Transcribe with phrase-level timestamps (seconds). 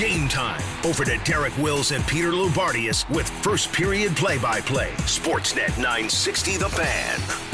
[0.00, 0.62] game time.
[0.82, 4.92] Over to Derek Wills and Peter Loubardias with first period play by play.
[5.00, 7.49] Sportsnet 960 The Fan.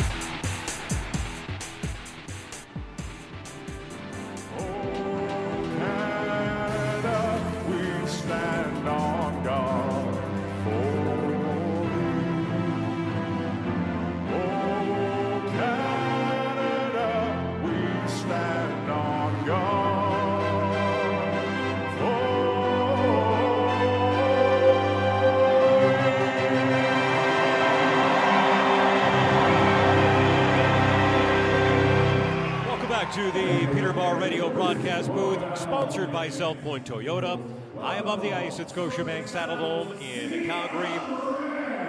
[35.86, 37.40] Sponsored by South Point Toyota.
[37.80, 40.88] High above the ice at Scotiabank Saddledome in Calgary.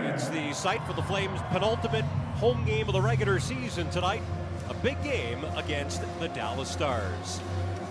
[0.07, 2.05] It's the site for the Flames' penultimate
[2.35, 4.21] home game of the regular season tonight.
[4.69, 7.41] A big game against the Dallas Stars.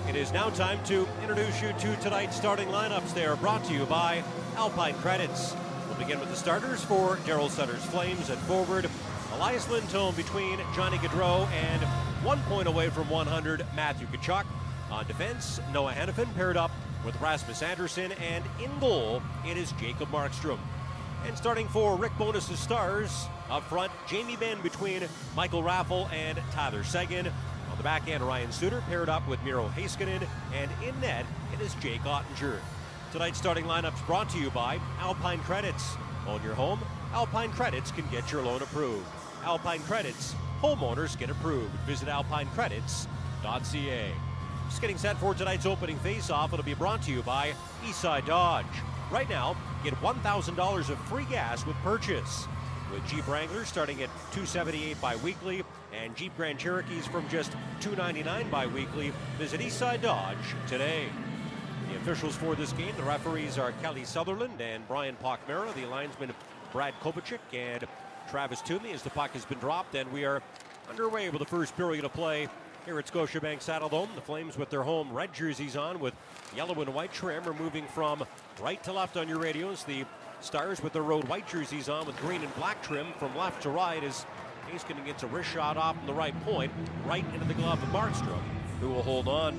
[0.08, 3.12] It is now time to introduce you to tonight's starting lineups.
[3.12, 4.22] They are brought to you by
[4.54, 5.56] Alpine Credits.
[5.88, 8.88] We'll begin with the starters for Daryl Sutter's Flames at forward.
[9.32, 11.82] Elias Lindholm between Johnny Gaudreau and
[12.24, 14.44] one point away from 100, Matthew Tkachuk.
[14.96, 16.70] On defense, Noah Hanifin paired up
[17.04, 20.58] with Rasmus Andersson, and in goal, it is Jacob Markstrom.
[21.26, 25.02] And starting for Rick Bowness' Stars, up front, Jamie Benn between
[25.36, 27.26] Michael Raffl and Tyler Seguin.
[27.26, 31.60] On the back end, Ryan Suter paired up with Miro Heiskanen, and in net, it
[31.60, 32.58] is Jake Oettinger.
[33.12, 35.94] Tonight's starting lineups brought to you by Alpine Credits.
[36.26, 36.80] Own your home,
[37.12, 39.04] Alpine Credits can get your loan approved.
[39.44, 41.74] Alpine Credits, homeowners get approved.
[41.84, 44.14] Visit alpinecredits.ca.
[44.68, 46.52] Just getting set for tonight's opening face-off.
[46.52, 47.52] It'll be brought to you by
[47.84, 48.66] Eastside Dodge.
[49.10, 52.46] Right now, get $1,000 of free gas with purchase.
[52.92, 59.12] With Jeep Wranglers starting at 278 bi-weekly and Jeep Grand Cherokees from just 299 bi-weekly.
[59.38, 60.36] Visit Eastside Dodge
[60.68, 61.06] today.
[61.90, 65.72] The officials for this game, the referees are Kelly Sutherland and Brian Pochmara.
[65.74, 66.32] The linesman
[66.72, 67.84] Brad Kovachik and
[68.30, 69.94] Travis Toomey as the puck has been dropped.
[69.94, 70.42] And we are
[70.90, 72.48] underway with the first period of play
[72.86, 74.14] here at Scotiabank Saddledome.
[74.14, 76.14] The Flames with their home red jerseys on with
[76.54, 78.24] yellow and white trim are moving from
[78.60, 79.82] right to left on your radios.
[79.82, 80.04] The
[80.40, 83.70] Stars with their road white jerseys on with green and black trim from left to
[83.70, 84.24] right as
[84.70, 86.72] Heiskanen gets a wrist shot off from the right point,
[87.06, 88.42] right into the glove of Markstrom,
[88.80, 89.58] who will hold on.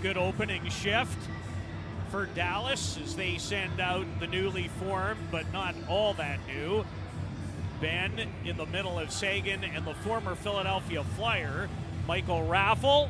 [0.00, 1.18] Good opening shift
[2.10, 6.84] for Dallas as they send out the newly formed, but not all that new.
[7.80, 11.68] Benn in the middle of Seguin and the former Philadelphia Flyer
[12.06, 13.08] Michael Raffl,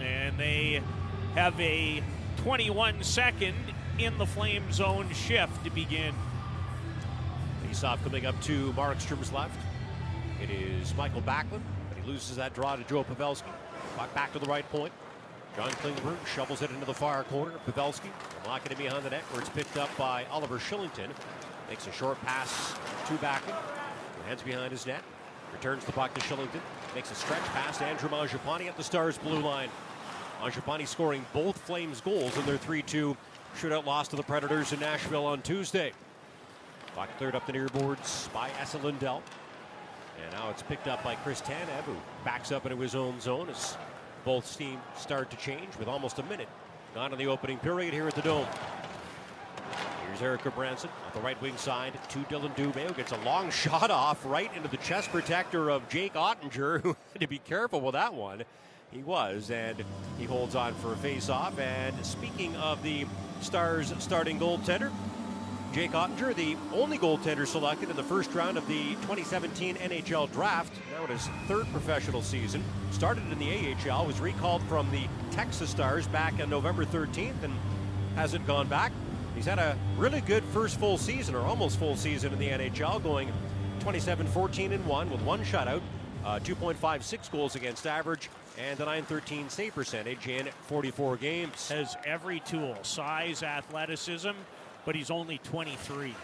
[0.00, 0.82] and they
[1.34, 2.02] have a
[2.38, 3.54] 21 second
[3.98, 6.14] in the flame zone shift to begin.
[7.66, 9.58] Faceoff coming up to Markstrom's left.
[10.42, 13.52] It is Michael Backlund, but he loses that draw to Joe Pavelski.
[13.96, 14.92] Back, back to the right point.
[15.54, 17.52] John Klingberg shovels it into the far corner.
[17.66, 18.08] Pavelski
[18.46, 21.10] locking it behind the net where it's picked up by Oliver Kylington.
[21.68, 22.72] Makes a short pass
[23.06, 23.58] to Backlund.
[24.26, 25.02] Hands behind his net.
[25.52, 26.60] Returns the puck to Kylington.
[26.94, 29.68] Makes a stretch past Andrew Mangiapane at the Stars blue line.
[30.42, 33.16] Mangiapane scoring both Flames goals in their 3-2
[33.56, 35.92] shootout loss to the Predators in Nashville on Tuesday.
[36.96, 39.22] Puck cleared up the near boards by Esa Lindell.
[40.20, 43.48] And now it's picked up by Chris Tanev, who backs up into his own zone
[43.50, 43.76] as
[44.24, 46.48] both teams start to change with almost a minute
[46.94, 48.46] gone in the opening period here at the Dome.
[50.10, 53.48] Here's Erik Branson off the right wing side to Dillon Dubé, who gets a long
[53.50, 57.80] shot off right into the chest protector of Jake Oettinger, who had to be careful
[57.80, 58.42] with that one.
[58.90, 59.84] He was, and
[60.18, 61.60] he holds on for a face-off.
[61.60, 63.06] And speaking of the
[63.40, 64.90] Stars starting goaltender,
[65.72, 70.72] Jake Oettinger, the only goaltender selected in the first round of the 2017 NHL draft,
[70.92, 72.64] now in his third professional season.
[72.90, 77.54] Started in the AHL, was recalled from the Texas Stars back on November 13th, and
[78.16, 78.90] hasn't gone back.
[79.40, 83.02] He's had a really good first full season, or almost full season in the NHL,
[83.02, 83.32] going
[83.78, 85.80] 27 14 and 1 with one shutout,
[86.26, 88.28] uh, 2.56 goals against average,
[88.58, 91.70] and a 913 save percentage in 44 games.
[91.70, 94.32] Has every tool size, athleticism,
[94.84, 96.14] but he's only 23.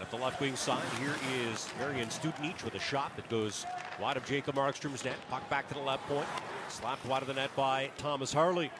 [0.00, 3.66] At the left wing side, here is Marian Studenic with a shot that goes
[4.00, 5.16] wide of Jacob Markstrom's net.
[5.28, 6.26] Puck back to the left point.
[6.70, 8.70] Slapped wide of the net by Thomas Harley.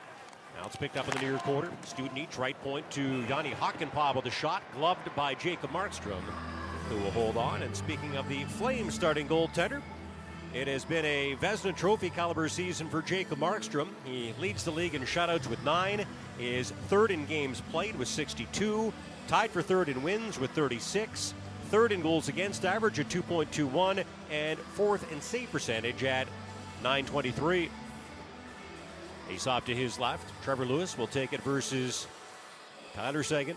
[0.61, 1.71] Now it's picked up in the near quarter.
[1.87, 6.21] Studenic right point to Jani Hakanpää with a shot, gloved by Jacob Markstrom,
[6.91, 7.63] who will hold on.
[7.63, 9.81] And speaking of the Flames starting goaltender,
[10.53, 13.89] it has been a Vezina Trophy caliber season for Jacob Markstrom.
[14.05, 16.05] He leads the league in shutouts with nine,
[16.39, 18.93] is third in games played with 62,
[19.29, 21.33] tied for third in wins with 36,
[21.71, 26.27] third in goals against average at 2.21, and fourth in save percentage at
[26.83, 27.71] 923.
[29.31, 30.31] He's off to his left.
[30.43, 32.07] Trevor Lewis will take it versus
[32.95, 33.57] Tyler Seguin.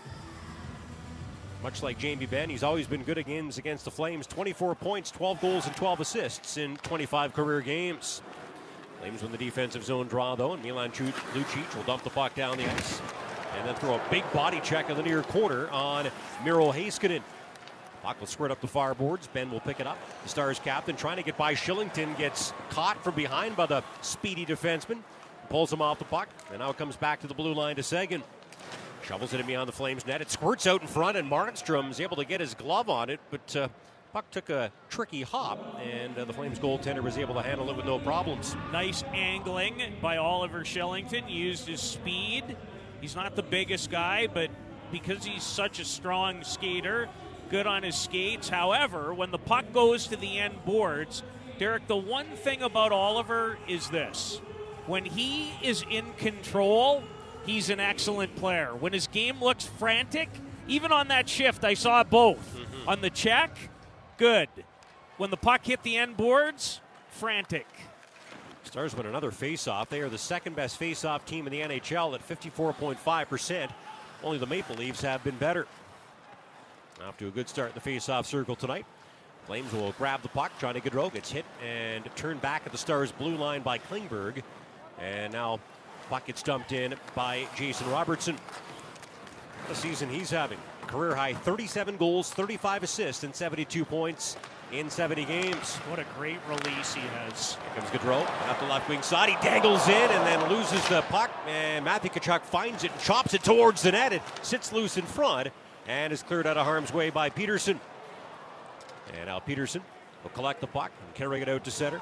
[1.62, 4.26] Much like Jamie Benn, he's always been good against the Flames.
[4.26, 8.22] 24 points, 12 goals, and 12 assists in 25 career games.
[9.00, 12.56] Flames win the defensive zone draw, though, and Milan Lucic will dump the puck down
[12.56, 13.00] the ice.
[13.58, 16.08] And then throw a big body check in the near corner on
[16.44, 17.22] Miro Heiskanen.
[18.02, 19.26] Puck will squirt up the far boards.
[19.28, 19.96] Benn will pick it up.
[20.22, 24.44] The Stars captain trying to get by Kylington gets caught from behind by the speedy
[24.44, 24.98] defenseman.
[25.48, 26.28] Pulls him off the puck.
[26.50, 28.22] And now it comes back to the blue line to Seguin.
[29.04, 30.22] Shovels it in beyond the Flames net.
[30.22, 33.54] It squirts out in front, and Markstrom's able to get his glove on it, but
[33.54, 33.68] uh,
[34.14, 37.76] puck took a tricky hop, and uh, the Flames goaltender was able to handle it
[37.76, 38.56] with no problems.
[38.72, 41.28] Nice angling by Oliver Kylington.
[41.28, 42.56] Used his speed.
[43.00, 44.50] He's not the biggest guy, but
[44.90, 47.08] because he's such a strong skater,
[47.50, 48.48] good on his skates.
[48.48, 51.22] However, when the puck goes to the end boards,
[51.58, 54.40] Derek, the one thing about Oliver is this
[54.86, 57.02] when he is in control,
[57.46, 58.74] he's an excellent player.
[58.74, 60.28] When his game looks frantic,
[60.66, 62.56] even on that shift, I saw both.
[62.56, 62.88] Mm-hmm.
[62.88, 63.56] On the check,
[64.18, 64.48] good.
[65.16, 67.66] When the puck hit the end boards, frantic.
[68.64, 69.88] Stars win another faceoff.
[69.88, 73.70] They are the second best faceoff team in the NHL at 54.5%.
[74.22, 75.66] Only the Maple Leafs have been better.
[77.06, 78.86] Off to a good start in the faceoff circle tonight.
[79.46, 80.52] Flames will grab the puck.
[80.58, 84.42] Johnny Gaudreau gets hit and turned back at the Stars' blue line by Klingberg.
[85.00, 85.60] And now
[86.08, 88.36] puck gets dumped in by Jason Robertson.
[89.68, 90.58] The season he's having.
[90.86, 94.36] Career high 37 goals, 35 assists, and 72 points
[94.72, 95.76] in 70 games.
[95.88, 97.54] What a great release he has.
[97.54, 99.28] Here comes Gaudreau off the left wing side.
[99.28, 101.30] He dangles in and then loses the puck.
[101.46, 104.12] And Matthew Tkachuk finds it and chops it towards the net.
[104.12, 105.48] It sits loose in front
[105.86, 107.80] and is cleared out of harm's way by Peterson.
[109.14, 109.82] And now Peterson
[110.22, 112.00] will collect the puck and carry it out to center.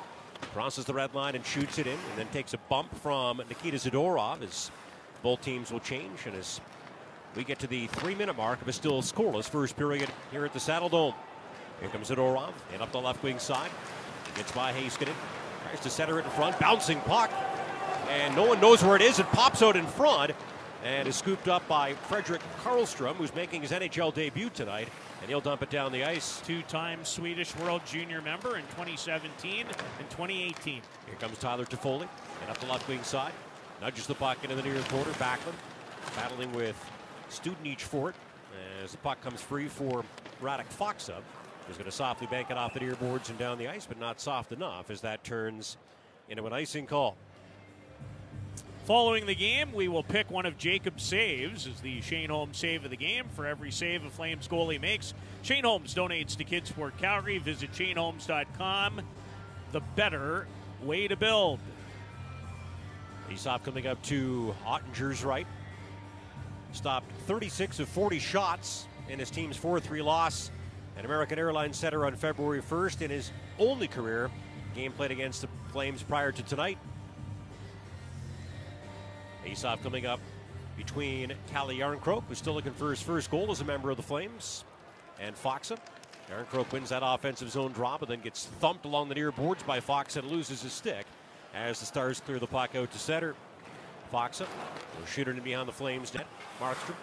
[0.52, 3.76] Crosses the red line and shoots it in, and then takes a bump from Nikita
[3.78, 4.70] Zadorov as
[5.22, 6.26] both teams will change.
[6.26, 6.60] And as
[7.36, 10.52] we get to the three minute mark of a still scoreless first period here at
[10.52, 11.14] the Saddle Dome.
[11.80, 13.70] Here comes Zadorov, and up the left wing side.
[14.36, 15.14] Gets by Heiskanen.
[15.64, 16.58] Tries to center it in front.
[16.58, 17.30] Bouncing puck.
[18.08, 19.18] And no one knows where it is.
[19.18, 20.32] It pops out in front
[20.84, 24.88] and is scooped up by Fredrik Karlstrom, who's making his NHL debut tonight,
[25.20, 26.40] and he'll dump it down the ice.
[26.44, 30.74] Two time Swedish World Junior member in 2017 and 2018.
[30.74, 30.82] Here
[31.20, 32.08] comes Tyler Toffoli,
[32.40, 33.32] and up the left wing side.
[33.80, 35.10] Nudges the puck into the near quarter.
[35.12, 35.54] Backlund
[36.16, 36.76] battling with
[37.30, 38.16] Studenic for it
[38.82, 40.04] as the puck comes free for
[40.42, 41.16] Radek Faksa.
[41.68, 43.98] He's going to softly bank it off the near boards and down the ice, but
[43.98, 45.76] not soft enough as that turns
[46.28, 47.16] into an icing call.
[48.84, 52.84] Following the game, we will pick one of Jacob's saves as the Shane Homes save
[52.84, 53.26] of the game.
[53.36, 57.38] For every save a Flames goalie makes, Shane Homes donates to Kids Sport Calgary.
[57.38, 59.02] Visit shanehomes.com.
[59.70, 60.48] The better
[60.82, 61.60] way to build.
[63.30, 65.46] Faceoff coming up to Oettinger's right.
[66.72, 70.50] Stopped 36 of 40 shots in his team's 4 3 loss
[70.98, 73.30] at American Airlines Center on February 1st in his
[73.60, 74.28] only career
[74.74, 76.78] game played against the Flames prior to tonight.
[79.44, 80.20] Faceoff coming up
[80.76, 84.02] between Calle Jarnkrok, who's still looking for his first goal as a member of the
[84.02, 84.64] Flames,
[85.20, 85.78] and Faksa.
[86.30, 89.80] Jarnkrok wins that offensive zone draw, but then gets thumped along the near boards by
[89.80, 91.06] Faksa and loses his stick
[91.54, 93.34] as the Stars clear the puck out to center.
[94.12, 94.46] Faksa
[94.98, 96.26] will shoot it in behind the Flames net.
[96.60, 96.96] Markstrom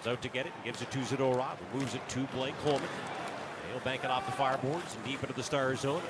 [0.00, 2.54] is out to get it and gives it to Zadorov, who moves it to Blake
[2.62, 2.88] Coleman.
[3.70, 6.02] He'll bank it off the fireboards and deep into the Stars zone.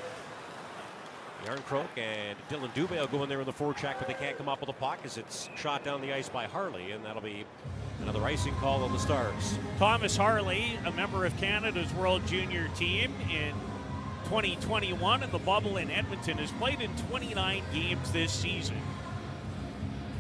[1.45, 4.49] Jarnkrok and Dillon Dubé will go in there in the forecheck, but they can't come
[4.49, 7.45] up with a puck as it's shot down the ice by Harley, and that'll be
[8.03, 9.59] another icing call on the Stars.
[9.79, 13.53] Thomas Harley, a member of Canada's World Junior team in
[14.25, 18.77] 2021 in the bubble in Edmonton, has played in 29 games this season.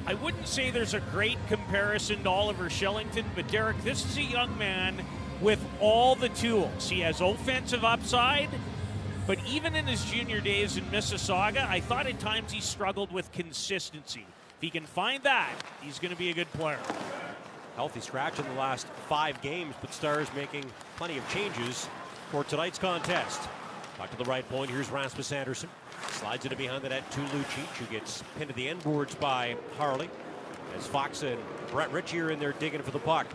[0.06, 4.22] I wouldn't say there's a great comparison to Oliver Kylington, but Derek, this is a
[4.22, 5.04] young man
[5.40, 6.88] with all the tools.
[6.88, 8.48] He has offensive upside.
[9.26, 13.30] But even in his junior days in Mississauga, I thought at times he struggled with
[13.32, 14.26] consistency.
[14.56, 15.50] If he can find that,
[15.82, 16.78] he's going to be a good player.
[17.76, 20.64] Healthy scratch in the last five games, but Stars making
[20.96, 21.88] plenty of changes
[22.30, 23.40] for tonight's contest.
[23.98, 24.70] Back to the right point.
[24.70, 25.68] Here's Rasmus Andersson.
[26.10, 29.56] Slides it behind the net to Lucic, who gets pinned to the end boards by
[29.76, 30.10] Harley.
[30.76, 31.38] As Fox and
[31.70, 33.26] Brett Ritchie are in there digging for the puck.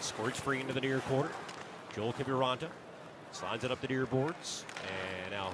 [0.00, 1.30] Squirts free into the near corner.
[1.94, 2.68] Joel Kiviranta
[3.34, 4.64] Slides it up the near boards.
[5.22, 5.52] And now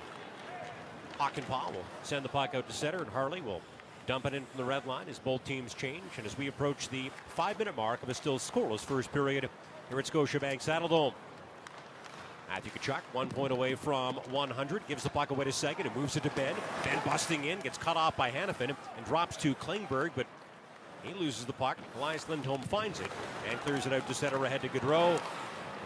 [1.18, 3.62] Hakanpää will send the puck out to center, and Harley will
[4.06, 6.04] dump it in from the red line as both teams change.
[6.18, 9.48] And as we approach the five minute mark of a still scoreless first period
[9.88, 11.14] here at Scotiabank Saddledome.
[12.50, 16.16] Matthew Tkachuk, one point away from 100, gives the puck away to second and moves
[16.16, 16.54] it to Benn.
[16.84, 20.26] Benn busting in, gets cut off by Hanifin and drops to Klingberg, but
[21.02, 21.78] He loses the puck.
[21.96, 23.08] Elias Lindholm finds it
[23.48, 25.18] and clears it out to center ahead to Gaudreau.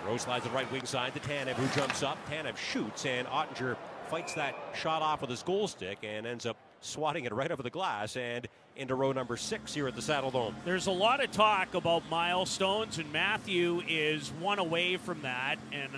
[0.05, 2.19] Gaudreau slides the right wing side to Tanev, who jumps up.
[2.29, 3.77] Tanev shoots, and Oettinger
[4.09, 7.63] fights that shot off with his goal stick and ends up swatting it right over
[7.63, 8.47] the glass and
[8.77, 10.55] into row number six here at the Saddle Dome.
[10.65, 15.91] There's a lot of talk about milestones, and Matthew is one away from that, and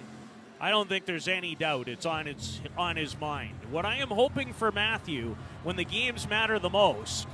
[0.60, 3.56] I don't think there's any doubt it's on its on his mind.
[3.70, 7.26] What I am hoping for Matthew when the games matter the most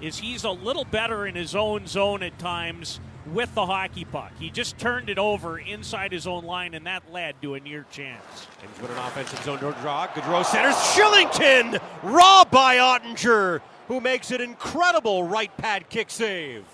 [0.00, 4.32] is he's a little better in his own zone at times with the hockey puck.
[4.38, 7.86] He just turned it over inside his own line, and that led to a near
[7.90, 8.22] chance.
[8.58, 10.06] Flames with an offensive zone draw.
[10.08, 10.74] Gaudreau centers.
[10.74, 16.64] Kylington robbed by Oettinger, who makes an incredible right pad kick save.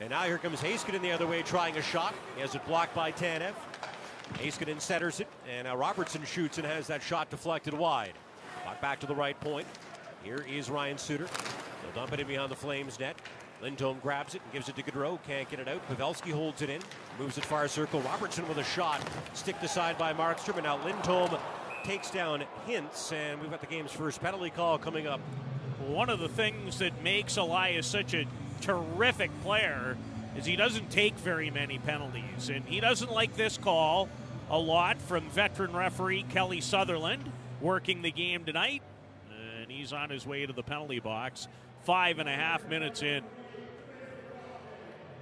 [0.00, 2.14] And now here comes Heiskanen the other way trying a shot.
[2.34, 3.54] He has it blocked by Tanev.
[4.34, 8.14] Heiskanen centers it, and now Robertson shoots and has that shot deflected wide.
[8.80, 9.66] Back to the right point.
[10.22, 11.26] Here is Ryan Suter.
[11.82, 13.16] They'll dump it in behind the Flames net.
[13.64, 15.18] Lindholm grabs it and gives it to Gaudreau.
[15.26, 15.80] Can't get it out.
[15.88, 16.82] Pavelski holds it in.
[17.18, 18.02] Moves it far circle.
[18.02, 19.00] Robertson with a shot.
[19.32, 20.56] Stick to side by Markstrom.
[20.56, 21.30] And now Lindholm
[21.82, 23.10] takes down Hintz.
[23.10, 25.18] And we've got the game's first penalty call coming up.
[25.86, 28.26] One of the things that makes Elias such a
[28.60, 29.96] terrific player
[30.36, 32.50] is he doesn't take very many penalties.
[32.50, 34.10] And he doesn't like this call
[34.50, 38.82] a lot from veteran referee Kelly Sutherland working the game tonight.
[39.58, 41.48] And he's on his way to the penalty box.
[41.84, 43.24] Five and a half minutes in.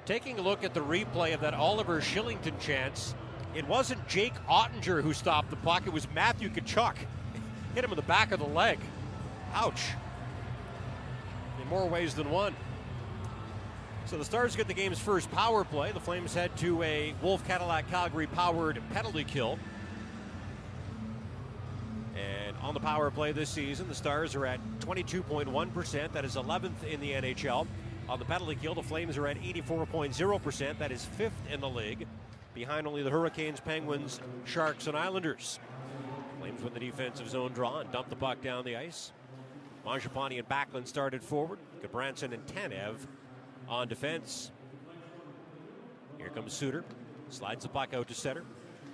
[0.05, 3.15] Taking a look at the replay of that Oliver Kylington chance,
[3.55, 6.97] it wasn't Jake Oettinger who stopped the puck, it was Matthew Tkachuk.
[7.75, 8.81] Hit him in the back of the leg.
[9.55, 9.81] Ouch.
[11.61, 12.57] In more ways than one.
[14.07, 15.93] So the Stars get the game's first power play.
[15.93, 19.59] The Flames head to a Wolf Cadillac Calgary powered penalty kill.
[22.17, 26.13] And on the power play this season, the Stars are at 22.1%.
[26.13, 27.69] That is 11th in the NHL.
[28.13, 30.79] On the penalty kill, the Flames are at 84.0%.
[30.79, 32.07] That is fifth in the league,
[32.53, 35.59] behind only the Hurricanes, Penguins, Sharks, and Islanders.
[36.39, 39.13] Flames win the defensive zone draw and dump the puck down the ice.
[39.87, 41.59] Mangiapane and Backlund started forward.
[41.83, 42.97] Gudbranson and Tanev
[43.67, 44.51] on defense.
[46.19, 46.85] Here comes Suter.
[47.31, 48.45] Slides the puck out to center.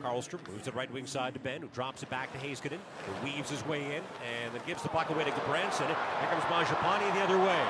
[0.00, 3.24] Karlstrom moves it right wing side to Benn, who drops it back to Heiskanen, who
[3.24, 5.88] weaves his way in and then gives the puck away to Gudbranson.
[5.88, 7.66] Here comes Mangiapane the other way.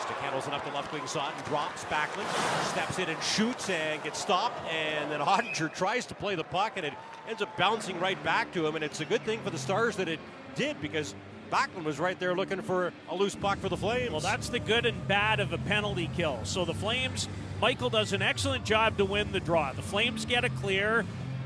[0.00, 2.26] Stick handles it up the left wing side and drops Backlund,
[2.66, 4.58] steps in and shoots and gets stopped.
[4.70, 6.92] And then Oettinger tries to play the puck and it
[7.28, 8.74] ends up bouncing right back to him.
[8.74, 10.20] And it's a good thing for the Stars that it
[10.54, 11.14] did because
[11.50, 14.10] Backlund was right there looking for a loose puck for the Flames.
[14.10, 16.40] Well, that's the good and bad of a penalty kill.
[16.44, 17.28] So the Flames,
[17.60, 19.72] Michael does an excellent job to win the draw.
[19.72, 21.04] The Flames get a clear,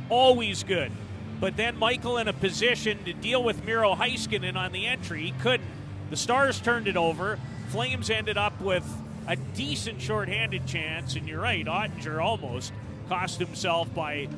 [0.08, 0.90] always good.
[1.38, 5.32] But then Michael in a position to deal with Miro Heiskanen on the entry, he
[5.32, 5.68] couldn't.
[6.10, 7.38] The Stars turned it over.
[7.70, 8.84] Flames ended up with
[9.28, 12.72] a decent shorthanded chance, and you're right, Oettinger almost
[13.08, 14.28] cost himself by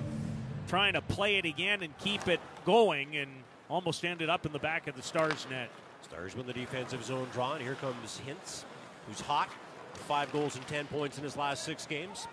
[0.68, 3.30] trying to play it again and keep it going, and
[3.70, 5.70] almost ended up in the back of the Stars net.
[6.02, 8.64] Stars win the defensive zone draw, and here comes Hintz,
[9.08, 9.48] who's hot.
[9.94, 12.26] Five goals and ten points in his last six games.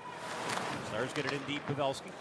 [0.90, 2.12] Stars get it in deep, Pavelski.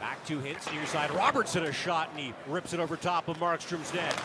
[0.00, 1.10] Back to Hintz, near side.
[1.10, 4.18] Robertson a shot, and he rips it over top of Markstrom's net.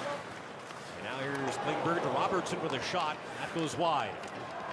[1.03, 3.17] Now here's Klingberg to Robertson with a shot.
[3.39, 4.11] That goes wide.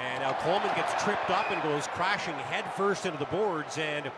[0.01, 3.77] And now Coleman gets tripped up and goes crashing headfirst into the boards.
[3.77, 4.11] And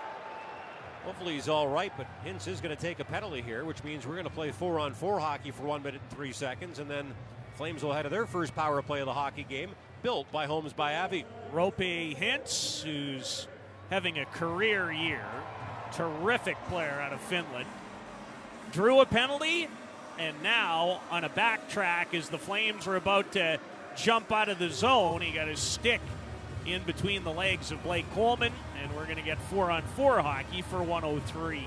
[1.05, 4.07] hopefully he's all right, but Hintz is going to take a penalty here, which means
[4.07, 6.79] we're going to play four on four hockey for one minute and three seconds.
[6.79, 7.13] And then
[7.55, 9.71] Flames will head to their first power play of the hockey game,
[10.03, 11.25] built by Homes by Avi.
[11.53, 13.47] Roope Hintz, who's
[13.91, 15.25] having a career year,
[15.93, 17.69] terrific player out of Finland,
[18.73, 19.69] drew a penalty,
[20.19, 23.59] and now on a backtrack as the Flames were about to
[23.97, 26.01] jump out of the zone, he got his stick
[26.67, 30.21] in between the legs of Blake Coleman, and we're going to get four on four
[30.21, 31.59] hockey for 103.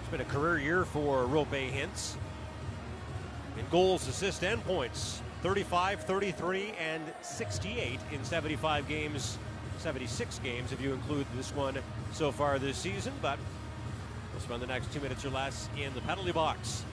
[0.00, 2.14] It's been a career year for Roope Hintz.
[3.58, 9.38] In goals, assists, and points 35, 33, and 68 in 75 games,
[9.78, 11.76] 76 games if you include this one
[12.12, 13.12] so far this season.
[13.20, 13.38] But
[14.32, 16.84] we'll spend the next two minutes or less in the penalty box.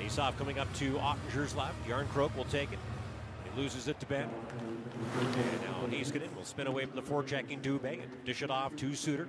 [0.00, 1.74] Face coming up to Oettinger's left.
[1.86, 2.78] Jarnkrok will take it.
[3.44, 4.30] He loses it to Benn.
[5.20, 8.94] And now Heiskanen will spin away from the forechecking Dubé and dish it off to
[8.94, 9.28] Suter.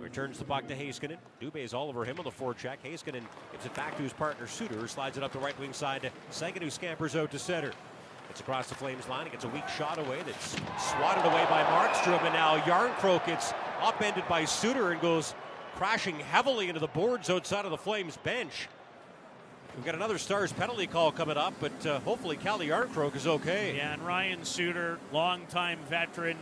[0.00, 1.18] Returns the puck to Heiskanen.
[1.42, 2.78] Dubé is all over him on the forecheck.
[2.82, 6.00] Heiskanen gives it back to his partner Suter, slides it up the right wing side
[6.02, 7.72] to Seguin, who scampers out to center.
[8.30, 9.26] It's across the Flames line.
[9.26, 10.52] It gets a weak shot away that's
[10.90, 12.24] swatted away by Markstrom.
[12.24, 13.52] And now Jarnkrok gets
[13.82, 15.34] upended by Suter and goes
[15.74, 18.66] crashing heavily into the boards outside of the Flames bench.
[19.76, 23.76] We've got another Stars penalty call coming up, but uh, hopefully Calle Jarnkrok is okay.
[23.76, 26.36] Yeah, and Ryan Suter, longtime veteran,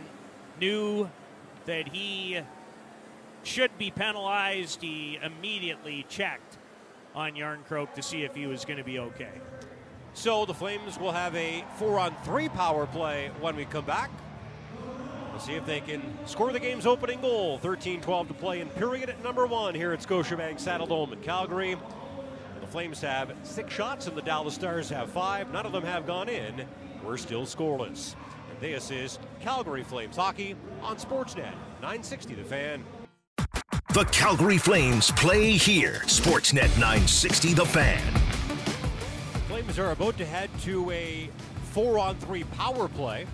[0.59, 1.09] knew
[1.65, 2.39] that he
[3.43, 6.57] should be penalized, he immediately checked
[7.15, 9.31] on Järnkrok to see if he was going to be okay.
[10.13, 14.09] So the Flames will have a four on three power play when we come back.
[15.31, 17.59] We'll see if they can score the game's opening goal.
[17.59, 21.77] 13 12 to play in period at number one here at Scotiabank Saddledome in Calgary.
[22.69, 25.51] Flames have six shots and the Dallas Stars have five.
[25.51, 26.67] None of them have gone in.
[27.03, 28.13] We're still scoreless.
[28.51, 32.83] And this is Calgary Flames hockey on Sportsnet 960 The Fan.
[33.93, 36.01] The Calgary Flames play here.
[36.05, 38.13] Sportsnet 960 The Fan.
[39.47, 41.27] Flames are about to head to a
[41.71, 43.25] four on three power play.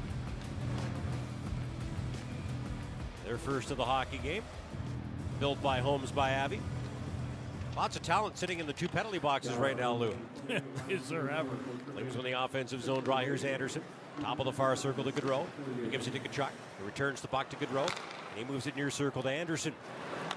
[3.26, 4.44] Their first of the hockey game.
[5.42, 6.62] Built by Homes by Avi.
[7.76, 10.16] Lots of talent sitting in the two penalty boxes right now, Lou.
[10.90, 11.50] Is there ever?
[11.94, 13.18] Flames on the offensive zone draw.
[13.18, 13.84] Here's Andersson.
[14.22, 15.46] Top of the far circle to Gaudreau.
[15.84, 16.50] He gives it to Tkachuk.
[16.80, 17.86] He returns the puck to Gaudreau.
[17.86, 19.74] And he moves it near circle to Andersson.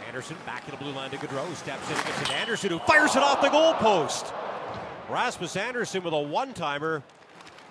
[0.09, 1.55] Andersson back to the blue line to Gaudreau.
[1.55, 4.33] Steps in and gets it to Andersson, who fires it off the goalpost.
[5.09, 7.05] Rasmus Andersson with a one-timer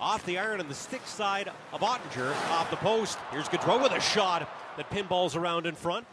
[0.00, 3.18] off the iron on the stick side of Oettinger off the post.
[3.32, 4.48] Here's Gaudreau with a shot
[4.78, 6.06] that pinballs around in front.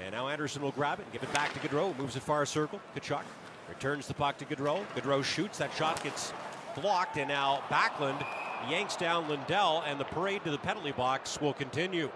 [0.00, 1.96] And now Andersson will grab it and give it back to Gaudreau.
[1.98, 2.80] Moves it far circle.
[2.96, 3.22] Tkachuk
[3.68, 4.84] returns the puck to Gaudreau.
[4.94, 5.58] Gaudreau shoots.
[5.58, 6.32] That shot gets
[6.74, 7.16] blocked.
[7.18, 8.24] And now Backlund
[8.68, 9.82] yanks down Lindell.
[9.86, 12.10] And the parade to the penalty box will continue.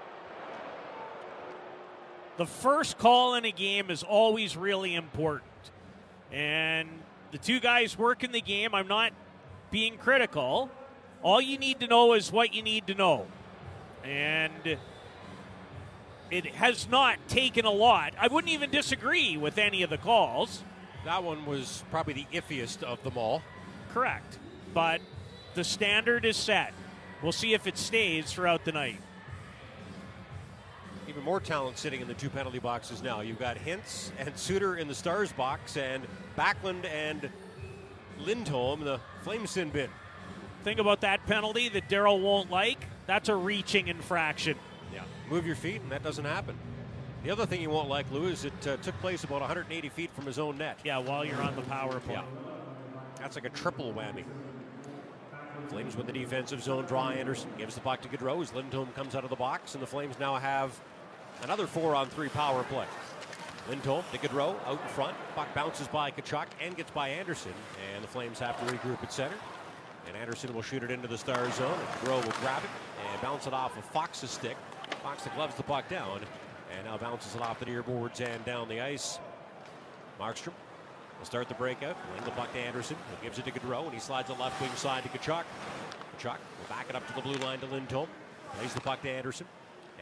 [2.36, 5.50] The first call in a game is always really important.
[6.32, 6.88] And
[7.30, 9.12] the two guys working the game, I'm not
[9.70, 10.70] being critical.
[11.22, 13.26] All you need to know is what you need to know.
[14.04, 14.78] And
[16.30, 18.14] it has not taken a lot.
[18.18, 20.62] I wouldn't even disagree with any of the calls.
[21.04, 23.42] That one was probably the iffiest of them all.
[23.92, 24.38] Correct.
[24.74, 25.00] But
[25.54, 26.74] the standard is set.
[27.22, 29.00] We'll see if it stays throughout the night.
[31.08, 33.20] Even more talent sitting in the two penalty boxes now.
[33.20, 36.04] You've got Hintz and Suter in the Stars box, and
[36.36, 37.30] Backlund and
[38.18, 39.88] Lindholm in the Flame sin bin.
[40.64, 42.84] Think about that penalty that Daryl won't like.
[43.06, 44.58] That's a reaching infraction.
[45.28, 46.56] Move your feet, and that doesn't happen.
[47.24, 50.10] The other thing you won't like, Lou, is it uh, took place about 180 feet
[50.14, 50.78] from his own net.
[50.84, 52.14] Yeah, while you're on the power play.
[52.14, 52.22] Yeah.
[53.18, 54.24] That's like a triple whammy.
[55.68, 57.10] Flames with the defensive zone draw.
[57.10, 59.86] Andersson gives the puck to Gaudreau as Lindholm comes out of the box, and the
[59.86, 60.78] Flames now have
[61.42, 62.86] another four on three power play.
[63.68, 65.16] Lindholm to Gaudreau out in front.
[65.34, 67.52] Puck bounces by Tkachuk and gets by Andersson,
[67.92, 69.34] and the Flames have to regroup at center.
[70.06, 71.76] And Andersson will shoot it into the star zone.
[71.76, 72.70] And Gaudreau will grab it
[73.10, 74.56] and bounce it off of Fox's stick.
[75.06, 76.20] That gloves the puck down,
[76.76, 79.20] and now bounces it off the near boards and down the ice.
[80.20, 80.52] Markstrom
[81.18, 81.96] will start the breakout.
[82.10, 82.96] Laying the puck to Andersson.
[83.18, 85.44] He gives it to Gaudreau, and he slides the left wing side to Tkachuk.
[86.18, 88.08] Tkachuk will back it up to the blue line to Lindholm.
[88.58, 89.46] Plays the puck to Andersson.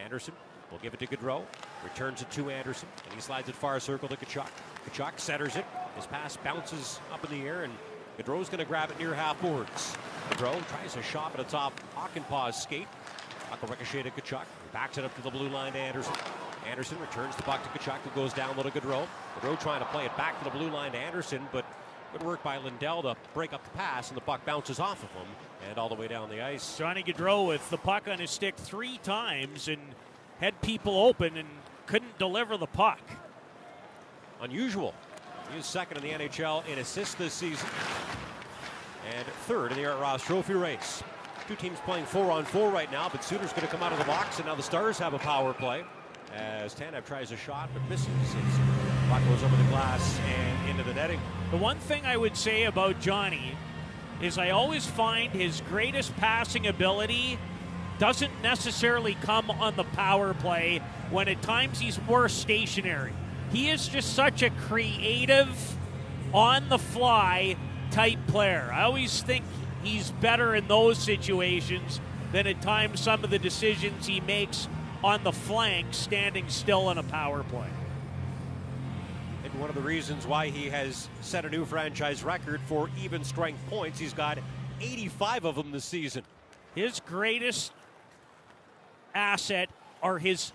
[0.02, 0.32] Andersson
[0.70, 1.42] will give it to Gaudreau.
[1.84, 4.48] Returns it to Andersson, and he slides it far circle to Tkachuk.
[4.88, 5.66] Tkachuk centers it.
[5.96, 7.72] His pass bounces up in the air, and
[8.18, 9.96] Gaudreau's going to grab it near half boards.
[10.30, 12.88] Gaudreau tries a shot at the top Hakanpää's skate.
[13.50, 14.44] Puck will ricochet to Tkachuk.
[14.72, 16.14] Backs it up to the blue line to Andersson.
[16.68, 19.06] Andersson returns the puck to Tkachuk, who goes down low to Gaudreau.
[19.40, 21.64] Gaudreau trying to play it back to the blue line to Andersson, but
[22.12, 25.10] good work by Lindell to break up the pass, and the puck bounces off of
[25.12, 25.26] him
[25.68, 26.78] and all the way down the ice.
[26.78, 29.80] Johnny Gaudreau with the puck on his stick three times and
[30.40, 31.48] had people open and
[31.86, 33.00] couldn't deliver the puck.
[34.40, 34.94] Unusual.
[35.52, 37.68] He is second in the NHL in assists this season
[39.14, 41.02] and third in the Art Ross Trophy race.
[41.46, 43.98] Two teams playing four on four right now, but Suter's going to come out of
[43.98, 45.84] the box, and now the Stars have a power play
[46.34, 48.08] as Tanev tries a shot but misses.
[48.08, 51.20] As puck goes over the glass and into the netting.
[51.50, 53.56] The one thing I would say about Johnny
[54.22, 57.38] is I always find his greatest passing ability
[57.98, 60.80] doesn't necessarily come on the power play
[61.10, 63.12] when at times he's more stationary.
[63.52, 65.76] He is just such a creative,
[66.34, 67.56] on the fly
[67.92, 68.70] type player.
[68.74, 69.44] I always think
[69.86, 72.00] he's better in those situations
[72.32, 74.68] than at times some of the decisions he makes
[75.02, 77.68] on the flank standing still in a power play.
[79.44, 83.22] And one of the reasons why he has set a new franchise record for even
[83.22, 84.38] strength points, he's got
[84.80, 86.24] 85 of them this season.
[86.74, 87.72] His greatest
[89.14, 89.68] asset
[90.02, 90.52] are his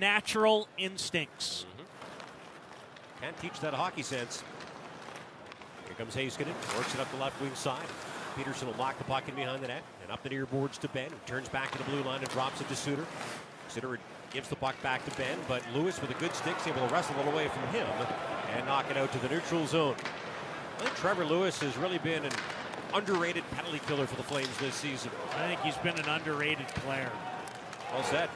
[0.00, 1.66] natural instincts.
[1.68, 3.22] Mm-hmm.
[3.22, 4.42] Can't teach that hockey sense.
[5.86, 7.86] Here comes Heiskanen, works it up the left wing side.
[8.36, 10.88] Peterson will lock the puck in behind the net and up the near boards to
[10.88, 13.06] Benn, who turns back to the blue line and drops it to Suter.
[13.68, 13.98] Suter
[14.32, 16.94] gives the puck back to Benn, but Lewis with a good stick is able to
[16.94, 17.86] wrestle it away from him
[18.54, 19.94] and knock it out to the neutral zone.
[20.78, 22.32] I think Trevor Lewis has really been an
[22.94, 25.10] underrated penalty killer for the Flames this season.
[25.36, 27.10] I think he's been an underrated player.
[27.92, 28.28] Well said.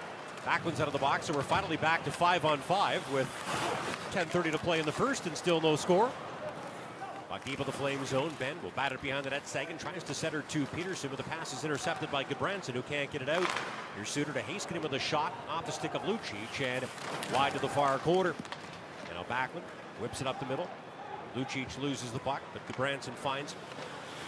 [0.44, 3.26] Backlund's out of the box, so we're finally back to five on five with
[4.12, 6.10] 10.30 to play in the first and still no score.
[7.36, 8.32] Puck deep of the flame zone.
[8.38, 9.46] Benn will bat it behind the net.
[9.46, 13.10] Seguin tries to center to Peterson, but the pass is intercepted by Gudbranson, who can't
[13.10, 13.46] get it out.
[13.94, 16.86] Here's Suter to Heiskanen with a shot off the stick of Lucic and
[17.34, 18.30] wide to the far corner.
[18.30, 19.64] And now Backlund
[20.00, 20.66] whips it up the middle.
[21.36, 23.58] Lucic loses the puck, but Gudbranson finds it.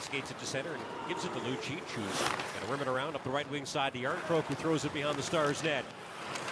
[0.03, 3.15] Skates it to center and gives it to Lucic, who's going to rim it around
[3.15, 5.87] up the right wing side to Järnkrok, who throws it behind the Stars net.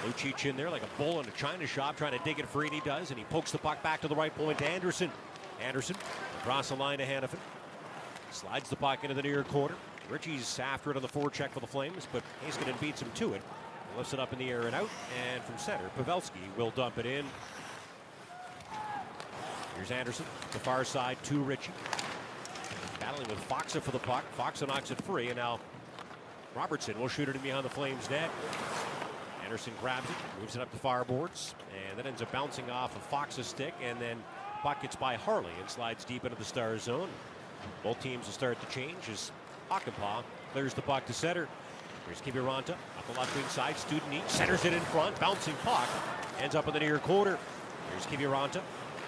[0.06, 2.68] Lucic in there like a bull in a china shop, trying to dig it free,
[2.68, 5.10] and he does, and he pokes the puck back to the right point to Andersson.
[5.62, 5.96] Andersson
[6.46, 7.40] across the line to Hanifin.
[8.30, 9.74] Slides the puck into the near corner.
[10.08, 13.42] Ritchie's after it on the forecheck for the Flames, but Heiskanen beats him to it.
[13.96, 14.88] Lifts it up in the air and out,
[15.28, 17.24] and from center, Pavelski will dump it in.
[19.74, 21.72] Here's Andersson, the far side to Ritchie.
[23.00, 24.22] Battling with Faksa for the puck.
[24.38, 25.58] Faksa knocks it free, and now
[26.54, 28.30] Robertson will shoot it in behind the Flames net.
[29.44, 31.56] Andersson grabs it, moves it up the far boards,
[31.88, 34.22] and that ends up bouncing off of Faksa's stick, and then
[34.66, 37.08] puck gets by Harley and slides deep into the star zone.
[37.84, 39.30] Both teams will start to change as
[39.70, 41.46] Hakanpää clears the puck to center.
[42.04, 43.76] Here's Kiviranta up the left wing side.
[43.76, 45.20] Studenic centers it in front.
[45.20, 45.88] Bouncing puck
[46.40, 47.38] ends up in the near quarter.
[47.92, 48.60] Here's Kiviranta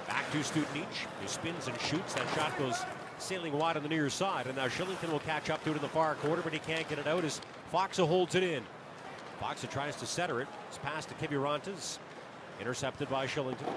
[0.07, 2.15] back to Studenic, who spins and shoots.
[2.15, 2.85] That shot goes
[3.19, 4.47] sailing wide on the near side.
[4.47, 6.89] And now Kylington will catch up to it in the far quarter, but he can't
[6.89, 7.41] get it out as
[7.73, 8.63] Faksa holds it in.
[9.43, 10.47] Faksa tries to center it.
[10.69, 11.99] It's passed to Kivirantas.
[12.61, 13.73] Intercepted by Kylington.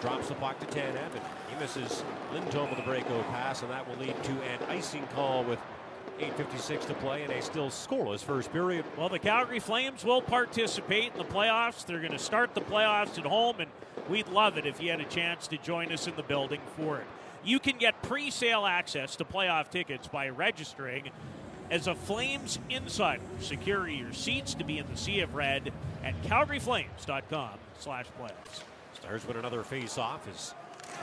[0.00, 3.88] Drops the puck to Tanev, and he misses Lindholm with a breakout pass, and that
[3.88, 5.58] will lead to an icing call with
[6.20, 8.84] 8.56 to play and a still scoreless first period.
[8.96, 11.84] Well, the Calgary Flames will participate in the playoffs.
[11.84, 13.70] They're going to start the playoffs at home, and
[14.08, 16.98] we'd love it if you had a chance to join us in the building for
[16.98, 17.06] it.
[17.42, 21.10] You can get pre sale access to playoff tickets by registering
[21.70, 23.22] as a Flames insider.
[23.40, 25.72] Secure your seats to be in the sea of red
[26.04, 28.62] at calgaryflames.com slash playoffs.
[28.94, 30.54] Stars win another face-off as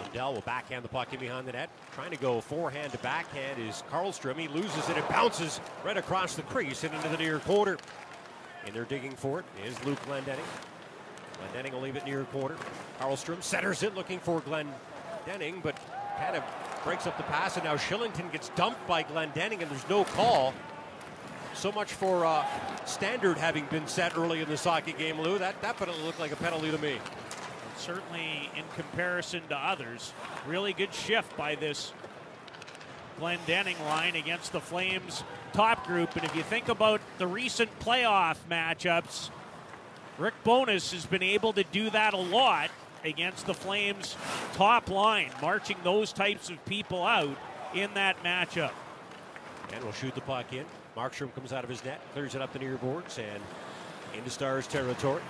[0.03, 1.69] Lindell will backhand the puck in behind the net.
[1.93, 4.37] Trying to go forehand to backhand is Karlstrom.
[4.37, 4.97] He loses it.
[4.97, 7.77] It bounces right across the crease and into the near quarter.
[8.65, 10.45] And they're digging for it is Luke Glendening.
[11.53, 12.55] Glendening will leave it near quarter.
[12.99, 15.75] Karlstrom centers it looking for Glendening, but
[16.19, 16.43] kind of
[16.83, 17.55] breaks up the pass.
[17.55, 20.53] And now Kylington gets dumped by Glendening, and there's no call.
[21.57, 22.45] So much for uh,
[22.85, 25.39] standard having been set early in the hockey game, Lou.
[25.39, 26.99] That definitely looked like a penalty to me.
[27.77, 30.13] Certainly, in comparison to others,
[30.45, 31.93] really good shift by this
[33.19, 36.15] Glendening line against the Flames top group.
[36.15, 39.31] And if you think about the recent playoff matchups,
[40.19, 42.69] Rick Bowness has been able to do that a lot
[43.03, 44.15] against the Flames
[44.53, 47.35] top line, marching those types of people out
[47.73, 48.73] in that matchup.
[49.73, 50.65] And we'll shoot the puck in.
[50.97, 53.43] Markstrom comes out of his net, clears it up the near boards, and
[54.17, 55.21] into Stars territory.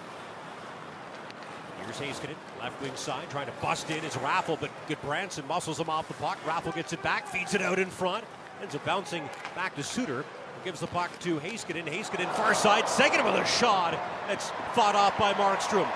[1.81, 4.03] Here's Heiskanen, left wing side, trying to bust in.
[4.05, 6.37] It's Raffl, but Gudbranson muscles him off the puck.
[6.45, 8.23] Raffl gets it back, feeds it out in front.
[8.61, 10.23] Ends up bouncing back to Suter.
[10.63, 11.85] Gives the puck to Heiskanen.
[11.85, 13.91] Heiskanen far side, second with a shot.
[14.27, 15.87] that's fought off by Markstrom.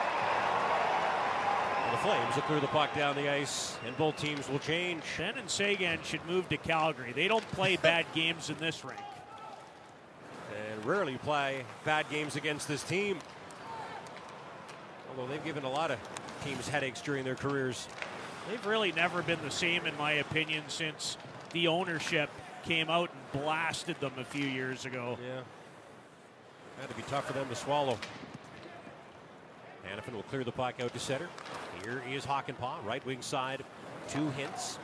[1.83, 5.03] And the Flames will clear the puck down the ice, and both teams will change.
[5.17, 7.13] And Seguin should move to Calgary.
[7.13, 8.99] They don't play bad games in this rink.
[10.83, 13.19] Rarely play bad games against this team.
[15.09, 15.99] Although they've given a lot of
[16.43, 17.87] teams headaches during their careers.
[18.49, 21.17] They've really never been the same, in my opinion, since
[21.53, 22.29] the ownership
[22.63, 25.17] came out and blasted them a few years ago.
[25.23, 25.41] Yeah.
[26.79, 27.97] Had to be tough for them to swallow.
[29.85, 31.29] Hanifin will clear the puck out to center.
[31.83, 33.63] Here is Hakanpää, right wing side,
[34.07, 34.77] two Hintz.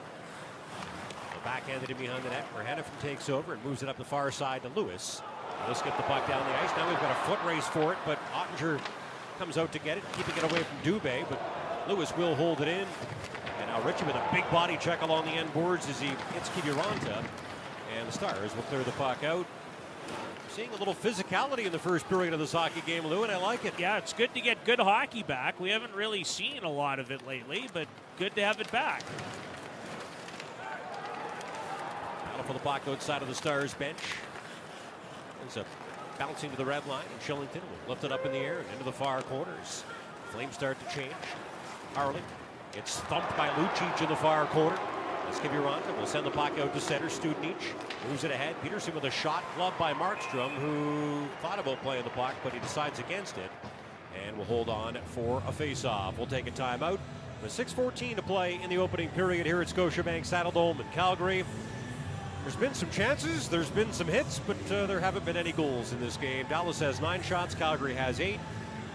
[1.43, 4.31] Backhanded in behind the net where Hanifin takes over and moves it up the far
[4.31, 5.21] side to Lewis.
[5.67, 6.69] Let's get the puck down the ice.
[6.77, 8.79] Now we've got a foot race for it, but Oettinger
[9.39, 11.41] comes out to get it, keeping it away from Dubé, but
[11.87, 12.87] Lewis will hold it in.
[13.59, 16.49] And now Ritchie with a big body check along the end boards as he hits
[16.49, 17.23] Kiviranta.
[17.97, 19.45] And the Stars will clear the puck out.
[20.49, 23.37] Seeing a little physicality in the first period of this hockey game, Lou, and I
[23.37, 23.73] like it.
[23.77, 25.59] Yeah, it's good to get good hockey back.
[25.59, 29.03] We haven't really seen a lot of it lately, but good to have it back.
[32.25, 33.99] Battle for the puck outside of the Stars bench.
[35.41, 35.65] There's a
[36.19, 38.71] bouncing to the red line, and Kylington will lift it up in the air and
[38.71, 39.83] into the far corners.
[40.29, 41.13] Flames start to change.
[41.93, 42.21] Harley
[42.73, 44.77] gets thumped by Lucic in the far corner.
[45.25, 45.87] Let's give you Ronda.
[45.97, 47.07] We'll send the puck out to center.
[47.07, 47.55] Studenic
[48.09, 48.55] moves it ahead.
[48.63, 52.59] Peterson with a shot gloved by Markstrom, who thought about playing the puck, but he
[52.59, 53.51] decides against it.
[54.25, 56.17] And will hold on for a face-off.
[56.17, 56.99] We'll take a timeout.
[57.43, 61.45] With 6.14 to play in the opening period here at Scotiabank Saddledome in Calgary.
[62.47, 65.91] There's been some chances, there's been some hits, but uh, there haven't been any goals
[65.91, 66.45] in this game.
[66.47, 68.39] Dallas has nine shots, Calgary has eight.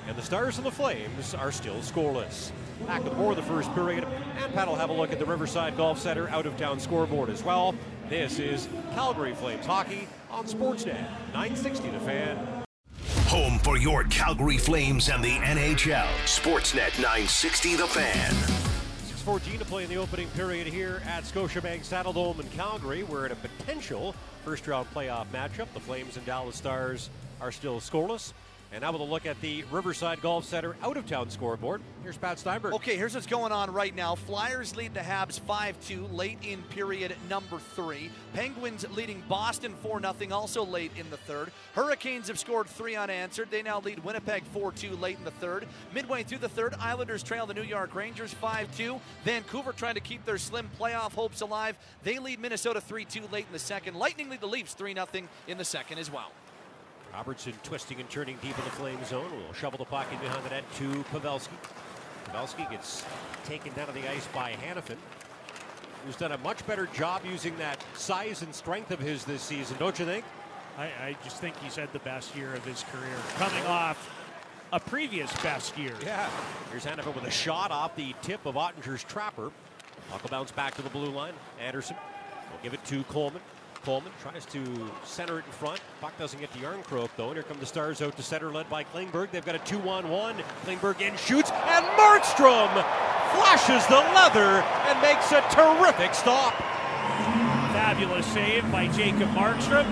[0.08, 2.50] and the Stars and the Flames are still scoreless.
[2.86, 4.06] Back more of the first period,
[4.38, 7.28] and Pat will have a look at the Riverside Golf Center out of town scoreboard
[7.28, 7.74] as well.
[8.08, 11.02] This is Calgary Flames hockey on Sportsnet
[11.34, 12.64] 960 The Fan.
[13.26, 16.08] Home for your Calgary Flames and the NHL.
[16.24, 18.71] Sportsnet 960 The Fan.
[19.22, 23.04] 6.14 to play in the opening period here at Scotiabank Saddledome in Calgary.
[23.04, 25.72] We're in a potential first round playoff matchup.
[25.74, 27.08] The Flames and Dallas Stars
[27.40, 28.32] are still scoreless.
[28.72, 31.82] And now with a look at the Riverside Golf Center out of town scoreboard.
[32.02, 32.72] Here's Pat Steinberg.
[32.72, 34.14] Okay, here's what's going on right now.
[34.14, 38.10] Flyers lead the Habs 5 2 late in period number three.
[38.32, 41.52] Penguins leading Boston 4 0, also late in the third.
[41.74, 43.50] Hurricanes have scored three unanswered.
[43.50, 45.66] They now lead Winnipeg 4 2 late in the third.
[45.94, 48.98] Midway through the third, Islanders trail the New York Rangers 5 2.
[49.24, 51.76] Vancouver trying to keep their slim playoff hopes alive.
[52.04, 53.96] They lead Minnesota 3 2 late in the second.
[53.96, 55.06] Lightning lead the Leafs 3 0
[55.46, 56.32] in the second as well.
[57.12, 59.30] Robertson twisting and turning deep in the flame zone.
[59.30, 61.56] Will shovel the pocket behind the net to Pavelski.
[62.26, 63.04] Pavelski gets
[63.44, 64.96] taken down to the ice by Hanifin,
[66.06, 69.76] who's done a much better job using that size and strength of his this season,
[69.78, 70.24] don't you think?
[70.78, 74.10] I, I just think he's had the best year of his career, coming off
[74.72, 75.92] a previous best year.
[76.02, 76.30] Yeah.
[76.70, 79.50] Here's Hanifin with a shot off the tip of Oettinger's trapper.
[80.10, 81.34] Puck bounce back to the blue line.
[81.60, 81.96] Andersson
[82.50, 83.42] will give it to Coleman.
[83.84, 84.64] Coleman tries to
[85.04, 85.80] center it in front.
[86.00, 87.26] Puck doesn't get the to Jarnkrok though.
[87.26, 89.30] And here come the Stars out to center, led by Klingberg.
[89.32, 90.36] They've got a 2 1 1.
[90.64, 92.70] Klingberg in shoots, and Markstrom
[93.34, 96.54] flashes the leather and makes a terrific stop.
[97.72, 99.86] Fabulous save by Jacob Markstrom.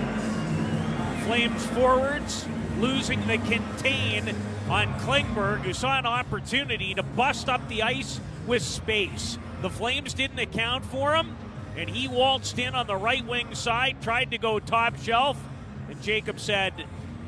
[1.25, 2.47] Flames forwards
[2.79, 4.35] losing the contain
[4.69, 9.37] on Klingberg, who saw an opportunity to bust up the ice with space.
[9.61, 11.35] The Flames didn't account for him
[11.77, 15.37] and he waltzed in on the right wing side, tried to go top shelf,
[15.89, 16.73] and Jacob said,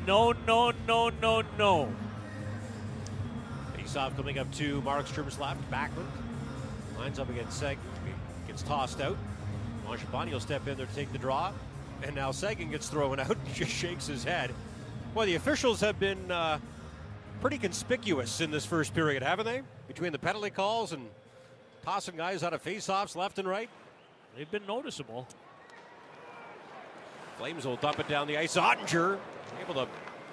[0.05, 1.93] no, no, no, no, no.
[3.75, 5.59] Face off coming up to Markstrom's left.
[5.71, 6.07] Backlund
[6.97, 7.77] lines up against Seg.
[8.47, 9.17] Gets tossed out.
[9.85, 11.53] Mangiapane will step in there to take the draw.
[12.03, 13.37] And now Seguin gets thrown out.
[13.47, 14.53] He just shakes his head.
[15.13, 16.59] Well, the officials have been uh,
[17.39, 19.61] pretty conspicuous in this first period, haven't they?
[19.87, 21.07] Between the penalty calls and
[21.83, 23.69] tossing guys out of face-offs left and right.
[24.35, 25.27] They've been noticeable.
[27.37, 28.55] Flames will dump it down the ice.
[28.55, 29.19] Oettinger
[29.61, 29.87] able to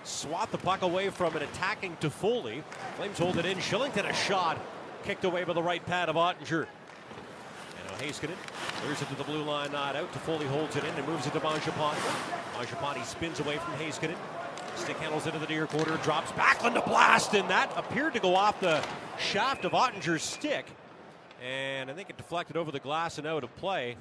[0.05, 2.63] swat the puck away from an attacking Toffoli.
[2.97, 3.59] Flames hold it in.
[3.59, 4.59] Kylington a shot
[5.05, 6.67] kicked away by the right pad of Oettinger.
[6.67, 8.37] And now Heiskanen
[8.81, 10.11] clears it to the blue line, not out.
[10.13, 11.95] Toffoli holds it in and moves it to Mangiapane.
[12.57, 14.17] Mangiapane spins away from Heiskanen.
[14.77, 18.35] Stick handles into the near quarter, drops Backlund to blast, and that appeared to go
[18.35, 18.83] off the
[19.19, 20.67] shaft of Oettinger's stick
[21.43, 23.97] and I think it deflected over the glass and out of play.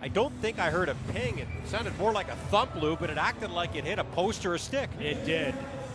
[0.00, 1.38] I don't think I heard a ping.
[1.38, 4.44] It sounded more like a thump loop, but it acted like it hit a post
[4.44, 4.90] or a stick.
[5.00, 5.54] It did.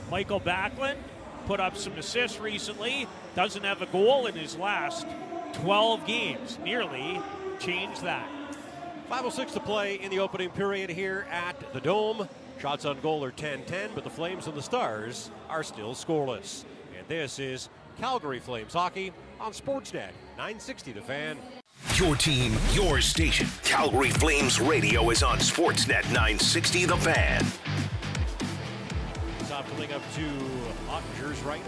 [0.09, 0.97] Michael Backlund
[1.45, 3.07] put up some assists recently.
[3.35, 5.05] Doesn't have a goal in his last
[5.53, 6.57] 12 games.
[6.63, 7.21] Nearly
[7.59, 8.27] changed that.
[9.09, 12.27] 5.06 to play in the opening period here at the Dome.
[12.59, 16.63] Shots on goal are 10 10, but the Flames and the Stars are still scoreless.
[16.97, 21.37] And this is Calgary Flames hockey on Sportsnet 960 The Fan.
[21.95, 23.47] Your team, your station.
[23.63, 27.43] Calgary Flames Radio is on Sportsnet 960 The Fan.
[29.45, 30.21] Stop filling up to
[30.89, 31.63] Oettinger's right.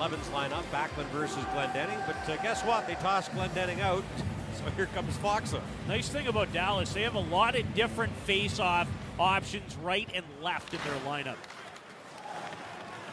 [0.00, 2.00] Levin's lineup, Backlund versus Glendening.
[2.06, 2.86] But uh, guess what?
[2.86, 4.04] They tossed Glendening out.
[4.54, 5.60] So here comes Faksa.
[5.88, 10.72] Nice thing about Dallas, they have a lot of different face-off options right and left
[10.72, 11.34] in their lineup.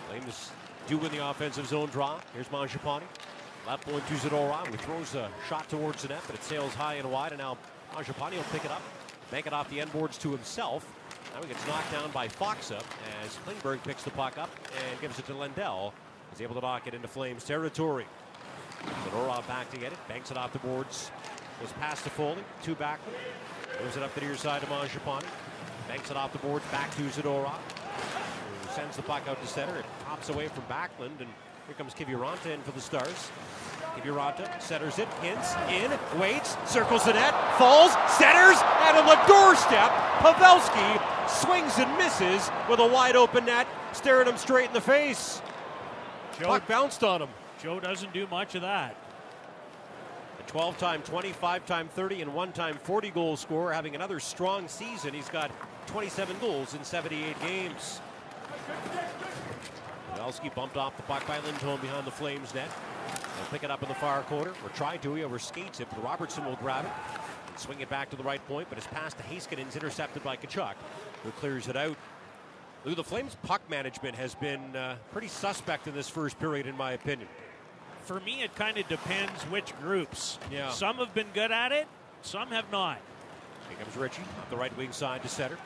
[0.07, 0.51] Flames
[0.85, 2.19] do win the offensive zone draw.
[2.35, 3.01] Here's Mangiapane.
[3.67, 6.95] Left point to Zadorov, who throws a shot towards the net, but it sails high
[6.95, 7.57] and wide, and now
[7.93, 8.81] Mangiapane will pick it up,
[9.29, 10.85] bank it off the end boards to himself.
[11.33, 12.81] Now he gets knocked down by Faksa
[13.23, 14.49] as Klingberg picks the puck up
[14.89, 15.93] and gives it to Lindell.
[16.31, 18.05] He's able to knock it into Flames territory.
[19.05, 21.11] Zadorov back to get it, banks it off the boards.
[21.59, 22.99] Goes past to Foley, two back.
[23.83, 25.23] Moves it up the near side to Mangiapane.
[25.87, 27.59] Banks it off the boards, back to Zadorov.
[28.63, 29.77] Who sends the puck out to center.
[29.77, 31.29] It pops away from Backlund, and
[31.67, 33.31] here comes Kiviranta in for the Stars.
[33.95, 39.91] Kiviranta centers it, Hintz, in, waits, circles the net, falls, centers, and on the doorstep,
[40.19, 45.41] Pavelski swings and misses with a wide open net, staring him straight in the face.
[46.39, 47.29] Joe, Puck bounced on him.
[47.61, 48.95] Joe doesn't do much of that.
[50.39, 54.67] A 12 time 25 time 30 and one time 40 goal scorer having another strong
[54.67, 55.13] season.
[55.13, 55.51] He's got
[55.87, 57.99] 27 goals in 78 games.
[60.21, 62.69] Pavelski bumped off the puck by Lindholm behind the Flames net.
[63.37, 65.15] They'll pick it up in the far corner, or try to.
[65.15, 66.91] He overskates it, but Robertson will grab it
[67.47, 70.37] and swing it back to the right point, but his pass to Heiskanen's intercepted by
[70.37, 70.75] Tkachuk,
[71.23, 71.97] who clears it out.
[72.85, 76.77] Lou, the Flames' puck management has been uh, pretty suspect in this first period, in
[76.77, 77.27] my opinion.
[78.03, 80.39] For me, it kind of depends which groups.
[80.51, 80.71] Yeah.
[80.71, 81.87] Some have been good at it,
[82.21, 82.99] some have not.
[83.69, 85.57] Here comes Ritchie up the right wing side to center.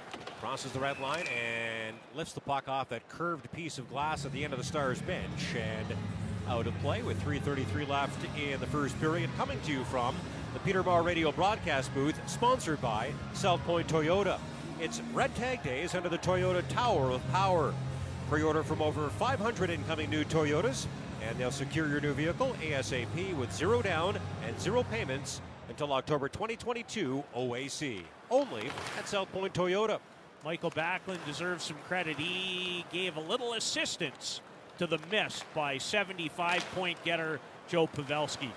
[0.46, 4.32] Crosses the red line and lifts the puck off that curved piece of glass at
[4.32, 5.56] the end of the Stars bench.
[5.56, 5.98] And
[6.48, 9.28] out of play with 3.33 left in the first period.
[9.38, 10.16] Coming to you from
[10.54, 14.38] the Peter Maher Radio broadcast booth, sponsored by South Point Toyota.
[14.80, 17.74] It's Red Tag Days under the Toyota Tower of Power.
[18.30, 20.86] Pre order from over 500 incoming new Toyotas,
[21.28, 26.30] and they'll secure your new vehicle ASAP with zero down and zero payments until October
[26.30, 28.04] 2022 OAC.
[28.30, 30.00] Only at South Point Toyota.
[30.46, 32.18] Michael Backlund deserves some credit.
[32.20, 34.42] He gave a little assistance
[34.78, 38.52] to the miss by 75 point getter Joe Pavelski.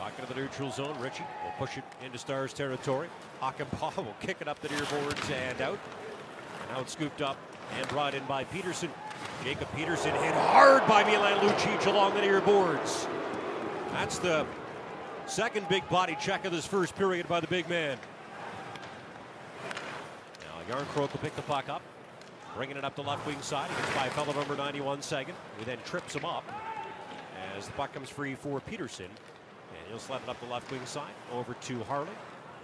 [0.00, 0.98] Back into the neutral zone.
[0.98, 3.08] Ritchie will push it into Stars territory.
[3.40, 5.78] Hakanpää will kick it up the near boards and out.
[6.62, 7.36] And out scooped up
[7.78, 8.90] and brought in by Peterson.
[9.44, 13.06] Jacob Peterson hit hard by Milan Lucic along the near boards.
[13.92, 14.44] That's the
[15.26, 17.96] second big body check of this first period by the big man.
[20.72, 21.82] Now Jarnkrok will pick the puck up,
[22.56, 23.68] bringing it up the left wing side.
[23.68, 26.44] He gets by fellow number 91 Seguin, who then trips him up
[27.54, 29.06] as the puck comes free for Peterson.
[29.06, 32.08] And he'll slide it up the left wing side over to Harley.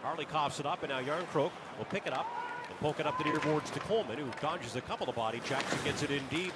[0.03, 2.27] Harley coughs it up, and now Jarnkrok will pick it up
[2.69, 5.41] and poke it up the near boards to Coleman, who dodges a couple of body
[5.45, 6.53] checks and gets it in deep.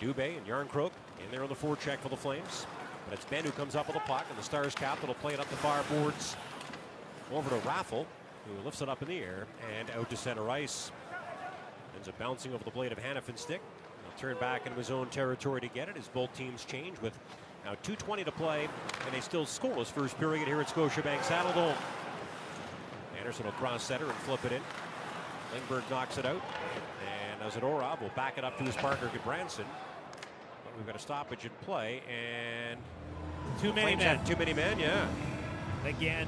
[0.00, 2.66] Dubé and Jarnkrok in there on the forecheck for the Flames.
[3.04, 5.34] But it's Benn who comes up with the puck, and the Stars captain will play
[5.34, 6.34] it up the far boards
[7.30, 8.06] over to Raffl,
[8.46, 9.46] who lifts it up in the air
[9.78, 10.90] and out to center ice.
[11.94, 13.60] Ends up bouncing over the blade of Hanifin stick.
[14.02, 17.18] He'll turn back into his own territory to get it as both teams change with
[17.64, 18.68] now 2.20 to play,
[19.06, 21.76] and they still scoreless first period here at Scotiabank Saddledome.
[23.18, 24.62] Andersson will cross center and flip it in.
[25.52, 26.42] Klingberg knocks it out,
[27.40, 29.64] and Zadorov will back it up to his partner, Gudbranson.
[30.64, 32.80] But we've got a stoppage in play, and
[33.60, 34.24] Too many men.
[34.24, 35.06] too many men, yeah.
[35.84, 36.26] Again,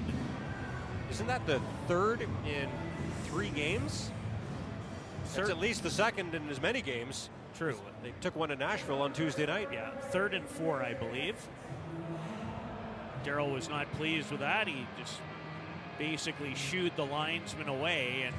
[1.15, 2.69] Isn't that the third in
[3.27, 4.11] three games?
[5.27, 7.31] It's at least the second in as many games.
[7.57, 7.79] true.
[8.03, 9.69] They took one in Nashville on Tuesday night.
[9.73, 11.37] Yeah, third and four, I believe.
[13.25, 14.67] Daryl was not pleased with that.
[14.67, 15.21] He just
[16.01, 18.35] basically shooed the linesman away, and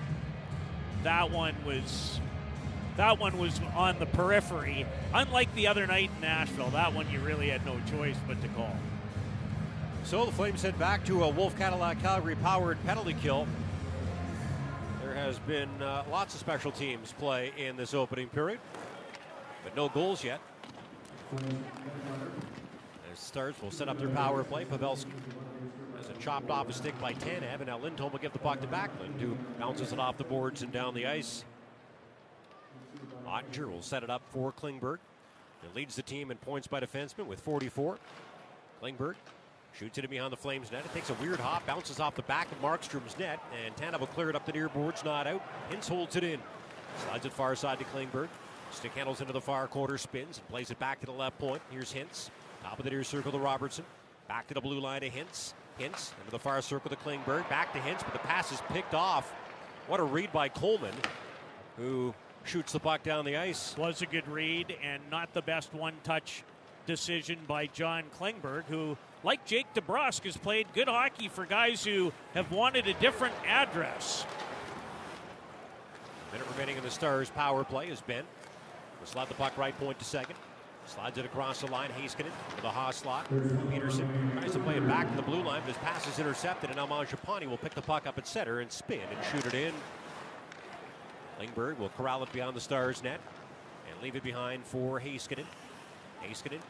[1.04, 2.20] that one was
[2.98, 4.86] that one was on the periphery.
[5.14, 8.50] Unlike the other night in Nashville, that one you really had no choice but to
[8.50, 8.76] call.
[10.06, 13.48] So the Flames head back to a Wolf Cadillac Calgary powered penalty kill.
[15.02, 18.60] There has been uh, lots of special teams play in this opening period,
[19.64, 20.40] but no goals yet.
[23.12, 24.64] As Stars will set up their power play.
[24.64, 25.08] Pavelski
[25.98, 28.62] has it chopped off a stick by Tanev, and now Lindholm will give the puck
[28.62, 31.44] to Backlund, who bounces it off the boards and down the ice.
[33.28, 35.00] Oettinger will set it up for Klingberg.
[35.64, 37.98] It leads the team in points by defenseman with 44.
[38.84, 39.16] Klingberg
[39.78, 40.86] shoots it in behind the Flames net.
[40.86, 44.08] It takes a weird hop, bounces off the back of Markstrom's net, and Tanev will
[44.08, 45.42] clear it up the near boards, not out.
[45.70, 46.40] Hintz holds it in.
[47.08, 48.30] Slides it far side to Klingberg.
[48.72, 51.62] Stick handles into the far quarter, spins, and plays it back to the left point.
[51.70, 52.30] Here's Hintz.
[52.64, 53.86] Top of the near circle to Robertson.
[54.28, 55.54] Back to the blue line to Hintz.
[55.80, 57.48] Hintz into the far circle to Klingberg.
[57.50, 59.32] Back to Hintz, but the pass is picked off.
[59.88, 60.96] What a read by Coleman,
[61.78, 63.76] who shoots the puck down the ice.
[63.78, 66.44] Was a good read and not the best one-touch
[66.88, 72.14] decision by John Klingberg, who, like Jake DeBrusque, has played good hockey for guys who
[72.36, 74.24] have wanted a different address.
[76.32, 78.24] Minute remaining in the Stars' power play is Benn.
[79.00, 80.36] Will slide the puck right point to second.
[80.86, 81.90] Slides it across the line.
[82.00, 83.28] Heiskanen to the Haas slot.
[83.72, 84.08] Peterson
[84.38, 86.78] tries to play it back to the blue line, but his pass is intercepted, and
[86.78, 89.74] now Mangiapane will pick the puck up at center and spin and shoot it in.
[91.40, 93.20] Klingberg will corral it beyond the Stars' net
[93.90, 95.46] and leave it behind for Heiskanen.
[96.24, 96.62] Haskinen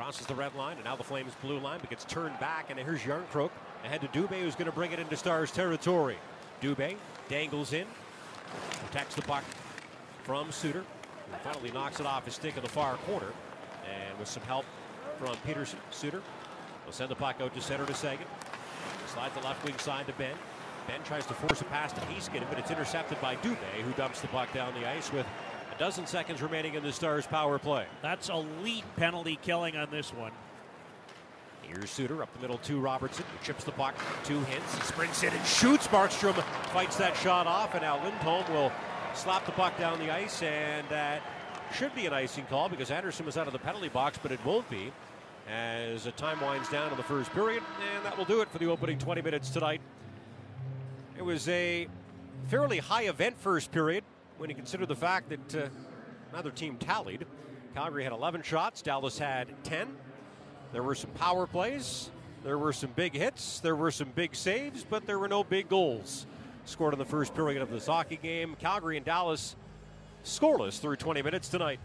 [0.00, 2.78] crosses the red line, and now the Flames' blue line, but gets turned back, and
[2.78, 3.50] here's Järnkrok
[3.84, 6.16] ahead to Dubé, who's going to bring it into Stars' territory.
[6.62, 6.96] Dubé
[7.28, 7.86] dangles in,
[8.86, 9.44] protects the puck
[10.22, 10.84] from Suter,
[11.30, 13.26] who finally knocks it off his stick in the far corner.
[13.84, 14.64] And with some help
[15.18, 16.22] from Peterson, Suter
[16.86, 18.26] will send the puck out to center to Sagan.
[19.12, 20.34] Slide the left wing side to Benn.
[20.86, 24.22] Benn tries to force a pass to Heiskanen, but it's intercepted by Dubé, who dumps
[24.22, 25.26] the puck down the ice with
[25.74, 27.86] a dozen seconds remaining in the Stars' power play.
[28.02, 30.32] That's elite penalty killing on this one.
[31.62, 33.94] Here's Suter up the middle to Robertson, who chips the puck
[34.24, 35.86] two hits, He sprints in and shoots.
[35.88, 36.34] Markstrom
[36.72, 38.72] fights that shot off, and now Lindholm will
[39.14, 41.22] slap the puck down the ice, and that
[41.72, 44.44] should be an icing call because Andersson was out of the penalty box, but it
[44.44, 44.92] won't be
[45.48, 47.62] as the time winds down in the first period,
[47.94, 49.80] and that will do it for the opening 20 minutes tonight.
[51.16, 51.86] It was a
[52.48, 54.02] fairly high event first period
[54.40, 55.68] when you consider the fact that uh,
[56.32, 57.26] neither team tallied.
[57.74, 59.86] Calgary had 11 shots, Dallas had 10.
[60.72, 62.10] There were some power plays,
[62.42, 65.68] there were some big hits, there were some big saves, but there were no big
[65.68, 66.26] goals
[66.64, 68.56] scored in the first period of this hockey game.
[68.58, 69.56] Calgary and Dallas
[70.24, 71.78] scoreless through 20 minutes tonight.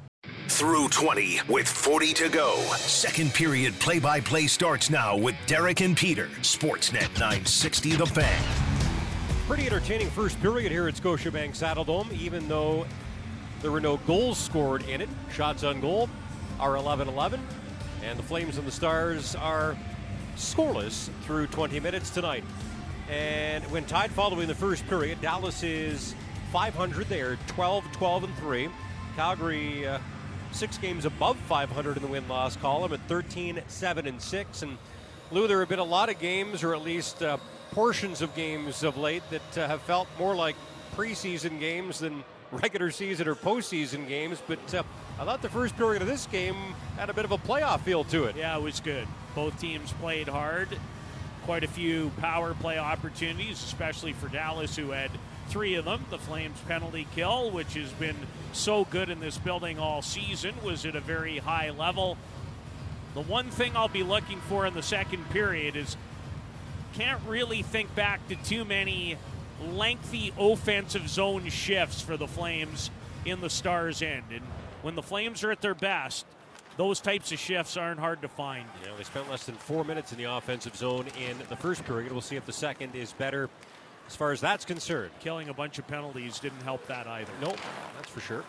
[0.47, 2.55] Through 20 with 40 to go.
[2.77, 6.27] Second period play by play starts now with Derek and Peter.
[6.41, 8.64] Sportsnet 960 The Fan.
[9.47, 12.83] Pretty entertaining first period here at Scotiabank Saddledome, even though
[13.61, 15.09] there were no goals scored in it.
[15.31, 16.09] Shots on goal
[16.59, 17.39] are 11 11,
[18.03, 19.77] and the Flames and the Stars are
[20.35, 22.43] scoreless through 20 minutes tonight.
[23.07, 26.15] And when tied following the first period, Dallas is
[26.51, 27.07] 500.
[27.07, 28.69] They are 12 12 and 3.
[29.15, 29.99] Calgary, uh,
[30.53, 34.61] six games above 500 in the win loss column at 13 7 and 6.
[34.63, 34.75] And
[35.29, 37.37] Lou, there have been a lot of games, or at least uh,
[37.71, 40.55] portions of games of late, that uh, have felt more like
[40.95, 44.41] preseason games than regular season or postseason games.
[44.45, 44.83] But uh,
[45.19, 46.55] I thought the first period of this game
[46.97, 48.35] had a bit of a playoff feel to it.
[48.35, 49.07] Yeah, it was good.
[49.33, 50.69] Both teams played hard.
[51.43, 55.11] Quite a few power play opportunities, especially for Dallas, who had
[55.47, 56.05] three of them.
[56.09, 58.15] The Flames penalty kill, which has been
[58.53, 62.17] so good in this building all season, was at a very high level.
[63.13, 65.95] The one thing I'll be looking for in the second period is
[66.97, 69.17] can't really think back to too many
[69.71, 72.89] lengthy offensive zone shifts for the Flames
[73.25, 74.23] in the Stars' end.
[74.31, 74.41] And
[74.81, 76.25] when the Flames are at their best,
[76.77, 78.65] those types of shifts aren't hard to find.
[78.81, 81.85] You know, they spent less than four minutes in the offensive zone in the first
[81.85, 82.11] period.
[82.11, 83.49] We'll see if the second is better
[84.07, 85.11] as far as that's concerned.
[85.19, 87.31] Killing a bunch of penalties didn't help that either.
[87.41, 87.57] Nope,
[87.97, 88.43] that's for sure.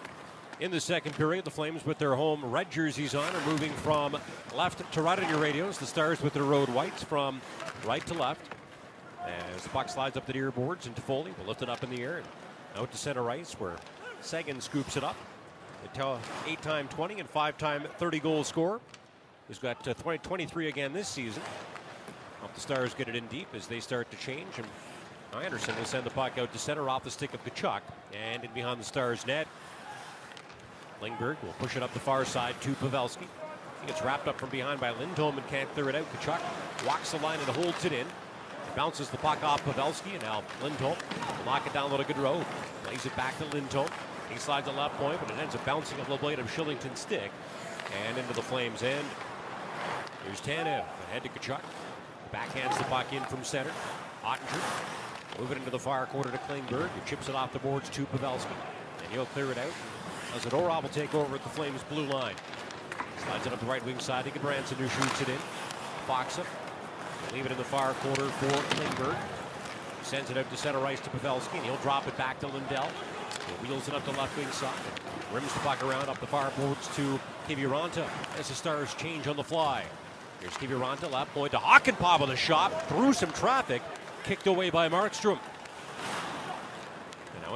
[0.59, 4.17] In the second period, the Flames with their home red jerseys on are moving from
[4.57, 5.77] left to right on your radios.
[5.77, 7.43] The Stars with their road whites from
[7.85, 8.41] right to left.
[9.55, 11.91] As the puck slides up the near boards, and Toffoli will lift it up in
[11.91, 12.27] the air and
[12.81, 13.77] out to center ice where
[14.23, 15.17] Seguin scoops it up.
[15.93, 18.81] The eight time 20 and five time 30 goal scorer.
[19.49, 21.43] He's got uh, 20, 23 again this season.
[22.41, 24.49] Hope the Stars get it in deep as they start to change.
[24.57, 24.67] And
[25.45, 27.83] Andersson will send the puck out to center off the stick of Tkachuk
[28.15, 29.47] and in behind the Stars net.
[31.01, 33.27] Klingberg will push it up the far side to Pavelski.
[33.81, 36.07] He gets wrapped up from behind by Lindholm and can't clear it out.
[36.15, 36.41] Tkachuk
[36.87, 38.07] walks the line and holds it in.
[38.75, 40.97] Bounces the puck off Pavelski and now Lindholm
[41.39, 42.45] will knock it down a good road.
[42.87, 43.89] Lays it back to Lindholm.
[44.31, 47.01] He slides a left point, but it ends up bouncing off the blade of Kylington's
[47.01, 47.31] stick
[48.07, 49.07] and into the Flames' end.
[50.25, 51.61] Here's Tanev ahead to Tkachuk.
[52.33, 53.71] Backhands the puck in from center.
[54.25, 56.89] Oettinger moving into the far corner to Klingberg.
[56.95, 58.47] He chips it off the boards to Pavelski.
[59.03, 59.71] And he'll clear it out.
[60.39, 62.35] Zadorov will take over at the Flames' blue line.
[63.25, 65.39] Slides it up the right wing side to Gudbranson who shoots it in.
[66.07, 66.45] Faksa
[67.33, 69.17] leave it in the far corner for Klingberg.
[70.03, 72.89] Sends it out to center ice to Pavelski, and he'll drop it back to Lindell.
[73.61, 74.73] He wheels it up the left wing side.
[75.33, 77.19] Rims the puck around up the far boards to
[77.49, 78.07] Kiviranta
[78.39, 79.83] as the Stars change on the fly.
[80.41, 83.83] Here's Kiviranta, left point to Hakanpää with a shot through some traffic,
[84.23, 85.39] kicked away by Markstrom.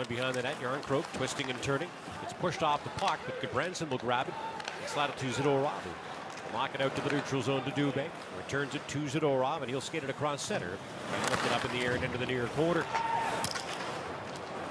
[0.00, 1.88] In behind the net, Järnkrok twisting and turning.
[2.22, 4.34] It's pushed off the puck, but Gudbranson will grab it
[4.80, 5.72] and slide it to Zadorov.
[6.54, 8.06] Lock it out to the neutral zone to Dubé.
[8.38, 10.70] Returns it to Zadorov, and he'll skate it across center.
[11.14, 12.84] And lift it up in the air and into the near quarter.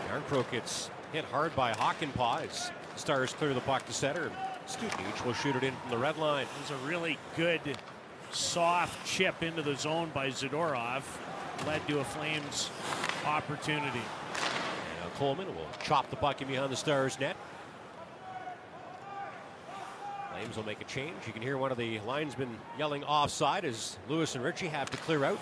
[0.10, 4.32] Järnkrok gets hit hard by Hakanpää as Stars clear the puck to center.
[4.68, 6.48] Studenic will shoot it in from the red line.
[6.48, 7.62] It was a really good
[8.32, 11.04] soft chip into the zone by Zadorov.
[11.68, 12.72] Led to a Flames
[13.26, 14.02] opportunity.
[15.20, 17.36] Coleman will chop the puck in behind the Stars net.
[20.32, 21.14] Flames will make a change.
[21.28, 24.98] You can hear one of the linesmen yelling offside as Lewis and Ritchie have to
[25.00, 25.38] clear out.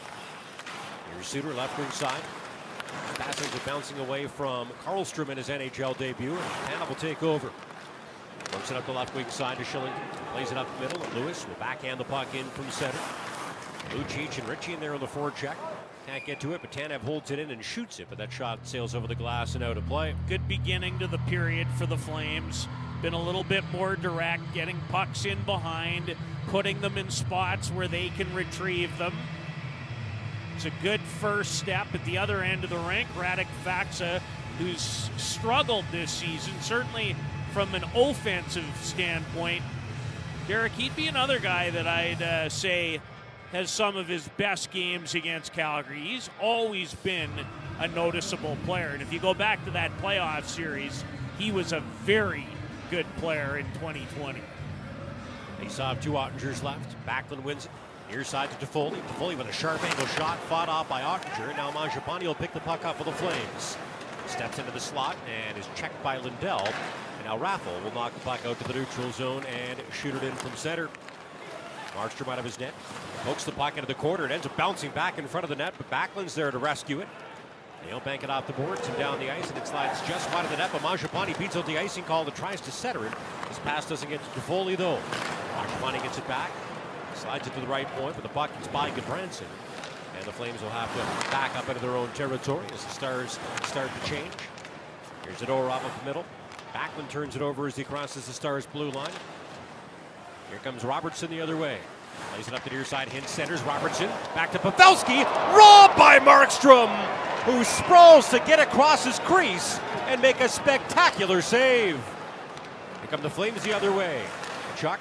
[1.13, 2.23] Here's Suter, left wing side.
[3.19, 6.31] Passings are bouncing away from Karlstrom in his NHL debut.
[6.31, 7.51] And Hannah will take over.
[8.53, 9.93] Works it up the left wing side to Kylington.
[10.33, 11.03] Plays it up the middle.
[11.03, 12.97] And Lewis will backhand the puck in from center.
[13.91, 15.55] Lucic and Ritchie in there on the forecheck.
[16.07, 18.07] Can't get to it, but Tanev holds it in and shoots it.
[18.07, 20.15] But that shot sails over the glass and out of play.
[20.29, 22.65] Good beginning to the period for the Flames.
[23.01, 26.15] Been a little bit more direct, getting pucks in behind,
[26.47, 29.13] putting them in spots where they can retrieve them.
[30.55, 33.09] It's a good first step at the other end of the rink.
[33.17, 34.21] Radek Faksa,
[34.59, 37.17] who's struggled this season, certainly
[37.51, 39.61] from an offensive standpoint.
[40.47, 43.01] Derek, he'd be another guy that I'd uh, say
[43.51, 45.99] has some of his best games against Calgary.
[45.99, 47.29] He's always been
[47.79, 48.89] a noticeable player.
[48.89, 51.03] And if you go back to that playoff series,
[51.37, 52.45] he was a very
[52.91, 54.41] good player in 2020.
[55.59, 56.95] They saw two Oettingers left.
[57.05, 57.67] Backlund wins.
[58.09, 59.01] Near side to Toffoli.
[59.01, 61.55] Toffoli with a sharp angle shot, fought off by Oettinger.
[61.57, 63.77] Now Mangiapane will pick the puck up for the Flames.
[64.27, 66.65] Steps into the slot and is checked by Lindell.
[67.17, 70.23] And now Raffl will knock the puck out to the neutral zone and shoot it
[70.23, 70.89] in from center.
[71.97, 72.73] Markstrom out of his net.
[73.23, 74.25] Pokes the puck into the corner.
[74.25, 76.99] It ends up bouncing back in front of the net, but Backlund's there to rescue
[76.99, 77.07] it.
[77.85, 80.45] They'll bank it off the boards and down the ice, and it slides just wide
[80.45, 80.69] of the net.
[80.71, 83.13] But Mangiapane beats out the icing call that tries to center it.
[83.47, 84.99] His pass doesn't get to Foley though.
[85.55, 86.51] Mangiapane gets it back,
[87.15, 89.47] slides it to the right point, but the puck is by Gudbranson.
[90.17, 93.39] And the Flames will have to back up into their own territory as the Stars
[93.63, 94.33] start to change.
[95.23, 96.25] Here's Zadorov up the middle.
[96.73, 99.11] Backlund turns it over as he crosses the Stars' blue line.
[100.49, 101.79] Here comes Robertson the other way.
[102.31, 103.09] Plays it up the near side.
[103.09, 103.61] Hintz centers.
[103.63, 105.23] Robertson back to Pavelski.
[105.55, 106.89] Robbed by Markstrom,
[107.43, 111.95] who sprawls to get across his crease and make a spectacular save.
[111.95, 114.23] Here come the Flames the other way.
[114.77, 114.99] Chuck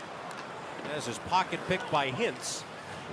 [0.94, 2.62] has his pocket picked by Hintz.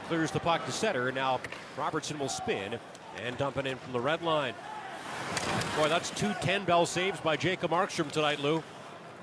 [0.07, 1.11] Clears the puck to center.
[1.11, 1.39] Now
[1.77, 2.79] Robertson will spin
[3.23, 4.53] and dump it in from the red line.
[5.77, 8.63] Boy, that's two 10 bell saves by Jacob Markstrom tonight, Lou.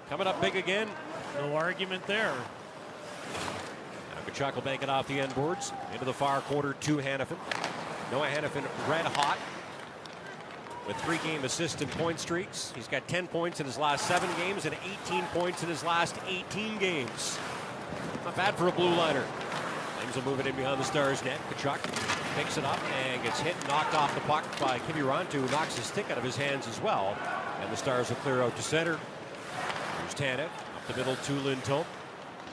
[0.08, 0.88] Coming up big again.
[1.38, 2.34] No argument there.
[4.30, 7.36] Tkachuk will bank it off the end boards into the far corner to Hanifin.
[8.10, 9.38] Noah Hanifin red hot
[10.86, 12.72] with three game assist and point streaks.
[12.74, 14.74] He's got 10 points in his last seven games and
[15.06, 17.38] 18 points in his last 18 games.
[18.24, 19.24] Not bad for a blue liner.
[19.98, 21.38] Flames will move it in behind the Stars net.
[21.50, 21.78] Tkachuk
[22.36, 25.76] picks it up and gets hit and knocked off the puck by Kiviranta, who knocks
[25.76, 27.16] his stick out of his hands as well.
[27.60, 28.98] And the Stars will clear out to center.
[30.00, 31.84] Here's Tanev up the middle to Lindholm.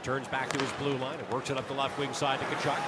[0.08, 2.46] Turns back to his blue line and works it up the left wing side to
[2.46, 2.80] Tkachuk.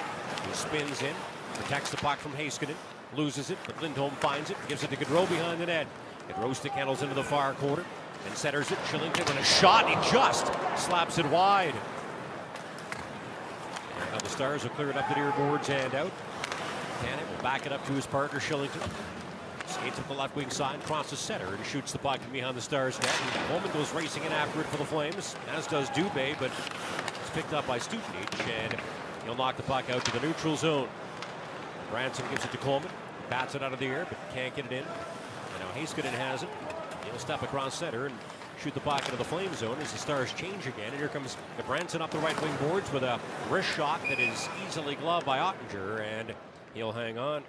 [0.48, 1.14] He spins in,
[1.54, 2.76] protects the puck from Heiskanen,
[3.14, 5.86] loses it, but Lindholm finds it, gives it to Gaudreau behind the net.
[6.30, 7.84] Gaudreau stick handles into the far corner
[8.26, 8.78] and centers it.
[8.86, 9.90] Kylington with a shot.
[9.90, 11.76] He just slaps it wide.
[14.14, 16.12] Now the Stars will clear it up the near boards and out.
[17.02, 18.90] Tanev will back it up to his partner Kylington.
[19.70, 23.00] Skates up the left wing side, crosses center, and shoots the puck behind the Stars
[23.00, 23.16] net.
[23.36, 26.52] And Bowman goes racing in after it for the Flames, as does Dubé, but
[27.22, 28.76] it's picked up by Studenic, and
[29.24, 30.90] he'll knock the puck out to the neutral zone.
[31.92, 32.90] Branson gives it to Coleman,
[33.30, 34.80] bats it out of the air, but can't get it in.
[34.80, 36.50] And now Heiskanen has it.
[37.06, 38.16] He'll step across center and
[38.62, 40.90] shoot the puck into the flame zone as the Stars change again.
[40.90, 44.50] And here comes Branson up the right wing boards with a wrist shot that is
[44.68, 46.34] easily gloved by Oettinger, and
[46.74, 47.44] he'll hang on.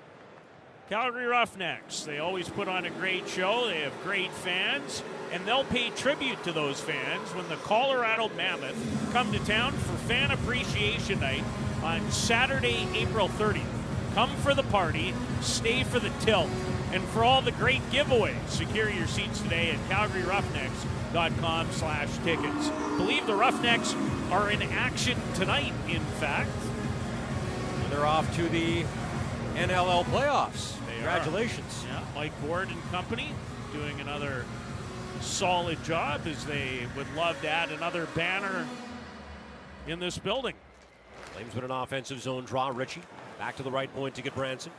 [0.90, 2.02] Calgary Roughnecks.
[2.02, 3.68] They always put on a great show.
[3.68, 8.74] They have great fans, and they'll pay tribute to those fans when the Colorado Mammoth
[9.12, 11.44] come to town for Fan Appreciation Night
[11.84, 13.62] on Saturday, April 30th.
[14.14, 16.50] Come for the party, stay for the tilt,
[16.90, 18.48] and for all the great giveaways.
[18.48, 22.68] Secure your seats today at calgaryroughnecks.com slash tickets.
[22.96, 23.94] Believe the Roughnecks
[24.32, 26.50] are in action tonight, in fact.
[27.90, 28.84] They're off to the
[29.54, 30.79] NLL playoffs.
[31.00, 31.84] Congratulations.
[31.88, 33.28] Yeah, Mike Ward and company
[33.72, 34.44] doing another
[35.22, 38.66] solid job as they would love to add another banner
[39.86, 40.54] in this building.
[41.32, 42.68] Flames with an offensive zone draw.
[42.68, 43.00] Ritchie
[43.38, 44.72] back to the right point to get Branson.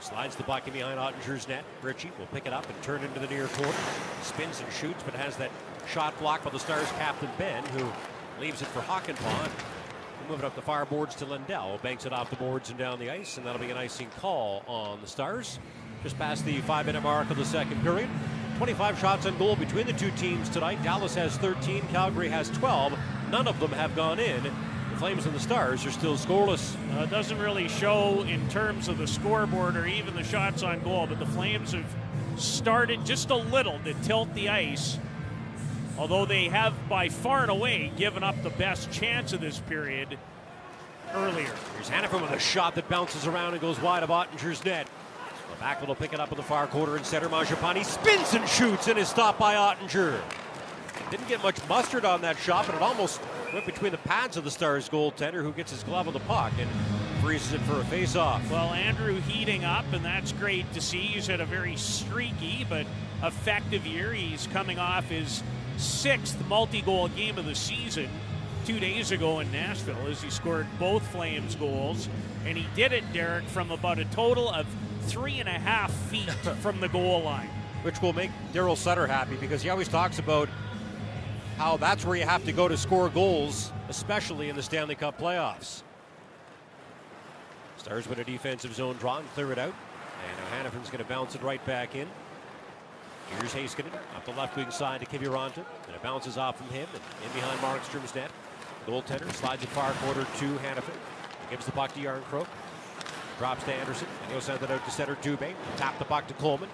[0.00, 1.64] Slides the puck in behind Oettinger's net.
[1.80, 3.72] Ritchie will pick it up and turn into the near corner.
[4.22, 5.50] Spins and shoots, but has that
[5.88, 7.90] shot blocked by the Stars captain Benn, who
[8.38, 9.50] leaves it for Hakanpää.
[10.22, 11.80] We'll move it up the far boards to Lindell.
[11.82, 14.62] Banks it off the boards and down the ice, and that'll be an icing call
[14.68, 15.58] on the Stars.
[16.04, 18.08] Just past the five minute mark of the second period.
[18.58, 20.80] 25 shots on goal between the two teams tonight.
[20.84, 22.96] Dallas has 13, Calgary has 12.
[23.30, 24.44] None of them have gone in.
[24.44, 26.76] The Flames and the Stars are still scoreless.
[26.96, 31.06] Uh, doesn't really show in terms of the scoreboard or even the shots on goal,
[31.08, 31.96] but the Flames have
[32.36, 34.98] started just a little to tilt the ice.
[36.02, 40.18] Although they have by far and away given up the best chance of this period
[41.14, 41.48] earlier.
[41.76, 44.88] Here's Hanifin with a shot that bounces around and goes wide of Oettinger's net.
[45.52, 47.28] The back will pick it up in the far corner and center.
[47.28, 50.20] Mangiapane spins and shoots and is stopped by Ottinger.
[51.12, 53.20] Didn't get much mustard on that shot, but it almost
[53.54, 56.52] went between the pads of the Stars goaltender who gets his glove on the puck
[56.58, 56.68] and
[57.22, 58.50] freezes it for a face-off.
[58.50, 60.98] Well, Andrew heating up, and that's great to see.
[60.98, 62.86] He's had a very streaky but
[63.22, 64.12] effective year.
[64.12, 65.44] He's coming off his
[65.82, 68.08] sixth multi-goal game of the season
[68.64, 72.08] two days ago in Nashville as he scored both Flames goals.
[72.46, 74.66] And he did it, Derek, from about a total of
[75.02, 76.30] three and a half feet
[76.60, 77.50] from the goal line.
[77.82, 80.48] Which will make Daryl Sutter happy because he always talks about
[81.58, 85.18] how that's where you have to go to score goals, especially in the Stanley Cup
[85.20, 85.82] playoffs.
[87.76, 89.74] Stars with a defensive zone draw and clear it out.
[90.28, 92.08] And Hanifin's going to bounce it right back in.
[93.38, 95.64] Here's Heiskanen up the left wing side to Kiviranta.
[95.86, 98.30] And it bounces off from him and in behind Markstrom's net.
[98.86, 100.96] Goaltender slides it far quarter to Hanifin.
[101.50, 102.46] Gives the puck to Järnkrok.
[103.38, 104.08] Drops to Andersson.
[104.22, 105.54] And he'll send it out to center Dubé.
[105.76, 106.68] Tap the puck to Coleman.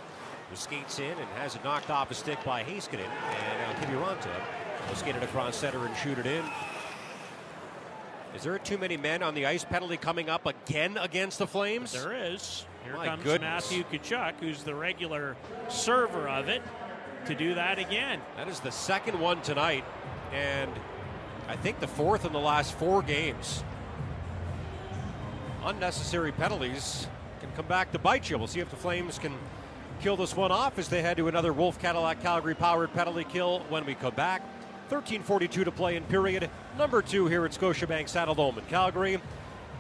[0.51, 3.01] who skates in and has it knocked off a stick by Heiskanen.
[3.01, 6.45] And now Kiviranta will skate it across center and shoot it in.
[8.35, 11.93] Is there too many men on the ice penalty coming up again against the Flames?
[11.93, 12.65] There is.
[12.85, 13.71] Here My comes goodness.
[13.71, 15.37] Matthew Tkachuk, who's the regular
[15.69, 16.63] server of it,
[17.27, 18.21] to do that again.
[18.37, 19.85] That is the second one tonight,
[20.33, 20.71] and
[21.49, 23.65] I think the fourth in the last four games.
[25.65, 27.09] Unnecessary penalties
[27.41, 28.39] can come back to bite you.
[28.39, 29.35] We'll see if the Flames can
[30.01, 33.61] kill this one off as they head to another Wolf Cadillac Calgary powered penalty kill
[33.69, 34.43] when we come back.
[34.89, 36.49] 13:42 to play in period
[36.79, 39.21] number two here at Scotiabank Saddledome in Calgary,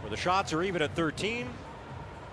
[0.00, 1.48] where the shots are even at 13,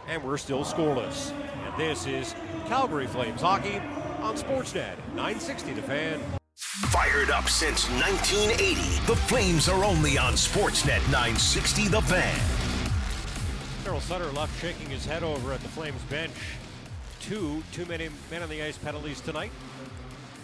[0.07, 1.31] and we're still scoreless.
[1.65, 2.35] And this is
[2.67, 3.77] Calgary Flames hockey
[4.19, 6.21] on Sportsnet 960 The Fan.
[6.55, 8.75] Fired up since 1980,
[9.05, 12.39] the Flames are only on Sportsnet 960 The Fan.
[13.83, 16.31] Daryl Sutter left shaking his head over at the Flames bench.
[17.19, 19.51] Two too many men on the ice penalties tonight.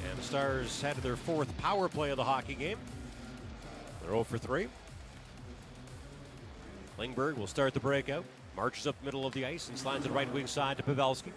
[0.10, 2.78] And the Stars had their fourth power play of the hockey game.
[4.02, 4.68] They're 0 for 3.
[6.98, 8.26] Klingberg will start the breakout.
[8.62, 11.32] Marches up the middle of the ice and slides it right wing side to Pavelski.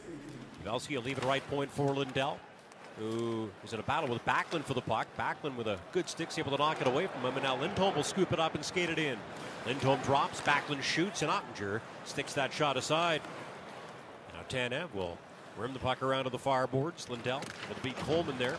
[0.62, 2.38] Pavelski will leave it right point for Lindell,
[2.98, 5.06] who is in a battle with Backlund for the puck.
[5.18, 7.94] Backlund with a good stick's able to knock it away from him, and now Lindholm
[7.94, 9.16] will scoop it up and skate it in.
[9.64, 13.22] Lindholm drops, Backlund shoots, and Oettinger sticks that shot aside.
[14.34, 15.16] Now Tanev will
[15.56, 17.08] rim the puck around to the far boards.
[17.08, 18.58] Lindell will beat Coleman there.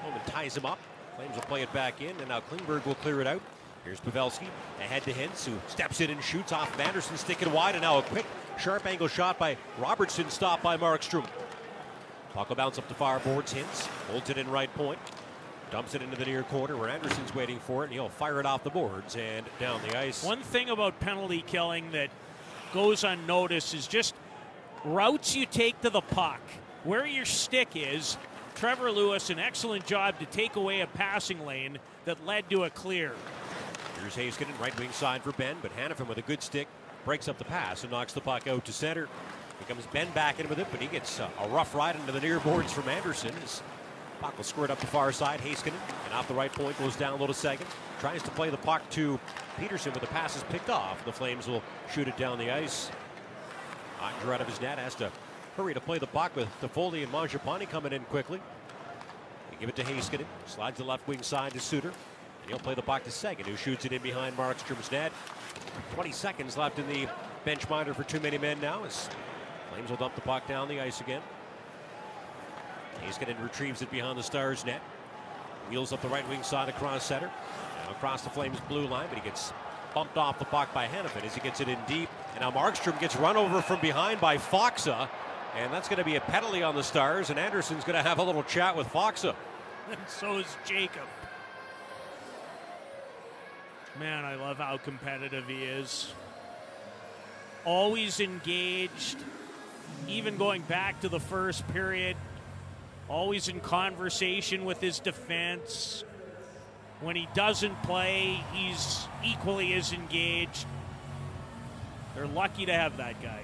[0.00, 0.78] Coleman ties him up.
[1.16, 3.42] Flames will play it back in, and now Klingberg will clear it out.
[3.84, 4.46] Here's Pavelski
[4.78, 8.02] ahead to Hintz, who steps in and shoots off Vanderson, sticking wide, and now a
[8.02, 8.26] quick,
[8.58, 11.26] sharp angle shot by Robertson, stopped by Markstrom.
[12.34, 13.54] Puck will bounce up the far boards.
[13.54, 14.98] Hintz holds it in right point,
[15.70, 18.46] dumps it into the near corner where Andersson's waiting for it, and he'll fire it
[18.46, 20.22] off the boards and down the ice.
[20.22, 22.10] One thing about penalty killing that
[22.74, 24.14] goes unnoticed is just
[24.84, 26.40] routes you take to the puck.
[26.84, 28.18] Where your stick is,
[28.54, 32.70] Trevor Lewis, an excellent job to take away a passing lane that led to a
[32.70, 33.12] clear.
[34.00, 36.68] Here's Heiskanen, right wing side for Benn, but Hanifin with a good stick
[37.04, 39.08] breaks up the pass and knocks the puck out to center.
[39.58, 42.10] Here comes Benn back in with it, but he gets uh, a rough ride into
[42.10, 43.34] the near boards from Andersson.
[43.42, 43.62] His
[44.20, 45.40] puck will squirt up the far side.
[45.40, 45.74] Heiskanen,
[46.06, 47.66] and off the right point, goes down low to second.
[48.00, 49.20] Tries to play the puck to
[49.58, 51.04] Peterson, but the pass is picked off.
[51.04, 52.90] The Flames will shoot it down the ice.
[54.00, 55.10] Oettinger out of his net has to
[55.58, 58.40] hurry to play the puck with Toffoli and Mangiapane coming in quickly.
[59.50, 61.92] They give it to Heiskanen, slides the left wing side to Suter.
[62.50, 65.12] He'll play the puck to Sagan, who shoots it in behind Markstrom's net.
[65.94, 67.08] 20 seconds left in the
[67.44, 69.08] bench minor for too many men now as
[69.70, 71.22] Flames will dump the puck down the ice again.
[73.04, 74.82] Heiskanen retrieves it behind the Stars net.
[75.70, 77.30] Wheels up the right wing side across center.
[77.84, 79.52] Now across the Flames blue line, but he gets
[79.94, 82.08] bumped off the puck by Hanifin as he gets it in deep.
[82.32, 85.08] And now Markstrom gets run over from behind by Faksa.
[85.56, 87.30] And that's going to be a penalty on the Stars.
[87.30, 89.36] And Andersson's going to have a little chat with Faksa.
[89.88, 91.06] And so is Jacob.
[94.00, 96.10] Man, I love how competitive he is.
[97.66, 99.18] Always engaged,
[100.08, 102.16] even going back to the first period,
[103.10, 106.02] always in conversation with his defense.
[107.02, 110.64] When he doesn't play, he's equally as engaged.
[112.14, 113.42] They're lucky to have that guy.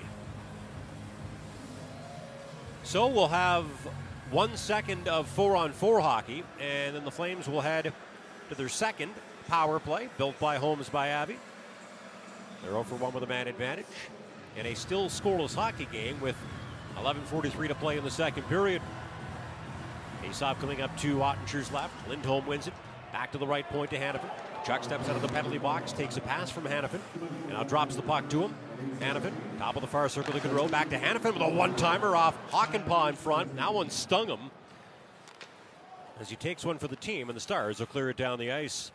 [2.83, 3.67] So we'll have
[4.31, 7.93] one second of four on four hockey, and then the Flames will head
[8.49, 9.13] to their second
[9.47, 11.37] power play, built by Homes by Avi.
[12.63, 13.87] They're 0 for 1 with a man advantage.
[14.57, 16.37] In a still scoreless hockey game with
[16.97, 18.83] 11.43 to play in the second period.
[20.23, 22.09] Faceoff coming up to Oettinger's left.
[22.09, 22.75] Lindholm wins it.
[23.13, 24.31] Back to the right point to Hanifin.
[24.65, 27.01] Chuck steps out of the penalty box, takes a pass from Hanifin,
[27.45, 28.55] and now drops the puck to him.
[28.99, 30.71] Hanifin, top of the far circle to Gaudreau.
[30.71, 33.55] Back to Hanifin with a one-timer off Hakanpää in front.
[33.55, 34.51] Now one stung him
[36.19, 38.51] as he takes one for the team, and the Stars will clear it down the
[38.51, 38.91] ice.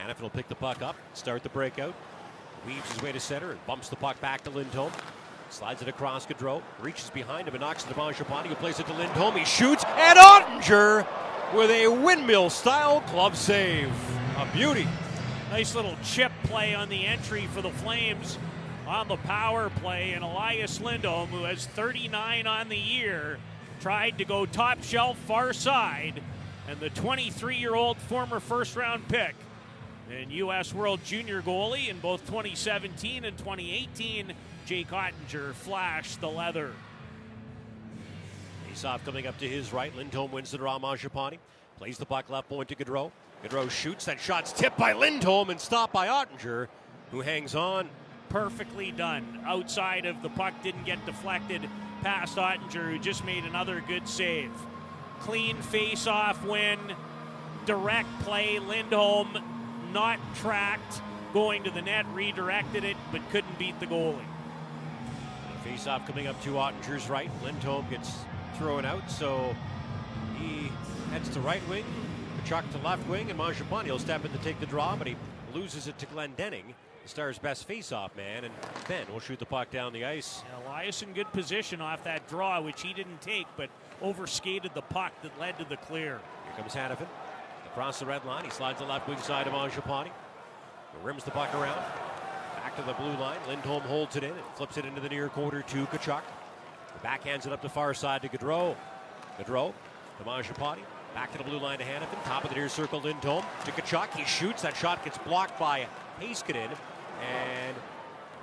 [0.00, 1.94] Hanifin will pick the puck up, start the breakout,
[2.66, 4.92] weaves his way to center, and bumps the puck back to Lindholm.
[5.50, 8.86] Slides it across Gaudreau, reaches behind him and knocks it to Mangiapane, who plays it
[8.86, 9.36] to Lindholm.
[9.36, 11.06] He shoots, and Oettinger
[11.54, 13.92] with a windmill-style glove save.
[14.38, 14.86] A beauty.
[15.50, 18.38] Nice little chip play on the entry for the Flames
[18.86, 20.12] on the power play.
[20.12, 23.38] And Elias Lindholm, who has 39 on the year,
[23.80, 26.22] tried to go top shelf far side.
[26.68, 29.34] And the 23 year old former first round pick
[30.10, 30.74] and U.S.
[30.74, 34.32] World Junior goalie in both 2017 and 2018,
[34.66, 36.72] Jake Oettinger flashed the leather.
[38.68, 39.94] Faceoff coming up to his right.
[39.94, 41.38] Lindholm wins it around Mangiapane.
[41.78, 43.10] Plays the puck left point to Gaudreau.
[43.44, 44.04] Gaudreau shoots.
[44.04, 46.68] That shot's tipped by Lindholm and stopped by Oettinger,
[47.10, 47.88] who hangs on.
[48.28, 49.40] Perfectly done.
[49.44, 51.68] Outside of the puck didn't get deflected
[52.02, 54.50] past Oettinger, who just made another good save.
[55.20, 56.78] Clean face-off win,
[57.66, 58.58] direct play.
[58.58, 59.38] Lindholm
[59.92, 61.00] not tracked,
[61.32, 64.24] going to the net, redirected it, but couldn't beat the goalie.
[65.64, 67.30] Face off coming up to Oettinger's right.
[67.44, 68.10] Lindholm gets
[68.56, 69.54] thrown out, so
[70.38, 70.70] he
[71.10, 71.84] heads to right wing.
[72.44, 75.16] Tkachuk to left wing, and Mangiapane will step in to take the draw, but he
[75.54, 78.54] loses it to Glendening, the Stars' best face-off man, and
[78.88, 80.42] Benn will shoot the puck down the ice.
[80.54, 83.68] And Elias in good position off that draw, which he didn't take, but
[84.00, 86.20] overskated the puck that led to the clear.
[86.46, 87.06] Here comes Hanifin.
[87.72, 90.10] Across the red line, he slides the left wing side of Mangiapane.
[91.04, 91.80] Rims the puck around.
[92.56, 93.38] Back to the blue line.
[93.46, 96.22] Lindholm holds it in and flips it into the near quarter to Tkachuk.
[97.04, 98.76] Backhands it up the far side to Gaudreau.
[99.38, 99.72] Gaudreau
[100.18, 100.80] to Mangiapane.
[101.14, 102.22] Back to the blue line to Hanifin.
[102.24, 104.14] Top of the near circle, Lindholm to Tkachuk.
[104.16, 104.62] He shoots.
[104.62, 105.86] That shot gets blocked by
[106.20, 106.76] Heiskanen.
[107.22, 107.76] And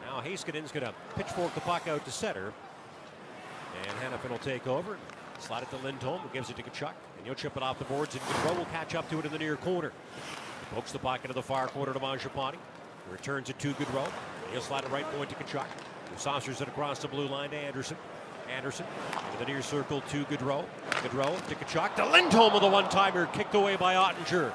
[0.06, 2.54] now Heiskanen's going to pitchfork the puck out to center.
[3.84, 4.98] And Hanifin will take over.
[5.40, 6.94] Slide it to Lindholm, who gives it to Tkachuk.
[7.18, 9.32] And he'll chip it off the boards, and Gaudreau will catch up to it in
[9.32, 9.92] the near corner.
[10.62, 12.56] He pokes the puck into the far corner to Mangiapane.
[13.12, 14.10] Returns it to Gaudreau.
[14.52, 15.66] He'll slide it right point to Tkachuk.
[15.66, 17.98] Who saucers it across the blue line to Andersson.
[18.56, 18.86] Andersson
[19.26, 20.66] into the near circle to Gaudreau.
[20.92, 21.96] Gaudreau to Tkachuk.
[21.96, 24.52] To Lindholm with a one-timer kicked away by Oettinger.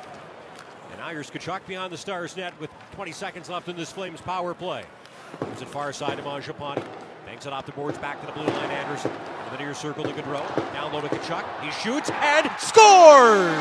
[0.90, 4.20] And now here's Tkachuk beyond the Stars net with 20 seconds left in this Flames
[4.20, 4.84] power play.
[5.40, 6.84] Moves it far side to Mangiapane.
[7.32, 8.70] Banks it off the boards back to the blue line.
[8.70, 10.44] Andersson into the near circle to Gaudreau.
[10.74, 11.42] Down low to Tkachuk.
[11.62, 13.56] He shoots and scores!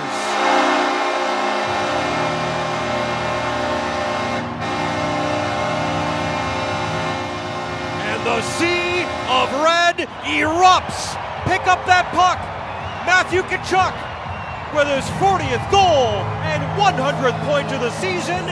[8.11, 11.15] And the sea of red erupts.
[11.47, 12.43] Pick up that puck.
[13.07, 13.95] Matthew Tkachuk
[14.75, 18.43] with his 40th goal and 100th point of the season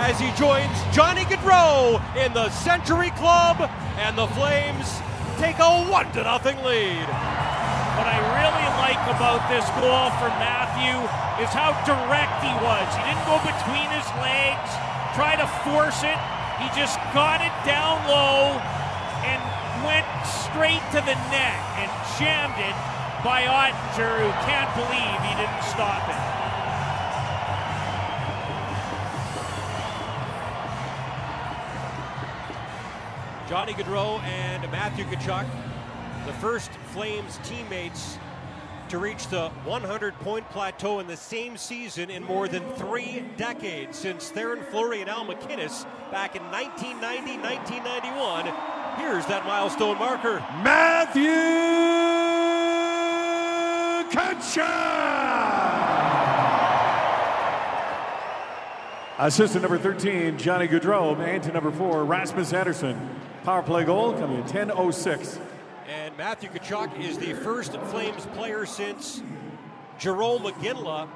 [0.00, 5.00] as he joins Johnny Gaudreau in the Century Club, and the Flames
[5.36, 7.06] take a one to nothing lead.
[7.98, 10.96] What I really like about this goal from Matthew
[11.44, 12.88] is how direct he was.
[12.96, 14.70] He didn't go between his legs,
[15.12, 16.16] try to force it.
[16.56, 18.56] He just got it down low
[19.28, 19.40] and
[19.84, 22.76] went straight to the net and jammed it
[23.20, 26.31] by Oettinger, who can't believe he didn't stop it.
[33.52, 35.46] Johnny Gaudreau and Matthew Tkachuk,
[36.24, 38.16] the first Flames teammates
[38.88, 43.98] to reach the 100 point plateau in the same season in more than three decades
[43.98, 48.46] since Theoren Fleury and Al MacInnis back in 1990 1991.
[48.96, 50.38] Here's that milestone marker.
[50.62, 51.28] Matthew
[54.18, 55.61] Tkachuk!
[59.24, 63.08] Assistant number 13, Johnny Gaudreau, and to number four, Rasmus Andersson.
[63.44, 65.40] Power play goal coming in 10.06.
[65.88, 69.22] And Matthew Tkachuk is the first Flames player since
[70.00, 71.08] Jarome Iginla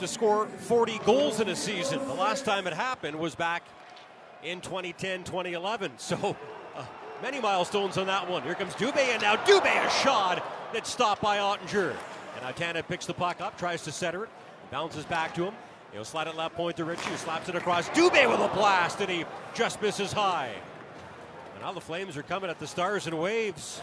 [0.00, 2.00] to score 40 goals in a season.
[2.08, 3.62] The last time it happened was back
[4.42, 5.92] in 2010 2011.
[5.96, 6.36] So
[6.74, 6.84] uh,
[7.22, 8.42] many milestones on that one.
[8.42, 11.94] Here comes Dubé, and now Dubé a shot that's stopped by Oettinger.
[12.34, 14.30] And now picks the puck up, tries to center it,
[14.72, 15.54] bounces back to him.
[15.92, 17.88] He'll slide it left point to Ritchie, slaps it across.
[17.90, 19.24] Dubé with a blast, and he
[19.54, 20.52] just misses high.
[21.54, 23.80] And now the Flames are coming at the Stars and waves.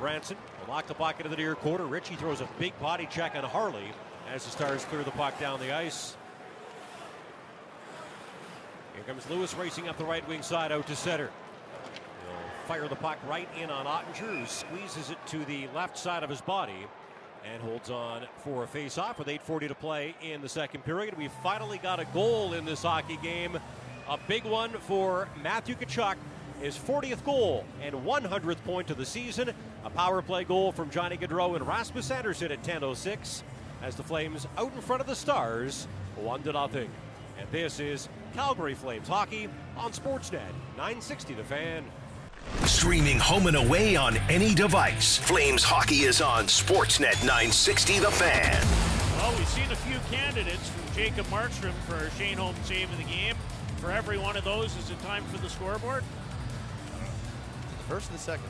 [0.00, 1.86] Branson will lock the puck into the near quarter.
[1.86, 3.92] Ritchie throws a big body check on Harley
[4.32, 6.16] as the Stars clear the puck down the ice.
[8.94, 11.30] Here comes Lewis racing up the right wing side out to center.
[12.26, 16.24] He'll fire the puck right in on Oettinger, who squeezes it to the left side
[16.24, 16.86] of his body
[17.52, 21.16] and holds on for a face-off with 8.40 to play in the second period.
[21.16, 23.58] We finally got a goal in this hockey game.
[24.08, 26.16] A big one for Matthew Tkachuk,
[26.60, 29.50] his 40th goal and 100th point of the season.
[29.84, 33.42] A power play goal from Johnny Gaudreau and Rasmus Andersson at 10.06
[33.82, 35.86] as the Flames out in front of the Stars,
[36.16, 36.90] 1 to nothing.
[37.38, 41.84] And this is Calgary Flames hockey on Sportsnet 960 The Fan.
[42.66, 45.16] Streaming home and away on any device.
[45.18, 48.66] Flames hockey is on Sportsnet 960 The Fan.
[49.18, 53.04] Well, we've seen a few candidates from Jacob Markstrom for Shane Homes save of the
[53.04, 53.34] game.
[53.78, 56.04] For every one of those, is it time for the scoreboard?
[57.78, 58.48] The first and the second.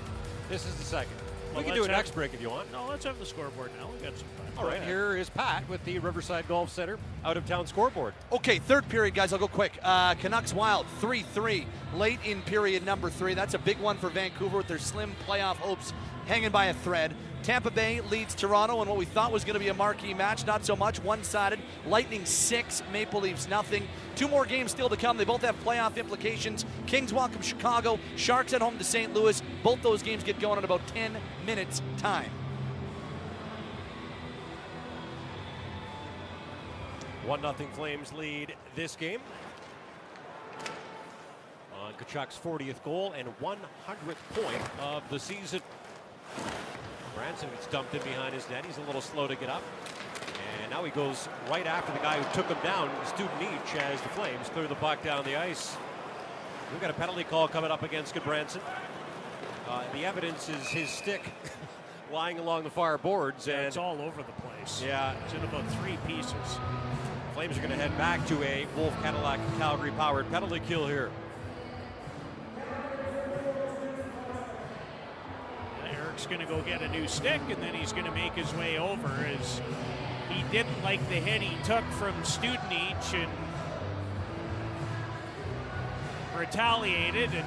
[0.48, 1.14] This is the second.
[1.52, 2.70] Well, we can do let's an have- next break if you want.
[2.72, 3.88] No, let's have the scoreboard now.
[3.92, 4.43] We got some time.
[4.56, 8.14] All right, here is Pat with the Riverside Golf Center out of town scoreboard.
[8.30, 9.32] Okay, third period, guys.
[9.32, 9.72] I'll go quick.
[9.82, 13.34] Uh, Canucks Wild 3 3 late in period number three.
[13.34, 15.92] That's a big one for Vancouver with their slim playoff hopes
[16.26, 17.16] hanging by a thread.
[17.42, 20.46] Tampa Bay leads Toronto in what we thought was going to be a marquee match.
[20.46, 21.02] Not so much.
[21.02, 21.58] One sided.
[21.88, 23.88] Lightning six, Maple Leafs nothing.
[24.14, 25.16] Two more games still to come.
[25.16, 26.64] They both have playoff implications.
[26.86, 27.98] Kings welcome Chicago.
[28.14, 29.12] Sharks at home to St.
[29.12, 29.42] Louis.
[29.64, 32.30] Both those games get going in about 10 minutes' time.
[37.26, 39.20] One nothing Flames lead this game.
[41.80, 45.62] On Tkachuk's 40th goal and 100th point of the season.
[47.14, 48.66] Branson gets dumped in behind his net.
[48.66, 49.62] He's a little slow to get up.
[50.60, 54.08] And now he goes right after the guy who took him down, Studenic, as the
[54.10, 55.78] Flames clear the puck down the ice.
[56.72, 58.60] We've got a penalty call coming up against Gudbranson.
[59.66, 61.22] Uh, the evidence is his stick
[62.12, 63.46] lying along the far boards.
[63.46, 64.82] Yeah, and it's all over the place.
[64.82, 65.14] Yeah.
[65.24, 66.58] It's in about three pieces.
[67.34, 71.10] Flames are going to head back to a Wolf Cadillac Calgary powered penalty kill here.
[75.84, 78.54] Eric's going to go get a new stick, and then he's going to make his
[78.54, 79.60] way over as
[80.28, 83.30] he didn't like the hit he took from Studenic and
[86.38, 87.30] retaliated.
[87.34, 87.44] And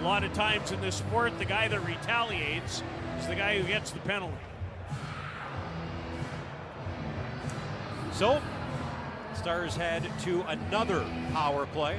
[0.00, 2.82] a lot of times in this sport, the guy that retaliates
[3.20, 4.34] is the guy who gets the penalty.
[8.12, 8.42] So,
[9.40, 11.98] Stars head to another power play.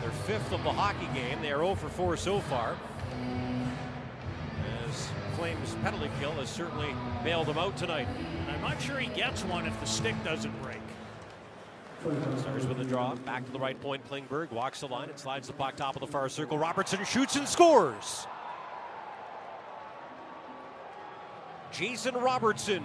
[0.00, 1.40] Their fifth of the hockey game.
[1.40, 2.76] They are 0 for 4 so far.
[4.88, 8.08] As Flames penalty kill has certainly bailed them out tonight.
[8.48, 10.80] I'm not sure he gets one if the stick doesn't break.
[12.40, 13.14] Stars with a draw.
[13.14, 14.02] Back to the right point.
[14.10, 16.58] Klingberg walks the line and slides the puck top of the far circle.
[16.58, 18.26] Robertson shoots and scores.
[21.70, 22.82] Jason Robertson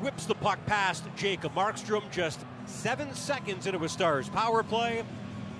[0.00, 5.04] whips the puck past Jacob Markstrom just seven seconds into a Stars power play,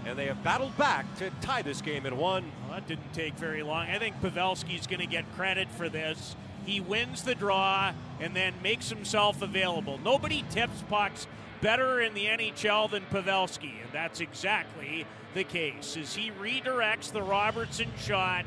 [0.05, 2.50] and they have battled back to tie this game at one.
[2.62, 3.88] Well, that didn't take very long.
[3.88, 6.36] I think Pavelski's going to get credit for this.
[6.66, 9.98] He wins the draw and then makes himself available.
[9.98, 11.26] Nobody tips pucks
[11.61, 15.96] better in the NHL than Pavelski, and that's exactly the case.
[15.96, 18.44] As he redirects the Robertson shot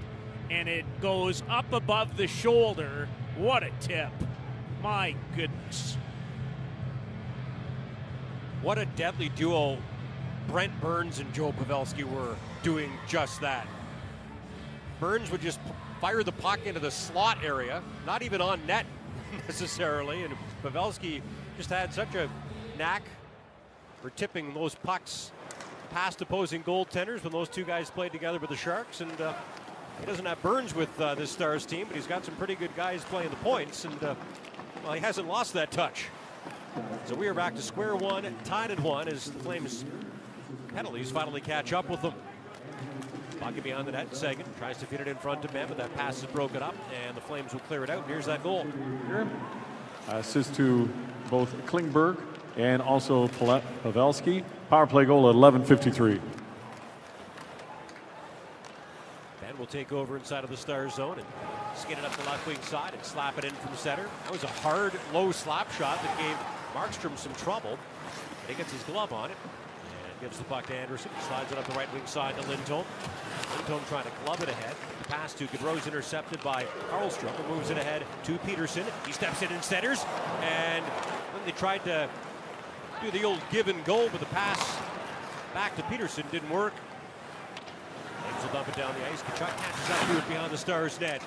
[0.50, 4.12] and it goes up above the shoulder, what a tip!
[4.82, 5.98] My goodness.
[8.66, 9.78] What a deadly duo
[10.48, 13.68] Brent Burns and Joe Pavelski were doing just that.
[15.00, 15.60] Burns would just
[16.02, 18.88] fire the puck into the slot area, not even on net
[19.48, 21.22] necessarily, and Pavelski
[21.58, 22.28] just had such a
[22.76, 23.04] knack
[24.02, 25.32] for tipping those pucks
[25.92, 29.00] past opposing goaltenders when those two guys played together with the Sharks.
[29.00, 29.36] And uh,
[30.00, 32.76] he doesn't have Burns with uh, this Stars team, but he's got some pretty good
[32.76, 34.16] guys playing the points, and uh,
[34.84, 36.08] well, he hasn't lost that touch.
[37.06, 39.86] So we are back to square one, tied at one, as the Flames
[40.74, 42.14] penalties finally catch up with them.
[43.40, 45.94] Pocket behind the net, Seguin tries to feed it in front to Benn, but that
[45.96, 48.08] pass is broken up, and the Flames will clear it out.
[48.08, 48.66] Here's that goal.
[49.08, 49.28] Here.
[50.10, 50.90] Assist to
[51.30, 52.18] both Klingberg
[52.58, 54.44] and also Pavelski.
[54.70, 56.20] Power play goal at 11:53.
[59.42, 61.28] Benn will take over inside of the Star zone and
[61.78, 64.08] skin it up the left wing side and slap it in from center.
[64.24, 66.38] That was a hard, low slap shot that gave
[66.76, 67.80] Markstrom some trouble.
[68.42, 69.38] And he gets his glove on it
[70.12, 71.10] and gives the puck to Andersson.
[71.28, 72.86] Slides it up the right wing side to Lindholm.
[73.56, 74.76] Lindholm trying to glove it ahead.
[75.04, 78.84] The pass to Gaudreau's intercepted by Karlstrom and moves it ahead to Peterson.
[79.06, 80.06] He steps in and centers.
[80.42, 80.84] And
[81.46, 82.10] they tried to
[83.02, 84.78] do the old give and go, but the pass
[85.54, 86.74] back to Peterson didn't work.
[88.22, 89.22] Flames will dump it down the ice.
[89.22, 91.22] Tkachuk catches up to it behind the Stars net.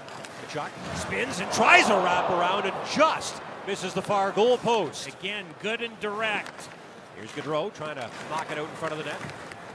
[0.48, 5.06] Tkachuk spins and tries a wraparound and just misses the far goal post.
[5.08, 6.70] Again, good and direct.
[7.16, 9.20] Here's Gaudreau trying to knock it out in front of the net.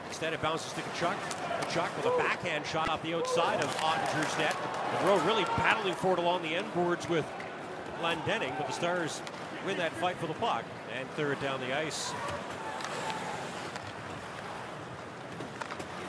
[0.09, 1.13] Instead, it bounces to Tkachuk.
[1.61, 4.55] Tkachuk with a backhand shot off the outside of Oettinger's net.
[4.93, 7.23] Gaudreau really battling for it along the end boards with
[8.01, 9.21] Glendening, but the Stars
[9.63, 10.65] win that fight for the puck
[10.97, 12.13] and clear it down the ice.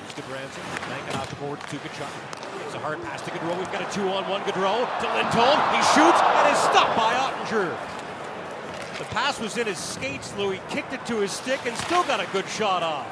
[0.01, 2.44] Here's Gudbranson, banging off the board to Tkachuk.
[2.75, 3.57] It's a hard pass to Gaudreau.
[3.57, 5.61] We've got a two-on-one Gaudreau to Lindholm.
[5.71, 7.71] He shoots and is stopped by Oettinger.
[8.99, 12.19] The pass was in his skates, Louis kicked it to his stick and still got
[12.19, 13.07] a good shot off.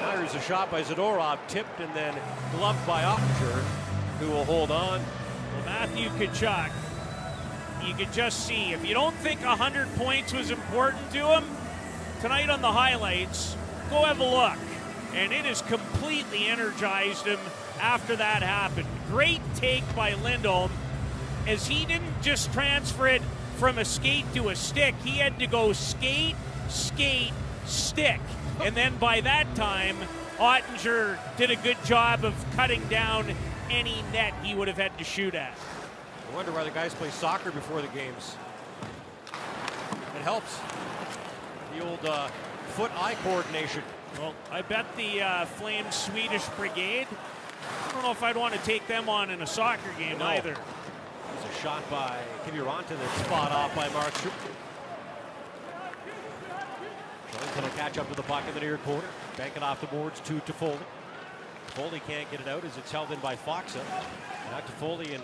[0.00, 2.18] Now here's a shot by Zadorov, tipped and then
[2.56, 3.60] gloved by Oettinger,
[4.20, 5.02] who will hold on.
[5.52, 6.70] Well, Matthew Tkachuk,
[7.86, 11.44] you could just see if you don't think 100 points was important to him
[12.22, 13.58] tonight on the highlights,
[13.90, 14.58] go have a look.
[15.12, 17.38] And it has completely energized him
[17.84, 18.88] after that happened.
[19.08, 20.72] Great take by Lindholm
[21.46, 23.20] as he didn't just transfer it
[23.56, 24.94] from a skate to a stick.
[25.04, 26.34] He had to go skate,
[26.70, 27.34] skate,
[27.66, 28.20] stick.
[28.62, 29.98] And then by that time,
[30.38, 33.26] Oettinger did a good job of cutting down
[33.70, 35.54] any net he would have had to shoot at.
[36.32, 38.36] I wonder why the guys play soccer before the games.
[39.28, 40.58] It helps.
[41.76, 42.28] The old uh,
[42.68, 43.82] foot-eye coordination.
[44.18, 47.08] Well, I bet the uh, Flames Swedish Brigade.
[47.88, 50.26] I don't know if I'd want to take them on in a soccer game No.
[50.26, 50.54] either.
[50.54, 54.32] There's a shot by Kiviranta that's spot off by Markstrom.
[57.32, 59.08] Shillington will catch up to the puck in the near corner.
[59.36, 60.78] Bank it off the boards to Toffoli.
[61.70, 63.82] Toffoli can't get it out as it's held in by Faksa.
[64.50, 65.22] Now Toffoli and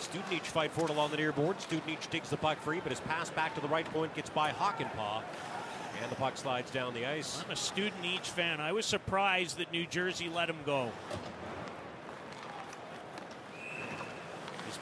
[0.00, 1.56] Studenic fight for it along the near board.
[1.58, 4.50] Studenic digs the puck free, but his pass back to the right point gets by
[4.50, 5.22] Hakanpää.
[6.02, 7.42] And the puck slides down the ice.
[7.44, 8.60] I'm a Studenic fan.
[8.60, 10.90] I was surprised that New Jersey let him go.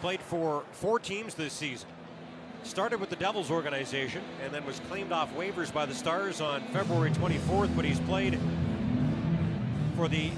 [0.04, 1.88] Played for four teams this season.
[2.62, 6.60] Started with the Devils organization and then was claimed off waivers by the Stars on
[6.74, 8.38] February 24th, but he's played
[9.96, 10.30] for the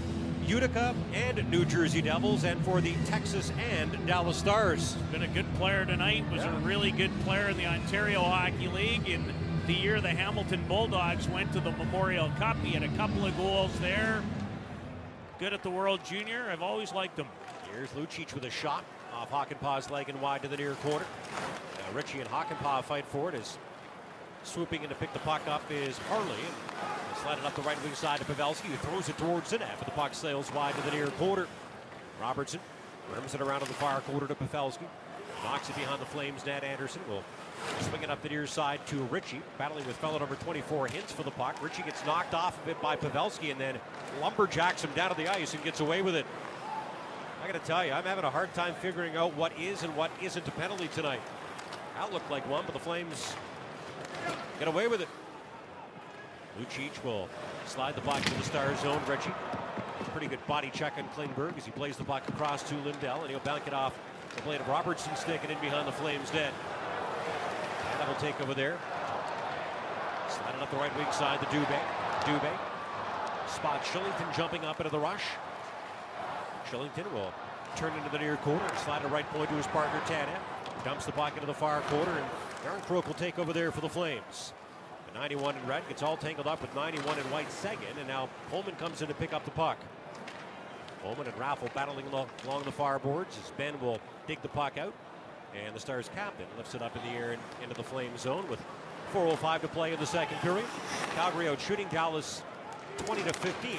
[0.46, 4.94] Utica and New Jersey Devils and for the Texas and Dallas Stars.
[5.10, 6.24] Been a good player tonight.
[6.30, 9.08] Was a really good player in the Ontario Hockey League.
[9.08, 9.24] In
[9.66, 13.36] the year the Hamilton Bulldogs went to the Memorial Cup, he had a couple of
[13.36, 14.22] goals there.
[15.40, 16.44] Good at the World Junior.
[16.52, 17.26] I've always liked him.
[17.72, 18.84] Here's Lucic with a shot
[19.16, 21.06] off Hakanpää's leg and wide to the near corner.
[21.78, 23.58] Now Ritchie and Hakanpää fight for it as
[24.44, 26.36] swooping in to pick the puck up is Harley.
[27.22, 29.86] Sliding up the right wing side to Pavelski, who throws it towards the net, but
[29.86, 31.46] the puck sails wide to the near corner.
[32.20, 32.60] Robertson
[33.14, 34.86] rims it around to the far quarter to Pavelski.
[35.44, 36.62] Knocks it behind the Flames net.
[36.62, 37.22] Andersson will
[37.80, 41.22] swing it up the near side to Ritchie, battling with fellow number 24 Hintz for
[41.22, 41.62] the puck.
[41.62, 43.78] Ritchie gets knocked off a bit by Pavelski and then
[44.20, 46.26] lumberjacks him down to the ice and gets away with it.
[47.46, 49.96] I got to tell you, I'm having a hard time figuring out what is and
[49.96, 51.20] what isn't a penalty tonight.
[51.94, 53.36] That looked like one, but the Flames
[54.58, 55.06] get away with it.
[56.60, 57.28] Lucic will
[57.64, 59.00] slide the puck to the star zone.
[59.06, 59.30] Reggie,
[60.10, 63.30] pretty good body check on Klingberg as he plays the puck across to Lindell, and
[63.30, 63.94] he'll bank it off
[64.34, 66.52] the blade of Robertson, sticking in behind the Flames net.
[67.92, 68.76] And that'll take over there.
[70.28, 71.78] Sliding up the right wing side to Dubé.
[72.22, 72.50] Dubé
[73.54, 75.22] spot Kylington jumping up into the rush.
[76.70, 77.32] Kylington will
[77.76, 80.40] turn into the near corner slide a right point to his partner Tanev.
[80.84, 82.26] Dumps the puck into the far corner, and
[82.64, 84.52] Järnkrok will take over there for the Flames.
[85.12, 88.28] The 91 in red gets all tangled up with 91 in white second, and now
[88.50, 89.78] Coleman comes in to pick up the puck.
[91.02, 94.78] Coleman and Raffl battling along, along the far boards as Benn will dig the puck
[94.78, 94.94] out,
[95.54, 98.48] and the Stars captain lifts it up in the air and into the Flame zone
[98.48, 98.60] with
[99.12, 100.66] 4:05 to play in the second period.
[101.14, 102.42] Calgary out shooting Dallas
[102.98, 103.70] 20 to 15,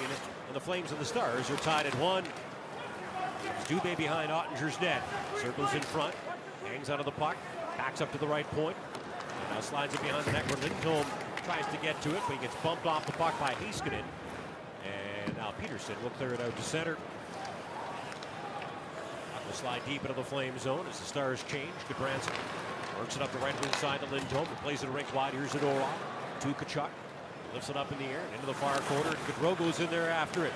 [0.48, 2.24] and the Flames and the Stars are tied at one.
[3.68, 5.02] Dubé behind Oettinger's net.
[5.42, 6.16] Circles in front.
[6.66, 7.36] Hangs out of the puck.
[7.78, 8.78] Backs up to the right point.
[9.52, 11.06] Now slides it behind the net where Lindholm
[11.44, 14.04] tries to get to it, but he gets bumped off the puck by Heiskanen.
[14.84, 16.98] And now Peterson will clear it out to center.
[19.46, 21.72] Will slide deep into the flame zone as the Stars change.
[21.88, 22.34] Gudbranson
[23.00, 24.46] works it up the right wing side to Lindholm.
[24.62, 25.34] Plays it rink wide.
[25.34, 25.88] Here's Zadorov
[26.42, 26.90] to Tkachuk.
[27.54, 29.16] Lifts it up in the air and into the far corner.
[29.26, 30.52] Gaudreau goes in there after it.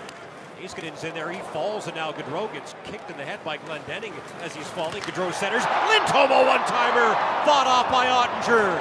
[0.62, 1.32] Heiskanen's in there.
[1.32, 4.68] He falls, and now Gaudreau gets kicked in the head by Glenn Glendening as he's
[4.68, 5.02] falling.
[5.02, 5.64] Gaudreau centers.
[5.90, 8.80] Lindholm, a one-timer, fought off by Oettinger,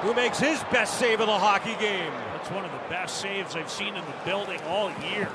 [0.00, 2.12] who makes his best save of the hockey game.
[2.32, 5.28] That's one of the best saves I've seen in the building all year.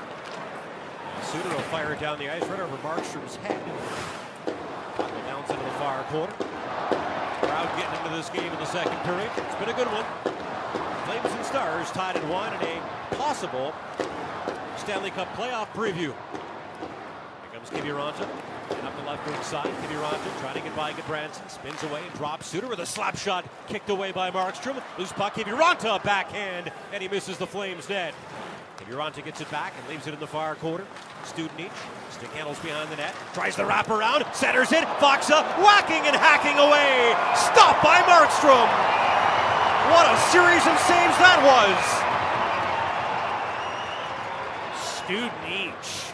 [1.22, 3.60] Suter will fire it down the ice right over Markstrom's head.
[4.46, 6.32] Will bounce into the far corner.
[6.32, 9.30] Crowd getting into this game in the second period.
[9.36, 10.04] It's been a good one.
[11.06, 13.72] Flames and Stars tied at one in a possible
[14.80, 16.14] Stanley Cup playoff preview.
[16.14, 18.26] Here comes Kiviranta.
[18.70, 21.46] And up the left wing side, Kiviranta trying to get by Branson.
[21.50, 24.82] Spins away and drops Suter with a slap shot kicked away by Markstrom.
[24.98, 28.14] Loose puck, Kiviranta backhand, and he misses the Flames net.
[28.78, 30.86] Kiviranta gets it back and leaves it in the far corner.
[31.24, 31.70] Studenic.
[32.08, 33.14] Stick handles behind the net.
[33.34, 34.34] Tries the wraparound.
[34.34, 34.84] Centers it.
[34.96, 37.12] Faksa whacking and hacking away.
[37.36, 38.68] Stopped by Markstrom.
[39.92, 42.09] What a series of saves that was.
[45.10, 46.04] Student each.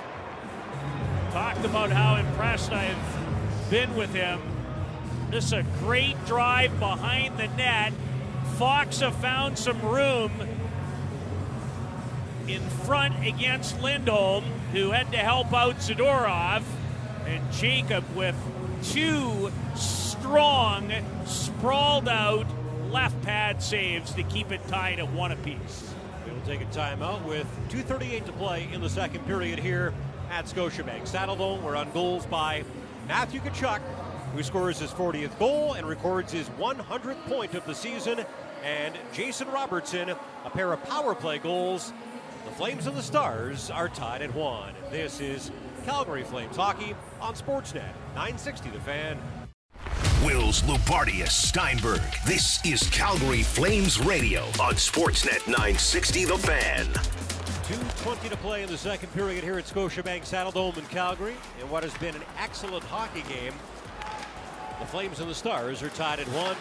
[1.30, 2.96] Talked about how impressed I've
[3.68, 4.40] been with him.
[5.30, 7.92] This is a great drive behind the net.
[8.56, 10.32] Faksa found some room
[12.48, 16.62] in front against Lindholm, who had to help out Zadorov.
[17.26, 18.34] And Jacob with
[18.82, 20.90] two strong,
[21.26, 22.46] sprawled out
[22.90, 25.85] left pad saves to keep it tied at one apiece.
[26.46, 29.92] Take a timeout with 2.38 to play in the second period here
[30.30, 31.02] at Scotiabank.
[31.02, 32.62] Saddledome, we're on goals by
[33.08, 33.80] Matthew Tkachuk,
[34.32, 38.24] who scores his 40th goal and records his 100th point of the season,
[38.62, 41.92] and Jason Robertson, a pair of power play goals.
[42.44, 44.72] The Flames and the Stars are tied at one.
[44.92, 45.50] This is
[45.84, 49.18] Calgary Flames hockey on Sportsnet 960 The Fan.
[50.26, 52.02] Wills, Loubardias, Steinberg.
[52.26, 56.84] This is Calgary Flames Radio on Sportsnet 960 The Fan.
[56.86, 61.36] 2.20 to play in the second period here at Scotiabank Saddledome in Calgary.
[61.60, 63.52] In what has been an excellent hockey game.
[64.80, 66.56] The Flames and the Stars are tied at one.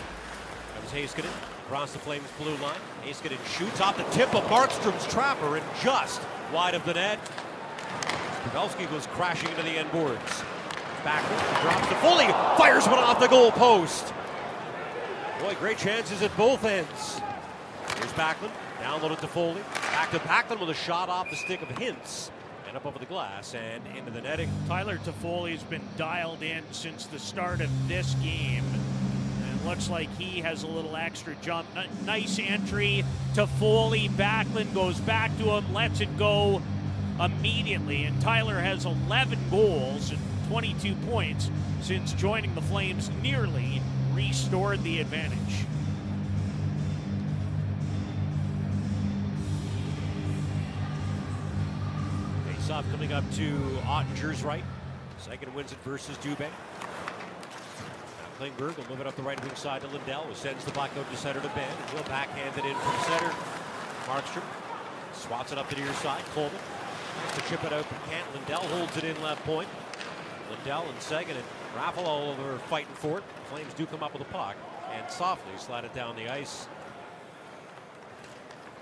[0.75, 1.33] Comes Heiskanen
[1.65, 2.77] across the Flames blue line.
[3.03, 6.21] Heiskanen shoots off the tip of Markstrom's trapper and just
[6.53, 7.19] wide of the net.
[8.43, 10.43] Pavelski goes crashing into the end boards.
[11.05, 12.25] Backward, drops to Foley,
[12.57, 14.11] fires one off the goal post.
[15.39, 17.21] Boy, great chances at both ends.
[17.99, 18.49] Here's Backlund,
[18.81, 19.61] downloaded to Foley.
[19.91, 22.31] Back to Backlund with a shot off the stick of Hintz
[22.67, 24.49] And up over the glass and into the netting.
[24.67, 28.63] Tyler Toffoli's been dialed in since the start of this game.
[29.43, 31.67] And looks like he has a little extra jump.
[31.77, 34.09] N- nice entry to Foley.
[34.09, 36.63] Backlund goes back to him, lets it go
[37.23, 38.05] immediately.
[38.05, 41.49] And Tyler has 11 goals and 22 points
[41.81, 43.81] since joining the Flames, nearly
[44.13, 45.65] restored the advantage.
[52.47, 53.51] Face off coming up to
[53.85, 54.63] Oettinger's right.
[55.17, 56.47] Second wins it versus Dubé.
[58.39, 60.91] Klingberg will move it up the right wing side to Lindell, who sends the puck
[60.97, 61.71] out to center to Benn.
[61.93, 63.33] He'll backhand it in from center.
[64.05, 64.43] Markstrom
[65.13, 66.21] swats it up to the near side.
[66.33, 66.59] Coleman
[67.33, 68.33] to chip it out, but can't.
[68.33, 69.69] Lindell holds it in left point.
[70.49, 73.23] Lindell and Seguin and Raffl all over fighting for it.
[73.49, 74.55] Flames do come up with a puck
[74.93, 76.67] and softly slide it down the ice.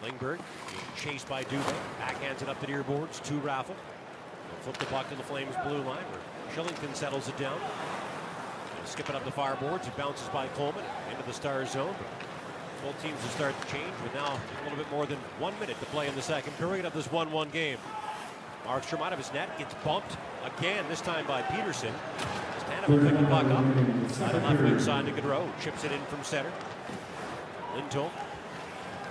[0.01, 0.39] Klingberg
[0.69, 1.73] being chased by Dubé.
[1.99, 3.67] Backhands it up the near boards to Raffl.
[3.67, 6.21] They'll flip the puck to the Flames blue line where
[6.53, 7.59] Kylington settles it down.
[8.75, 9.87] They'll skip it up the far boards.
[9.87, 11.95] It bounces by Coleman into the star zone.
[12.83, 15.79] Both teams will start to change with now a little bit more than one minute
[15.79, 17.77] to play in the second period of this 1-1 game.
[18.65, 21.93] Markstrom out of his net gets bumped again, this time by Peterson.
[22.59, 24.11] Stanton will pick the puck up.
[24.11, 25.47] Side of left wing side to Gaudreau.
[25.61, 26.51] Chips it in from center.
[27.75, 28.11] Lindholm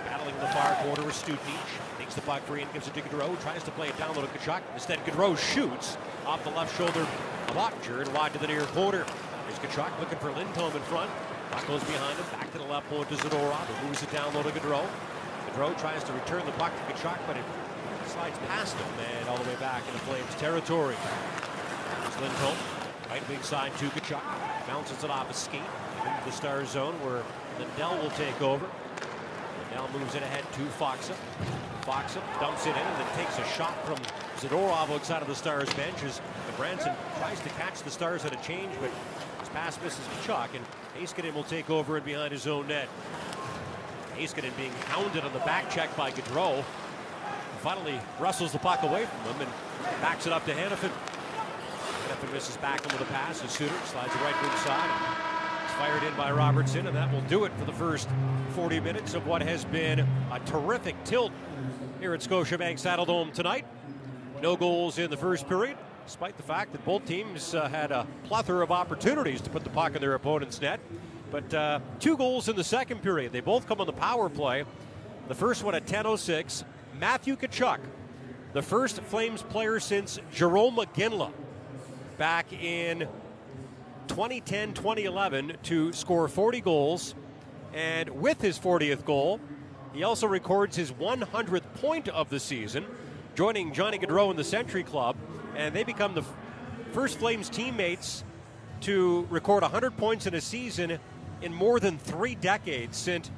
[0.05, 1.99] battling the far corner with Studenic.
[1.99, 3.39] Takes the puck free and gives it to Gaudreau.
[3.41, 4.61] Tries to play it down low to Tkachuk.
[4.73, 9.05] Instead, Gaudreau shoots off the left shoulder of Oettinger and wide to the near corner.
[9.47, 11.11] There's Tkachuk looking for Lindholm in front.
[11.51, 12.25] Puck goes behind him.
[12.31, 13.65] Back to the left point to Zadorov.
[13.65, 14.85] Who moves it down low to Gaudreau.
[15.51, 17.43] Gaudreau tries to return the puck to Tkachuk, but it
[18.13, 18.87] slides past him
[19.17, 20.95] and all the way back into Flames territory.
[22.21, 22.55] Lindholm.
[23.09, 24.21] Right wing side to Tkachuk.
[24.67, 25.61] Bounces it off a skate
[25.97, 27.23] into the star zone where
[27.57, 28.67] Lindell will take over.
[29.71, 31.15] Lindell moves it ahead to Faksa.
[31.81, 33.97] Faksa dumps it in and then takes a shot from
[34.37, 36.21] Zadorov outside of the Stars bench as
[36.55, 38.91] Branson tries to catch the Stars at a change, but
[39.39, 40.65] his pass misses Tkachuk and
[40.99, 42.87] Heiskanen will take over and behind his own net.
[44.15, 46.63] Heiskanen being hounded on the back check by Gaudreau.
[47.63, 50.91] Finally wrestles the puck away from him and backs it up to Hanifin.
[52.09, 54.89] Hanifin misses back with a pass as Suter slides the right wing side.
[55.63, 58.09] It's fired in by Robertson, and that will do it for the first
[58.49, 61.31] 40 minutes of what has been a terrific tilt
[62.01, 63.65] here at Scotiabank Saddledome tonight.
[64.41, 68.05] No goals in the first period, despite the fact that both teams uh, had a
[68.25, 70.81] plethora of opportunities to put the puck in their opponent's net.
[71.31, 73.31] But uh, two goals in the second period.
[73.31, 74.65] They both come on the power play.
[75.29, 76.65] The first one at 10.06.
[76.99, 77.79] Matthew Tkachuk,
[78.53, 81.31] the first Flames player since Jarome Iginla
[82.17, 83.07] back in
[84.07, 87.15] 2010 2011 to score 40 goals.
[87.73, 89.39] And with his 40th goal,
[89.93, 92.85] he also records his 100th point of the season,
[93.35, 95.15] joining Johnny Gaudreau in the Century Club.
[95.55, 96.23] And they become the
[96.91, 98.23] first Flames teammates
[98.81, 100.99] to record 100 points in a season
[101.41, 103.31] in more than three decades since,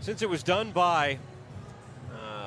[0.00, 1.18] since it was done by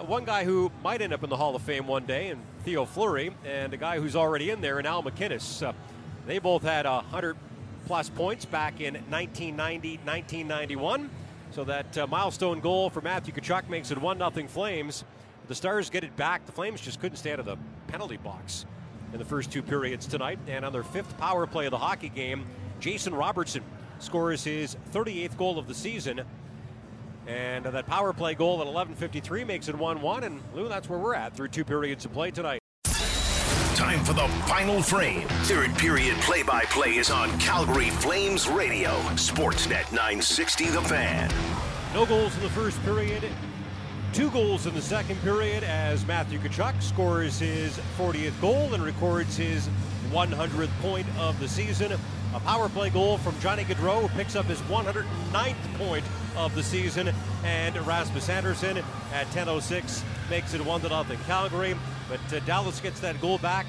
[0.05, 2.85] one guy who might end up in the Hall of Fame one day, and Theo
[2.85, 5.65] Fleury, and a guy who's already in there, and Al MacInnis.
[5.65, 5.73] Uh,
[6.25, 7.37] they both had 100
[7.85, 11.09] plus points back in 1990 1991.
[11.51, 15.03] So that uh, milestone goal for Matthew Tkachuk makes it 1 0 Flames.
[15.47, 16.45] The Stars get it back.
[16.45, 17.57] The Flames just couldn't stay out of the
[17.87, 18.65] penalty box
[19.11, 20.39] in the first two periods tonight.
[20.47, 22.45] And on their fifth power play of the hockey game,
[22.79, 23.63] Jason Robertson
[23.99, 26.21] scores his 38th goal of the season.
[27.27, 30.23] And uh, that power play goal at 11:53 makes it 1-1.
[30.23, 32.59] And Lou, that's where we're at through two periods of play tonight.
[33.75, 35.27] Time for the final frame.
[35.43, 38.91] Third period play by play is on Calgary Flames Radio.
[39.15, 41.31] Sportsnet 960 The Fan.
[41.93, 43.23] No goals in the first period.
[44.13, 49.37] Two goals in the second period as Matthew Tkachuk scores his 40th goal and records
[49.37, 49.69] his
[50.11, 51.93] 100th point of the season.
[52.33, 56.05] A power play goal from Johnny Gaudreau, picks up his 109th point
[56.37, 57.11] of the season.
[57.43, 58.77] And Rasmus Andersson
[59.13, 61.75] at 10.06 makes it 1 0 Calgary.
[62.09, 63.65] But uh, Dallas gets that goal back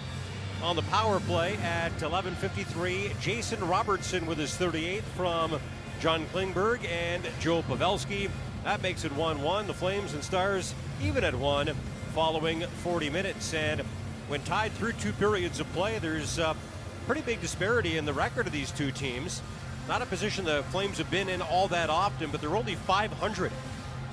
[0.63, 3.19] on the power play at 11:53.
[3.21, 5.59] Jason Robertson with his 38th from
[6.01, 8.31] John Klingberg and Joe Pavelski.
[8.63, 9.67] That makes it 1-1.
[9.67, 10.73] The Flames and Stars
[11.03, 11.69] even at one,
[12.15, 13.55] following 40 minutes.
[13.55, 13.81] And
[14.29, 16.55] when tied through two periods of play, there's a
[17.03, 19.43] pretty big disparity in the record of these two teams.
[19.89, 23.53] Not a position the Flames have been in all that often, but they're only 500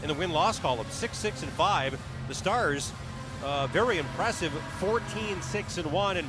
[0.02, 1.99] in the win-loss column, 6-6 and 5.
[2.28, 2.91] The Stars,
[3.44, 6.18] uh, very impressive, 14-6 and 1.
[6.18, 6.28] And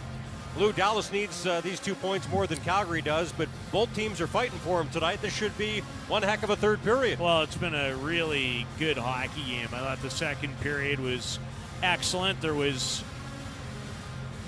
[0.57, 4.27] Blue Dallas needs uh, these two points more than Calgary does, but both teams are
[4.27, 5.23] fighting for them tonight.
[5.23, 7.21] This should be one heck of a third period.
[7.21, 9.69] Well, it's been a really good hockey game.
[9.73, 11.39] I thought the second period was
[11.83, 12.41] excellent.
[12.41, 13.05] There was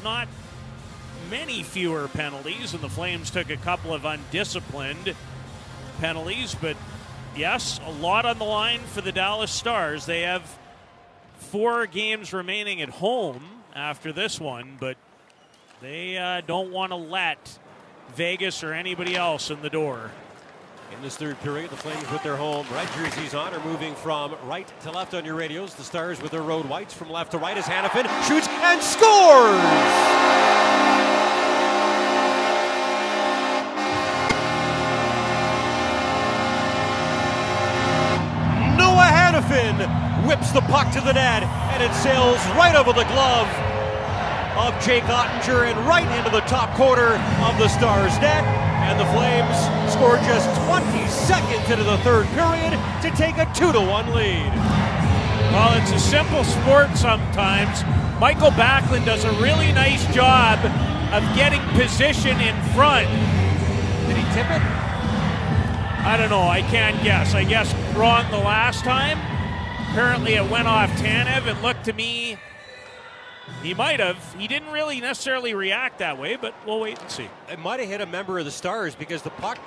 [0.02, 0.26] not
[1.32, 5.14] many fewer penalties, and the Flames took a couple of undisciplined
[5.98, 6.76] penalties, but
[7.34, 10.04] yes, a lot on the line for the Dallas Stars.
[10.04, 10.59] They have
[11.38, 13.42] four games remaining at home
[13.74, 14.98] after this one, but
[15.80, 17.59] they uh, don't want to let
[18.14, 20.10] Vegas or anybody else in the door.
[20.94, 24.36] In this third period, the Flames with their home red jerseys on are moving from
[24.44, 25.72] right to left on your radios.
[25.72, 30.51] The Stars with their road whites from left to right as Hanifin shoots and scores!
[40.26, 41.42] Whips the puck to the net
[41.72, 43.48] and it sails right over the glove
[44.56, 47.16] of Jake Oettinger and right into the top corner
[47.46, 48.44] of the Stars net.
[48.82, 49.56] And the Flames
[49.92, 52.72] score just 20 seconds into the third period
[53.02, 54.52] to take a 2 to 1 lead.
[55.52, 57.82] Well, it's a simple sport sometimes.
[58.20, 60.58] Michael Backlund does a really nice job
[61.14, 63.08] of getting position in front.
[64.06, 64.62] Did he tip it?
[66.04, 66.42] I don't know.
[66.42, 67.34] I can't guess.
[67.34, 69.31] I guess wrong the last time.
[69.93, 71.47] Apparently, it went off Tanev.
[71.47, 72.39] It looked to me
[73.62, 74.16] he might have.
[74.39, 77.28] He didn't really necessarily react that way, but we'll wait and see.
[77.51, 79.59] It might have hit a member of the Stars because the puck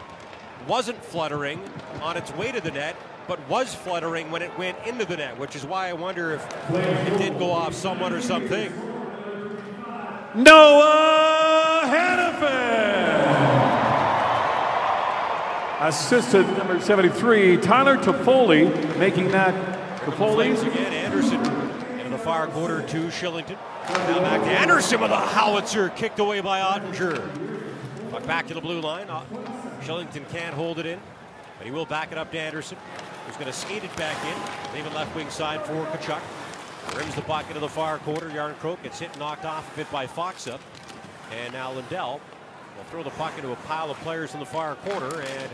[0.68, 1.62] wasn't fluttering
[2.02, 2.96] on its way to the net,
[3.28, 6.72] but was fluttering when it went into the net, which is why I wonder if
[6.72, 8.74] it did go off someone or something.
[10.34, 12.68] Noah Hanifin.
[15.88, 19.75] Assistant number 73, Tyler Toffoli, making that
[20.06, 20.52] Toffoli.
[20.61, 20.94] again.
[20.94, 21.40] Andersson
[21.98, 23.57] into the far quarter to Kylington.
[23.90, 27.22] Now back to Andersson with a howitzer kicked away by Oettinger.
[28.27, 29.07] Back to the blue line.
[29.82, 30.99] Shillington can't hold it in,
[31.57, 32.77] but he will back it up to Andersson,
[33.26, 34.73] who's going to skate it back in.
[34.76, 36.22] Leave it left wing side for Tkachuk.
[36.98, 38.30] Rims the puck into the far quarter.
[38.30, 40.60] Järnkrok gets hit, knocked off a bit by Faksa.
[41.32, 42.22] And now Lindell
[42.77, 45.22] will throw the puck into a pile of players in the far corner.
[45.22, 45.52] And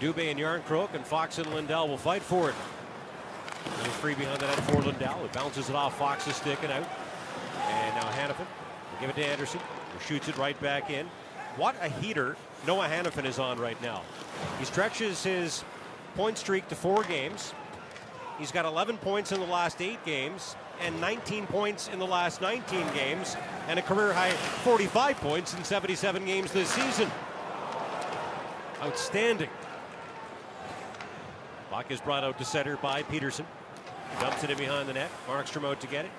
[0.00, 2.54] Dubé and Järnkrok and Fox and Lindell will fight for it.
[3.76, 5.24] Little free behind the net for Lindell.
[5.24, 6.88] It bounces it off Fox's stick and out.
[7.68, 9.60] And now Hanifin will give it to Andersson,
[9.92, 11.06] who shoots it right back in.
[11.56, 12.36] What a heater
[12.66, 14.02] Noah Hanifin is on right now.
[14.58, 15.64] He stretches his
[16.14, 17.52] point streak to four games.
[18.38, 22.40] He's got 11 points in the last eight games and 19 points in the last
[22.40, 23.36] 19 games
[23.68, 27.10] and a career high 45 points in 77 games this season.
[28.80, 29.50] Outstanding.
[31.70, 33.44] Puck is brought out to center by Peterson.
[34.20, 35.10] Dumps it in behind the net.
[35.28, 36.10] Markstrom out to get it.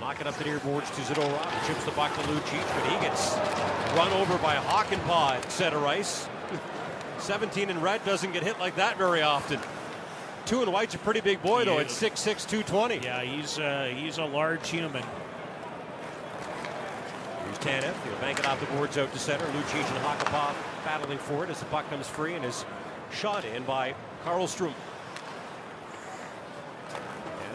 [0.00, 1.66] Knock it up the near boards to Zadorov.
[1.66, 3.36] Chips the puck to Lucic, but he gets
[3.96, 6.28] run over by Hakanpää at center ice.
[7.18, 9.60] 17 in red doesn't get hit like that very often.
[10.44, 11.92] Two and white's a pretty big boy, though, at is.
[11.92, 12.98] 6'6, 220.
[12.98, 15.04] Yeah, he's uh, he's a large human.
[17.44, 17.94] Here's Tanev.
[18.04, 19.44] He'll bank it off the boards out to center.
[19.46, 20.54] Lucic and Hakanpää
[20.84, 22.64] battling for it as the puck comes free and is
[23.12, 23.94] shot in by
[24.24, 24.72] Karlstrom.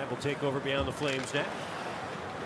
[0.09, 1.47] Will take over beyond the Flames net.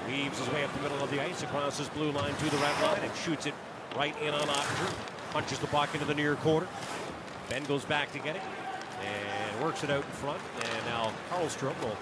[0.07, 2.57] Weaves his way up the middle of the ice across his blue line to the
[2.57, 3.53] red line and shoots it
[3.95, 4.93] right in on Oettinger.
[5.31, 6.67] Punches the puck into the near corner.
[7.49, 8.41] Benn goes back to get it
[9.03, 10.41] and works it out in front.
[10.63, 11.97] And now Karlstrom will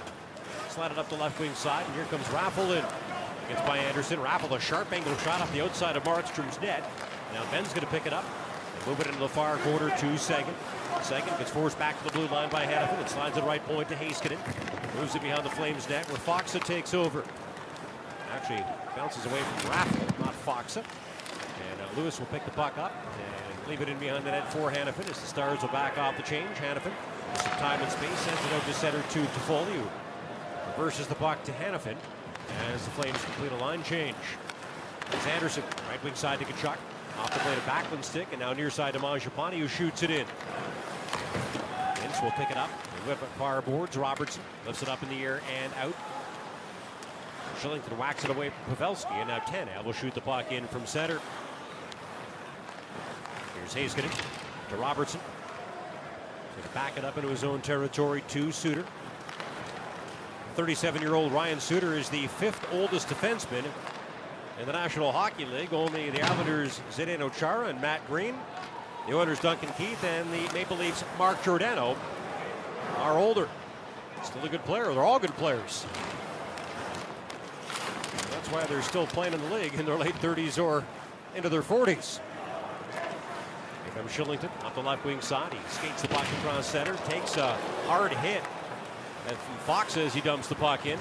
[0.69, 1.86] slide it up the left wing side.
[1.86, 2.86] And here comes Raffl in.
[3.49, 4.19] Gets by Andersson.
[4.19, 6.90] Raffl a sharp angle shot off the outside of Markstrom's net.
[7.34, 8.23] Now Benn's going to pick it up
[8.77, 10.53] and move it into the far corner to Seguin.
[11.03, 13.90] Seguin gets forced back to the blue line by Hanifin and slides it right point
[13.90, 14.38] to Heiskanen.
[14.99, 17.24] Moves it behind the Flames net where Faksa takes over.
[18.32, 18.64] Actually
[18.95, 20.78] bounces away from Raffl, not Faksa.
[20.78, 24.52] And uh, Lewis will pick the puck up and leave it in behind the net
[24.53, 26.56] for Hanifin as the Stars will back off the change.
[26.57, 26.94] Hanifin
[27.32, 29.88] with some time and space sends it out to center to Toffoli who
[30.72, 31.95] reverses the puck to Hanifin
[32.74, 34.16] as the Flames complete a line change.
[35.11, 36.78] It's Andersson, right wing side to Tkachuk.
[37.20, 40.11] Off the blade of Backlund stick, and now near side to Mangiapane, who shoots it
[40.11, 40.26] in.
[42.22, 42.70] Will pick it up.
[43.08, 43.96] Whip it far boards.
[43.96, 45.96] Robertson lifts it up in the air and out.
[47.62, 50.86] Kylington whacks it away from Pavelski, and now Tanev will shoot the puck in from
[50.86, 51.20] center.
[53.56, 54.12] Here's Heiskanen
[54.70, 55.20] to Robertson.
[56.62, 58.84] To back it up into his own territory to Suter.
[60.58, 63.64] 37-year-old Ryan Suter is the fifth oldest defenseman
[64.60, 65.74] in the National Hockey League.
[65.74, 68.36] Only the Islanders' Zdeno Chara and Matt Green,
[69.10, 71.98] the Oilers' Duncan Keith, and the Maple Leafs' Mark Giordano
[72.99, 73.49] are older.
[74.22, 74.94] Still a good player.
[74.94, 75.86] They're all good players.
[78.30, 80.86] That's why they're still playing in the league in their late 30s or
[81.36, 82.19] into their 40s.
[83.84, 85.53] Here comes Kylington off the left wing side.
[85.53, 87.53] He skates the puck across center, takes a
[87.88, 88.44] hard hit.
[89.27, 90.99] And Fox says he dumps the puck in.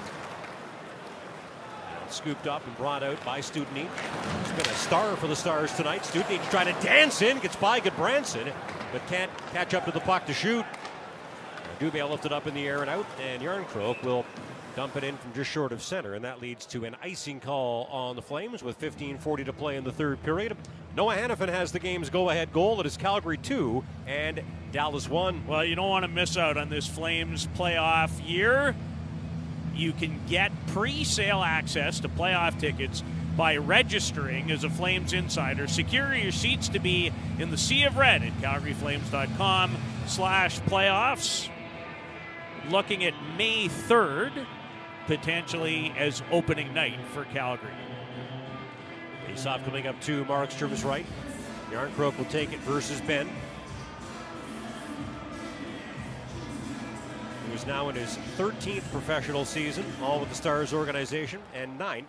[2.18, 3.86] Scooped up and brought out by Studenic.
[4.42, 6.02] He's been a star for the Stars tonight.
[6.02, 8.52] Studenic trying to dance in, gets by Gudbranson,
[8.92, 10.66] but can't catch up to the puck to shoot.
[11.78, 14.26] Dubé lifted up in the air and out, and Järnkrok will
[14.74, 17.84] dump it in from just short of center, and that leads to an icing call
[17.84, 20.56] on the Flames with 15:40 to play in the third period.
[20.96, 22.80] Noah Hanifin has the game's go-ahead goal.
[22.80, 24.42] It is Calgary two and
[24.72, 25.46] Dallas one.
[25.46, 28.74] Well, you don't want to miss out on this Flames playoff year.
[29.78, 33.04] You can get pre-sale access to playoff tickets
[33.36, 35.68] by registering as a Flames insider.
[35.68, 39.76] Secure your seats to be in the sea of red at calgaryflames.com
[40.06, 41.48] slash playoffs.
[42.68, 44.44] Looking at May 3rd,
[45.06, 47.70] potentially as opening night for Calgary.
[49.26, 51.06] Face off coming up to Markstrom's right.
[51.70, 53.28] Järnkrok will take it versus Benn.
[57.58, 62.06] Was now in his 13th professional season, all with the Stars organization, and ninth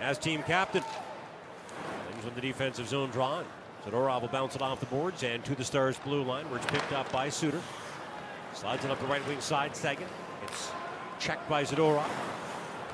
[0.00, 0.84] as team captain.
[0.84, 3.42] Flames win the defensive zone draw.
[3.84, 6.66] Zadorov will bounce it off the boards and to the Stars blue line where it's
[6.66, 7.60] picked up by Suter.
[8.54, 10.06] Slides it up the right wing side, Seguin.
[10.44, 10.70] It's
[11.18, 12.08] checked by Zadorov.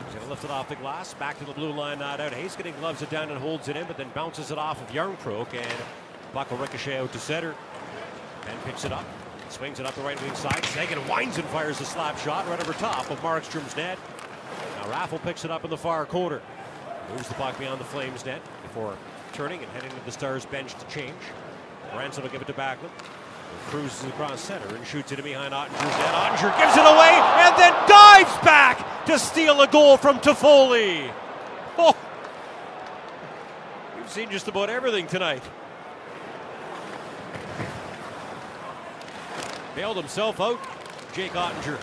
[0.07, 1.13] He's going to lift it off the glass.
[1.13, 2.33] Back to the blue line, not out.
[2.33, 5.53] Heiskanen gloves it down and holds it in, but then bounces it off of Järnkrok.
[5.53, 5.85] And
[6.33, 7.55] puck will ricochet out to center.
[8.47, 9.05] Benn picks it up.
[9.53, 10.65] Swings it up the right wing side.
[10.65, 13.99] Seguin winds and fires a slap shot right over top of Markstrom's net.
[14.79, 16.41] Now Raffl picks it up in the far corner.
[17.11, 18.97] Moves the puck beyond the Flames net before
[19.35, 21.15] turning and heading to the Stars bench to change.
[21.93, 22.89] Branson will give it to Backlund.
[23.67, 26.15] Cruises across center and shoots it in behind Oettinger's net.
[26.15, 27.13] Oettinger gives it away
[27.45, 31.13] and then dives back to steal a goal from Toffoli.
[31.77, 31.95] Oh.
[33.99, 35.43] We've seen just about everything tonight.
[39.75, 40.61] Bailed himself out,
[41.15, 41.79] Jake Oettinger.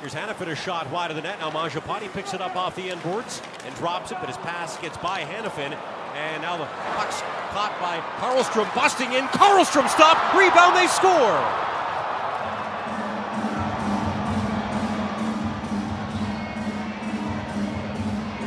[0.00, 1.40] Here's Hanifin, a shot wide of the net.
[1.40, 4.76] Now Mangiapane picks it up off the end boards and drops it, but his pass
[4.78, 5.76] gets by Hanifin.
[6.14, 9.24] And now the puck's caught by Karlstrom, busting in.
[9.26, 11.40] Karlstrom stop, rebound, they score.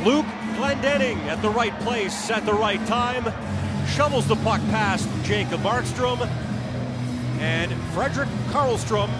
[0.02, 3.24] Luke Glendening at the right place at the right time.
[3.88, 6.47] Shovels the puck past Jacob Markstrom.
[7.38, 9.10] And Fredrik Karlstrom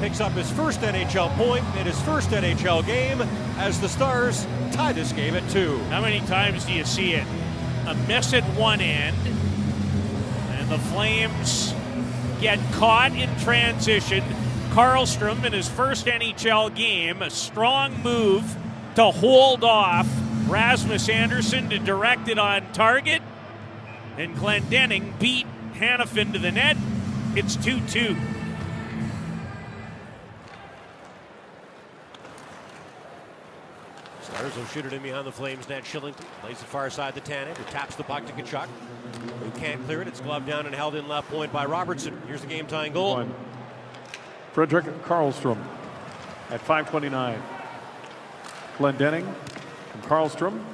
[0.00, 3.20] picks up his first NHL point in his first NHL game
[3.58, 5.78] as the Stars tie this game at two.
[5.84, 7.26] How many times do you see it?
[7.86, 9.16] A miss at one end,
[10.50, 11.74] and the Flames
[12.40, 14.22] get caught in transition.
[14.70, 18.56] Karlstrom in his first NHL game, a strong move
[18.94, 20.08] to hold off
[20.46, 23.22] Rasmus Andersson to direct it on target.
[24.16, 26.76] And Glendening beat Hanifin to the net.
[27.36, 28.16] It's 2 2.
[34.22, 35.82] Stars will shoot it in behind the Flames net.
[35.82, 38.68] Kylington plays the far side to Tanev, who taps the puck to Tkachuk,
[39.40, 40.06] who can't clear it.
[40.06, 42.22] It's gloved down and held in left point by Robertson.
[42.28, 43.14] Here's the game tying goal.
[43.14, 43.34] One.
[44.52, 45.58] Fredrik Karlstrom
[46.50, 47.42] at 529.
[48.78, 49.34] Glendening
[49.90, 50.64] from Karlstrom.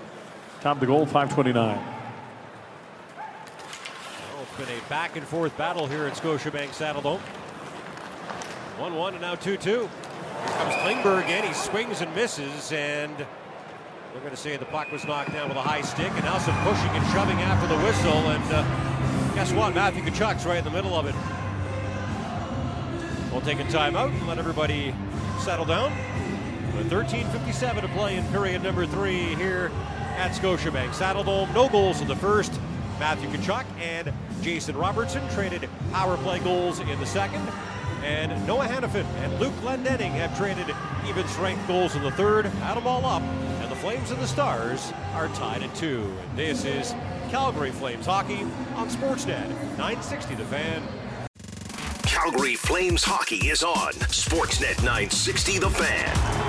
[0.60, 1.99] Top of the goal, 529.
[4.60, 7.20] Been a back and forth battle here at Scotiabank Saddledome.
[8.78, 9.70] 1 1 and now 2 2.
[9.70, 11.48] Here comes Klingberg again.
[11.48, 13.26] He swings and misses, and
[14.12, 16.36] we're going to say the puck was knocked down with a high stick, and now
[16.36, 18.12] some pushing and shoving after the whistle.
[18.12, 19.74] And uh, guess what?
[19.74, 21.14] Matthew Tkachuk's right in the middle of it.
[23.32, 24.94] We'll take a timeout and let everybody
[25.38, 25.90] settle down.
[26.90, 29.72] 13.57 to play in period number three here
[30.18, 31.54] at Scotiabank Saddledome.
[31.54, 32.52] No goals in the first.
[33.00, 34.12] Matthew Tkachuk and
[34.42, 37.40] Jason Robertson traded power play goals in the second.
[38.04, 40.66] And Noah Hanifin and Luke Glendening have traded
[41.08, 42.44] even strength goals in the third.
[42.62, 46.14] Add them all up, and the Flames and the Stars are tied at two.
[46.28, 46.94] And this is
[47.30, 48.42] Calgary Flames hockey
[48.74, 49.48] on Sportsnet
[49.78, 50.82] 960 The Fan.
[52.02, 56.39] Calgary Flames hockey is on Sportsnet 960 The Fan.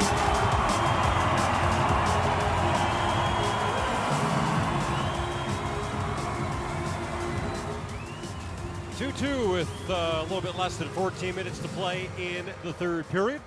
[9.17, 12.71] 2 2 with uh, a little bit less than 14 minutes to play in the
[12.73, 13.41] third period.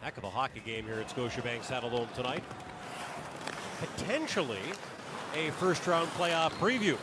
[0.00, 2.42] Heck of a hockey game here at Scotiabank Saddledome tonight.
[3.80, 4.60] Potentially
[5.34, 6.96] a first round playoff preview.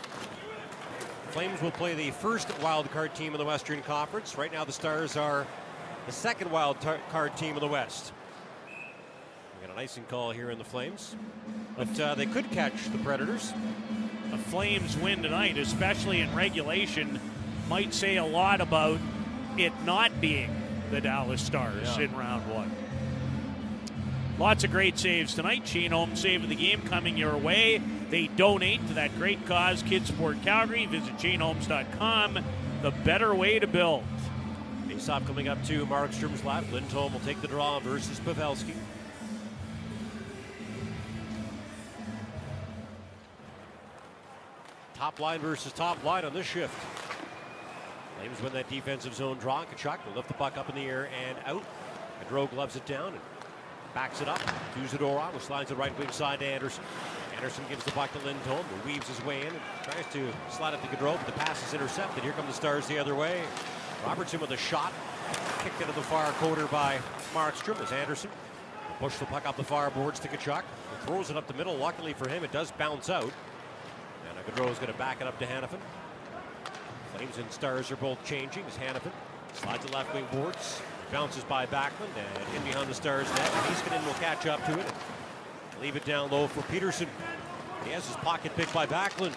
[1.30, 4.38] Flames will play the first wild card team in the Western Conference.
[4.38, 5.48] Right now, the Stars are
[6.06, 6.78] the second wild
[7.10, 8.12] card team in the West.
[9.62, 11.16] We got an icing call here in the Flames,
[11.78, 13.54] but uh, they could catch the Predators.
[14.34, 17.20] A Flames win tonight, especially in regulation,
[17.70, 19.00] might say a lot about
[19.58, 20.50] it not being
[20.90, 22.06] the Dallas Stars Yeah.
[22.06, 22.72] in round one.
[24.40, 25.68] Lots of great saves tonight.
[25.68, 27.80] Shane Homes save of the game coming your way.
[28.10, 30.88] They donate to that great cause, Kids Sport Calgary.
[30.88, 32.40] Visit shanehomes.com.
[32.82, 34.04] The better way to build.
[34.88, 36.74] Faceoff coming up to Markstrom's left.
[36.74, 38.74] Lindholm will take the draw versus Pavelski.
[44.95, 46.74] Top line versus top line on this shift.
[48.18, 49.65] Flames win that defensive zone draw.
[49.65, 51.64] Tkachuk will lift the puck up in the air and out.
[52.24, 53.22] Gaudreau gloves it down and
[53.94, 54.40] backs it up
[54.88, 56.84] Zadorov, who slides the right wing side to Andersson.
[57.36, 60.74] Andersson gives the puck to Lindholm, who weaves his way in and tries to slide
[60.74, 62.24] it to Gaudreau, but the pass is intercepted.
[62.24, 63.41] Here come the Stars the other way.
[64.06, 64.94] Robertson with a shot,
[65.60, 66.99] kicked into the far corner by
[67.34, 68.30] Markstrom as Andersson
[68.88, 70.61] will push the puck up the far boards to Tkachuk.
[70.61, 71.76] He throws it up the middle.
[71.76, 73.32] Luckily for him, it does bounce out.
[74.48, 75.80] Gaudreau is going to back it up to Hanifin.
[77.15, 79.11] Flames and Stars are both changing as Hanifin
[79.53, 83.40] slides the left wing boards, bounces by Backlund, and in behind the Stars net.
[83.40, 84.86] Heiskanen will catch up to it.
[85.82, 87.07] Leave it down low for Peterson.
[87.86, 89.34] He has his pocket picked by Backlund.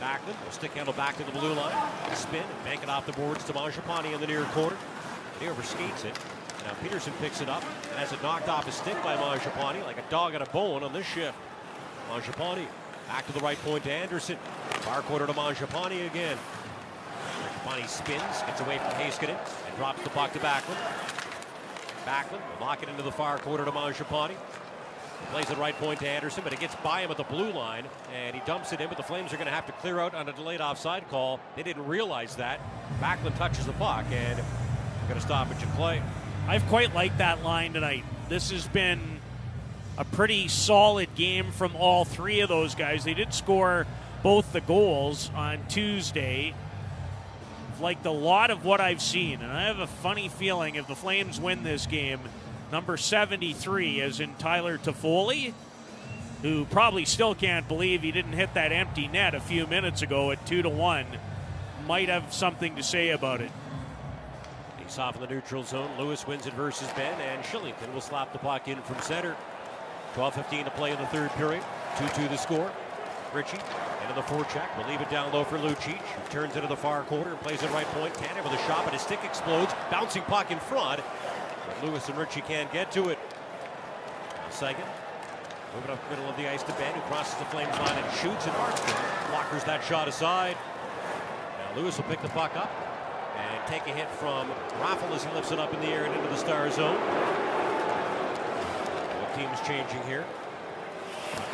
[0.00, 1.74] Backlund will stick handle back to the blue line.
[2.14, 4.76] Spin and bank it off the boards to Mangiapane in the near corner.
[5.40, 6.16] He overskates it.
[6.64, 9.98] Now Peterson picks it up and has it knocked off his stick by Mangiapane like
[9.98, 11.36] a dog at a bone on this shift.
[12.10, 12.66] Mangiapane
[13.08, 14.36] back to the right point to Andersson.
[14.82, 16.36] Far quarter to Mangiapane again.
[17.64, 19.36] Mangiapane spins, gets away from Heiskanen
[19.66, 20.76] and drops the puck to Backlund.
[22.06, 24.36] Backlund will it into the far quarter to Mangiapane.
[25.32, 27.84] Plays it right point to Andersson, but it gets by him at the blue line,
[28.14, 28.88] and he dumps it in.
[28.88, 31.40] But the Flames are going to have to clear out on a delayed offside call.
[31.56, 32.60] They didn't realize that.
[33.00, 34.38] Backlund touches the puck, and
[35.08, 36.02] going to stoppage and play.
[36.46, 38.04] I've quite liked that line tonight.
[38.28, 39.17] This has been
[39.98, 43.02] a pretty solid game from all three of those guys.
[43.02, 43.86] They did score
[44.22, 46.54] both the goals on Tuesday.
[47.80, 50.96] Liked a lot of what I've seen, and I have a funny feeling if the
[50.96, 52.20] Flames win this game,
[52.72, 55.52] number 73, as in Tyler Toffoli,
[56.42, 60.30] who probably still can't believe he didn't hit that empty net a few minutes ago
[60.30, 61.06] at 2 to 1,
[61.86, 63.50] might have something to say about it.
[64.78, 65.90] He's off in the neutral zone.
[65.98, 69.36] Lewis wins it versus Benn, and Kylington will slap the puck in from center.
[70.14, 71.62] 12-15 to play in the third period.
[71.96, 72.70] 2-2 the score.
[73.34, 73.58] Ritchie
[74.02, 74.76] into the forecheck.
[74.78, 75.98] Will leave it down low for Lucic.
[75.98, 78.14] Who turns into the far corner and plays it right point.
[78.14, 79.72] Tanev with a shot, but his stick explodes.
[79.90, 81.00] Bouncing puck in front.
[81.66, 83.18] But Lewis and Ritchie can't get to it.
[84.50, 84.84] Second.
[85.74, 88.16] Moving up the middle of the ice to Benn, who crosses the Flames line and
[88.16, 88.52] shoots it.
[88.54, 90.56] Markstrom blockers that shot aside.
[91.58, 92.70] Now Lewis will pick the puck up
[93.36, 96.14] and take a hit from Raffl as he lifts it up in the air and
[96.14, 96.96] into the star zone.
[99.38, 100.24] Teams changing here.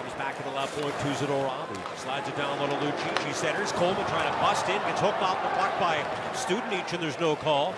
[0.00, 1.68] Comes back to the left point to Zadorov.
[1.68, 3.34] He slides it down low to Lucic.
[3.34, 3.72] Centers.
[3.72, 4.80] Coleman trying to bust in.
[4.88, 6.00] Gets hooked off the puck by
[6.32, 7.74] Studenic and there's no call.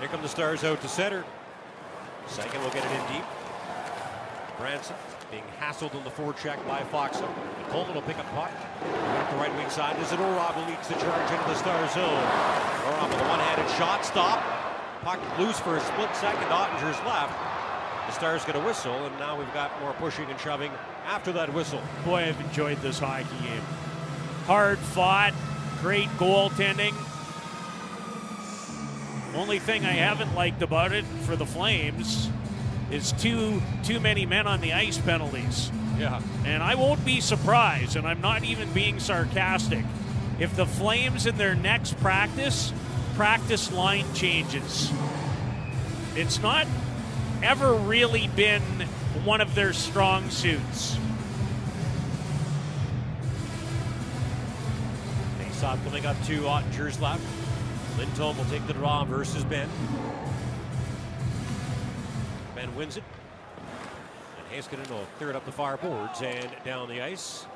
[0.00, 1.22] Here come the Stars out to center.
[2.26, 3.24] Second will get it in deep.
[4.58, 4.96] Branson
[5.30, 6.80] being hassled on the forecheck by.
[6.80, 8.50] And Coleman will pick up puck.
[8.50, 9.94] Up the right wing side.
[9.94, 12.18] Orov leads the charge into the star zone?
[13.06, 14.04] With a one-handed shot.
[14.04, 14.42] Stop.
[15.04, 16.48] Puck loose for a split second.
[16.50, 17.59] Oettinger's left.
[18.10, 20.72] The Stars get a whistle, and now we've got more pushing and shoving
[21.06, 21.80] after that whistle.
[22.04, 23.62] Boy, I've enjoyed this hockey game.
[24.46, 25.32] Hard fought,
[25.80, 26.92] great goaltending.
[29.36, 32.28] Only thing I haven't liked about it for the Flames
[32.90, 35.70] is too too many men on the ice penalties.
[35.96, 36.20] Yeah.
[36.44, 39.84] And I won't be surprised, and I'm not even being sarcastic,
[40.40, 42.72] if the Flames in their next practice
[43.14, 44.90] practice line changes.
[46.16, 46.66] It's not
[47.42, 48.62] ever really been
[49.24, 50.98] one of their strong suits.
[55.38, 57.22] Faceoff coming up to uh, Oettinger's left.
[57.98, 59.68] Lindholm will take the draw versus Benn.
[62.54, 63.04] Benn wins it.
[64.38, 67.46] And Heiskanen will clear it up the far boards and down the ice.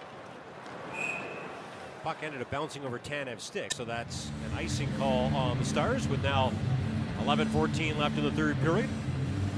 [2.02, 6.06] Puck ended up bouncing over Tanev's stick, so that's an icing call on the Stars
[6.06, 6.52] with now
[7.20, 8.90] 11-14 left in the third period.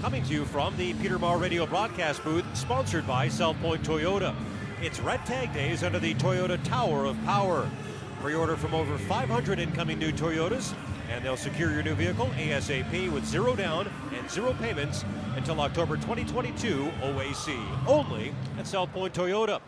[0.02, 4.34] Coming to you from the Peter Maher Radio broadcast booth, sponsored by South Point Toyota.
[4.82, 7.68] It's Red Tag Days under the Toyota Tower of Power.
[8.20, 10.74] Pre-order from over 500 incoming new Toyotas,
[11.10, 15.04] and they'll secure your new vehicle ASAP with zero down and zero payments
[15.34, 17.88] until October 2022 OAC.
[17.88, 19.60] Only at South Point Toyota.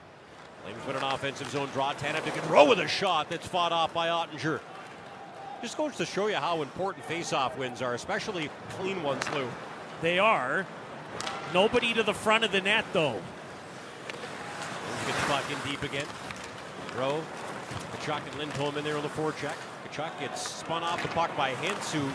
[0.62, 1.94] Flames win an offensive zone draw.
[1.94, 4.60] Tanev to Gaudreau with a shot that's fought off by Oettinger.
[5.62, 9.48] Just goes to show you how important face-off wins are, especially clean ones, Lou.
[10.00, 10.66] They are.
[11.52, 13.20] Nobody to the front of the net, though.
[15.06, 16.06] Get the puck in deep again.
[16.96, 17.22] Rowe,
[17.92, 19.56] Tkachuk and Lindholm in there on the forecheck.
[19.90, 22.10] Tkachuk gets spun off the puck by Hintz, who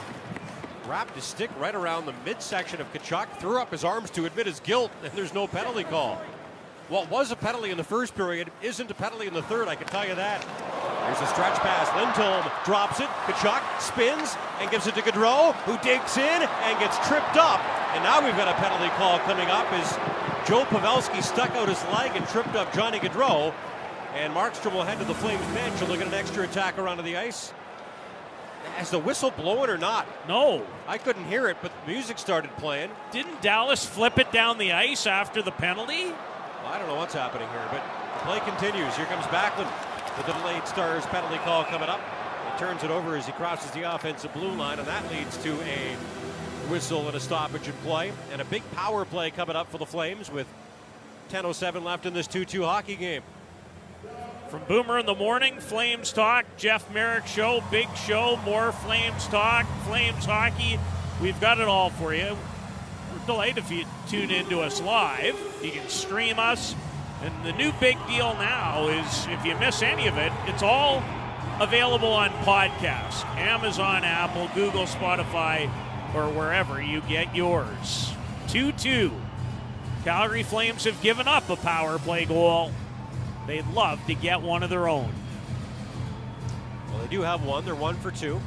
[0.90, 4.46] wrapped his stick right around the midsection of Tkachuk, threw up his arms to admit
[4.46, 6.22] his guilt, and there's no penalty call.
[6.90, 9.76] What was a penalty in the first period isn't a penalty in the third, I
[9.76, 10.46] can tell you that.
[11.06, 11.88] Here's a stretch pass.
[12.00, 13.08] Lindholm drops it.
[13.28, 17.60] Tkachuk spins and gives it to Gaudreau, who digs in and gets tripped up.
[17.94, 19.92] And now we've got a penalty call coming up as
[20.48, 23.54] Joe Pavelski stuck out his leg and tripped up Johnny Gaudreau.
[24.16, 27.04] And Markstrom will head to the Flames bench and look at an extra attacker onto
[27.04, 27.54] the ice.
[28.76, 30.08] Has the whistle blowing or not?
[30.28, 30.66] No.
[30.88, 32.90] I couldn't hear it, but the music started playing.
[33.12, 36.06] Didn't Dallas flip it down the ice after the penalty?
[36.06, 38.96] Well, I don't know what's happening here, but the play continues.
[38.96, 39.70] Here comes Backlund
[40.18, 42.02] the delayed Stars penalty call coming up.
[42.52, 45.54] He turns it over as he crosses the offensive blue line, and that leads to
[45.62, 45.96] a
[46.70, 48.12] whistle and a stoppage in play.
[48.32, 50.48] And a big power play coming up for the Flames with
[51.30, 53.24] 10.07 left in this 2 2 hockey game.
[54.50, 59.66] From Boomer in the morning, Flames talk, Jeff Merrick show, big show, more Flames talk,
[59.86, 60.80] Flames hockey.
[61.20, 62.38] We've got it all for you.
[63.12, 65.36] We're delighted if you tune into us live.
[65.64, 66.76] You can stream us.
[67.24, 71.02] And the new big deal now is if you miss any of it, it's all
[71.62, 75.70] available on podcast Amazon, Apple, Google, Spotify,
[76.14, 78.14] or wherever you get yours.
[78.50, 79.12] 2 2.
[80.04, 82.72] Calgary Flames have given up a power play goal.
[83.48, 85.14] They'd love to get one of their own.
[86.90, 87.64] Well, they do have one.
[87.64, 88.42] They're one for two.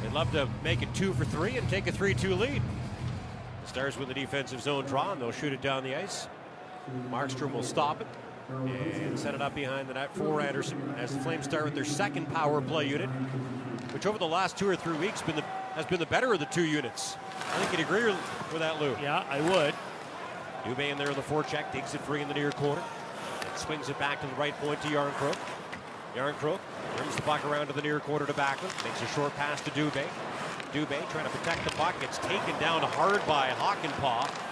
[0.00, 2.62] They'd love to make it two for three and take a 3 2 lead.
[3.62, 6.28] The Stars with the defensive zone draw, and they'll shoot it down the ice.
[7.10, 8.06] Markstrom will stop it
[8.48, 11.84] and set it up behind the net for Andersson as the Flames start with their
[11.84, 13.08] second power play unit,
[13.92, 15.42] which over the last two or three weeks been the,
[15.74, 17.16] has been the better of the two units.
[17.52, 18.96] I think you'd agree with that, Lou.
[19.02, 19.74] Yeah, I would.
[20.64, 22.82] Dubé in there in the forecheck, takes it free in the near corner,
[23.40, 25.36] and swings it back to the right point to Järnkrok.
[26.14, 26.58] Järnkrok
[26.96, 29.70] brings the puck around to the near corner to Backlund, makes a short pass to
[29.70, 30.04] Dubé.
[30.72, 34.45] Dubé trying to protect the puck, gets taken down hard by Hakanpää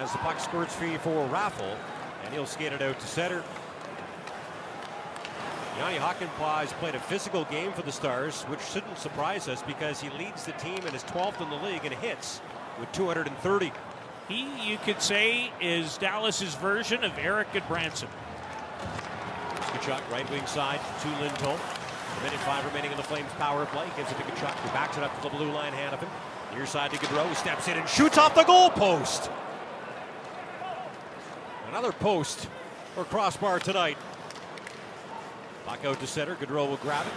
[0.00, 1.76] as the puck squirts free for Raffl,
[2.24, 3.42] and he'll skate it out to center.
[5.78, 10.00] Yanni Hakanpää has played a physical game for the Stars, which shouldn't surprise us because
[10.00, 12.40] he leads the team and is 12th in the league in hits
[12.80, 13.72] with 230.
[14.28, 18.08] He, you could say, is Dallas's version of Erik Gudbranson.
[19.78, 21.58] Tkachuk, right wing side to Lindholm.
[22.18, 23.86] A minute five remaining in the Flames power play.
[23.96, 26.08] Gives it to Tkachuk, who backs it up to the blue line, Hanifin.
[26.54, 29.30] Near side to Gaudreau, steps in and shoots off the goal post.
[31.68, 32.48] Another post
[32.96, 33.98] or crossbar tonight.
[35.66, 36.34] Back out to center.
[36.34, 37.12] Gaudreau will grab it.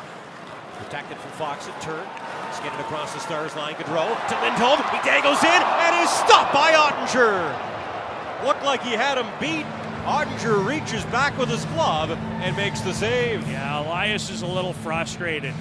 [0.84, 2.06] Protected from Fox at turn.
[2.52, 3.76] Skated across the Stars line.
[3.76, 4.80] Gaudreau to Lindholm.
[4.92, 8.46] He dangles in and is stopped by Oettinger.
[8.46, 9.66] Looked like he had him beat.
[10.04, 13.48] Oettinger reaches back with his glove and makes the save.
[13.48, 15.54] Yeah, Elias is a little frustrated.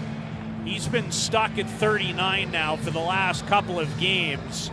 [0.64, 4.72] He's been stuck at 39 now for the last couple of games.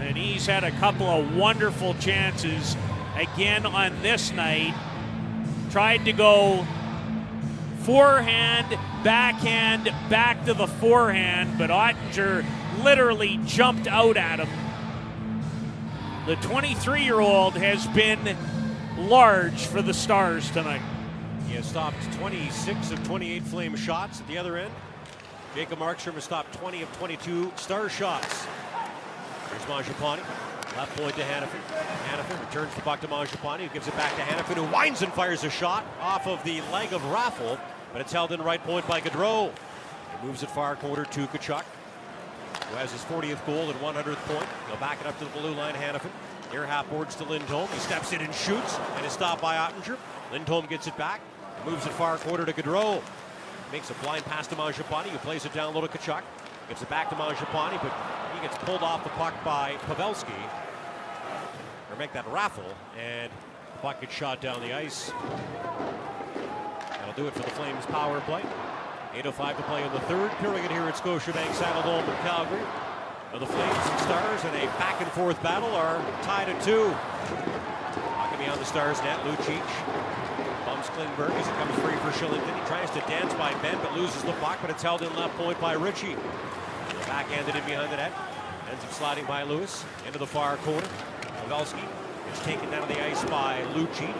[0.00, 2.76] And he's had a couple of wonderful chances
[3.16, 4.74] again on this night.
[5.70, 6.66] Tried to go
[7.80, 12.44] forehand, backhand, back to the forehand, but Oettinger
[12.82, 14.48] literally jumped out at him.
[16.26, 18.36] The 23 year old has been
[18.96, 20.82] large for the Stars tonight.
[21.46, 24.72] He has stopped 26 of 28 flame shots at the other end.
[25.54, 28.46] Jacob Markstrom has stopped 20 of 22 star shots.
[29.50, 30.20] Here's Mangiapane.
[30.76, 31.60] Left point to Hanifin.
[32.08, 35.12] Hanifin returns the puck to Mangiapane, who gives it back to Hanifin, who winds and
[35.12, 37.60] fires a shot off of the leg of Raffl,
[37.92, 39.52] but it's held in right point by Gaudreau.
[40.20, 41.62] He moves it far corner to Tkachuk,
[42.70, 44.48] who has his 40th goal and 100th point.
[44.66, 46.10] He'll back it up to the blue line, Hanifin.
[46.52, 47.68] Near half boards to Lindholm.
[47.72, 49.96] He steps in and shoots, and is stopped by Oettinger.
[50.32, 51.20] Lindholm gets it back,
[51.64, 53.00] moves it far corner to Gaudreau.
[53.72, 56.22] Makes a blind pass to Mangiapane, who plays it down low to Tkachuk.
[56.68, 57.92] Gives it back to Mangiapane, but
[58.34, 60.32] he gets pulled off the puck by Pavelski.
[61.90, 62.64] Or make that Raffl,
[62.98, 65.12] and the puck gets shot down the ice.
[66.98, 68.42] That'll do it for the Flames power play.
[69.14, 72.62] 8.05 to play in the third period here at Scotiabank Saddledome in Calgary.
[73.32, 76.88] The Flames and Stars in a back and forth battle are tied at two.
[78.14, 80.03] Hockey on the Stars net, Lucic
[80.94, 82.60] Klingberg as it comes free for Kylington.
[82.60, 85.36] He tries to dance by Benn, but loses the puck, but it's held in left
[85.36, 86.16] point by Ritchie.
[87.06, 88.12] Backhanded in behind the net.
[88.70, 90.86] Ends up sliding by Lewis into the far corner.
[91.20, 91.82] Pavelski
[92.32, 94.14] is taken down the ice by Lucic.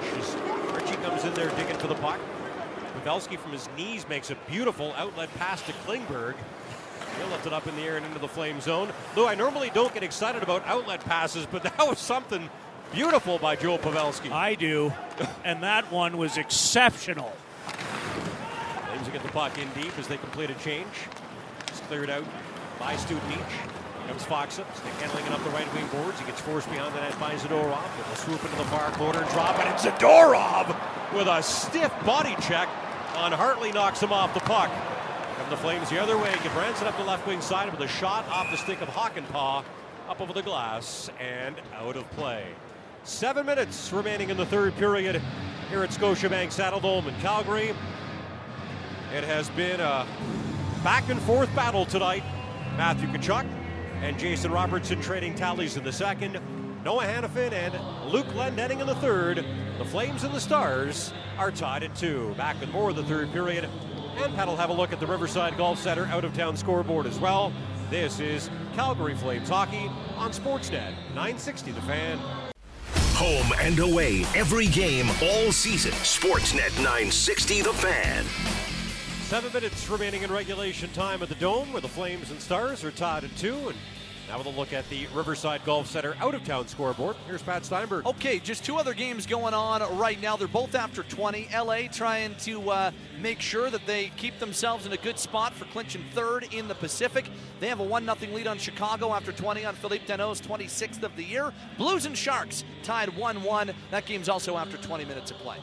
[0.75, 2.19] Ritchie comes in there digging for the puck.
[2.99, 6.35] Pavelski from his knees makes a beautiful outlet pass to Klingberg.
[7.19, 8.91] He'll lift it up in the air and into the flame zone.
[9.15, 12.51] Lou, I normally don't get excited about outlet passes, but that was something
[12.95, 14.31] beautiful by Joel Pavelski.
[14.31, 14.93] I do,
[15.45, 17.33] and that one was exceptional.
[18.87, 21.09] Flames get the puck in deep as they complete a change.
[21.67, 22.25] It's cleared out
[22.79, 23.45] by Studenic.
[24.07, 26.21] Comes Faksa, stick handling it up the right wing boards.
[26.21, 27.83] He gets forced behind the net by Zadorov.
[27.99, 29.67] It will swoop into the far corner and drop it.
[29.67, 30.77] And Zadorov
[31.15, 32.69] with a stiff body check
[33.17, 34.71] on Harley knocks him off the puck.
[35.39, 36.31] Come the Flames the other way.
[36.31, 39.65] Gudbranson up the left wing side with a shot off the stick of Hakanpää
[40.09, 42.47] up over the glass and out of play.
[43.05, 45.21] Seven minutes remaining in the third period
[45.69, 47.75] here at Scotiabank Saddledome in Calgary.
[49.15, 50.07] It has been a
[50.83, 52.23] back and forth battle tonight.
[52.79, 53.47] Matthew Tkachuk
[54.01, 56.41] and Jason Robertson trading tallies in the second.
[56.83, 59.45] Noah Hanifin and Luke Glendening in the third.
[59.77, 62.35] The Flames and the Stars are tied at two.
[62.39, 63.69] Back with more of the third period.
[64.17, 67.05] And Pat will have a look at the Riverside Golf Center out of town scoreboard
[67.05, 67.53] as well.
[67.91, 72.19] This is Calgary Flames hockey on Sportsnet 960 The Fan.
[73.15, 75.93] Home and away, every game, all season.
[75.93, 78.25] Sportsnet 960 The Fan.
[79.23, 82.91] Seven minutes remaining in regulation time at the Dome, where the Flames and Stars are
[82.91, 83.69] tied at two.
[83.69, 83.79] And
[84.29, 87.17] now with a look at the Riverside Golf Center out of town scoreboard.
[87.27, 88.07] Here's Pat Steinberg.
[88.07, 90.37] Okay, just two other games going on right now.
[90.37, 91.49] They're both after 20.
[91.55, 92.91] LA trying to uh,
[93.21, 96.75] make sure that they keep themselves in a good spot for clinching third in the
[96.75, 97.27] Pacific.
[97.61, 101.15] They have a 1 0 lead on Chicago after 20 on Philippe Danault's 26th of
[101.17, 101.53] the year.
[101.77, 103.73] Blues and Sharks tied 1 1.
[103.91, 105.59] That game's also after 20 minutes of play.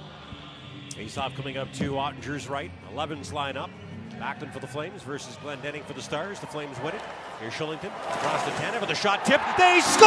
[1.17, 2.71] Off coming up to Oettinger's right.
[2.93, 3.71] 11's line up.
[4.19, 6.39] Backlund for the Flames versus Glendening for the Stars.
[6.39, 7.01] The Flames win it.
[7.41, 7.87] Here's Kylington.
[7.87, 9.41] Across the 10 with a shot tip.
[9.57, 10.05] They score!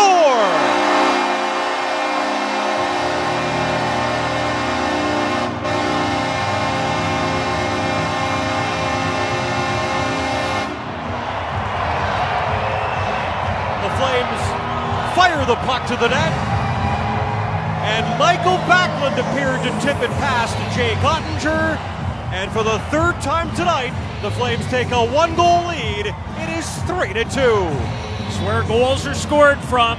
[13.83, 14.43] The Flames
[15.17, 16.33] fire the puck to the net.
[17.83, 21.77] And Michael Backlund appeared to tip it past Jay Oettinger.
[22.33, 23.93] And for the third time tonight,
[24.25, 26.07] the Flames take a one goal lead.
[26.07, 27.29] It is 3 to 2.
[28.25, 29.99] It's where goals are scored from.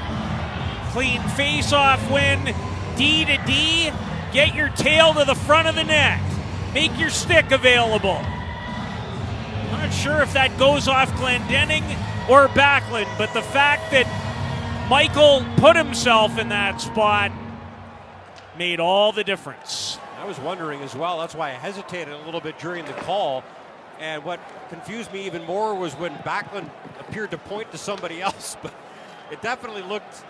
[0.94, 2.56] Clean face off win,
[2.98, 3.92] D to D.
[4.34, 6.20] Get your tail to the front of the net.
[6.74, 8.20] Make your stick available.
[9.70, 11.84] Not sure if that goes off Glendening
[12.28, 14.08] or Backlund, but the fact that
[14.90, 17.32] Michael put himself in that spot
[18.58, 20.00] made all the difference.
[20.18, 21.20] I was wondering as well.
[21.20, 23.44] That's why I hesitated a little bit during the call.
[24.00, 24.40] And what
[24.70, 26.70] confused me even more was when Backlund
[27.00, 28.74] appeared to point to somebody else, but
[29.32, 30.24] it definitely looked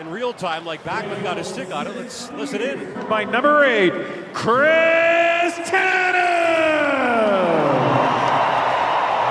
[0.00, 1.96] in real time like Backlund got his stick on it.
[1.96, 3.08] Let's listen in.
[3.08, 3.92] By number eight,
[4.32, 6.28] Chris Tanev.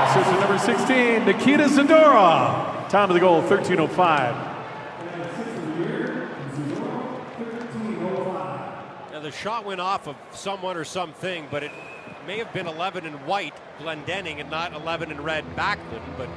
[0.09, 2.89] Assistant number 16, Nikita Zadorov.
[2.89, 3.97] Time of the goal, 13.05.
[9.11, 11.71] Now the shot went off of someone or something, but it
[12.27, 16.01] may have been 11 in white Glendening and not 11 in red Backlund.
[16.17, 16.27] But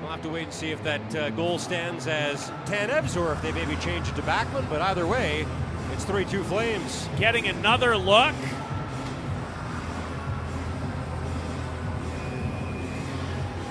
[0.00, 3.42] we'll have to wait and see if that uh, goal stands as Tanev's or if
[3.42, 4.70] they maybe change it to Backlund.
[4.70, 5.46] But either way,
[5.92, 7.06] it's 3-2 Flames.
[7.18, 8.34] Getting another look.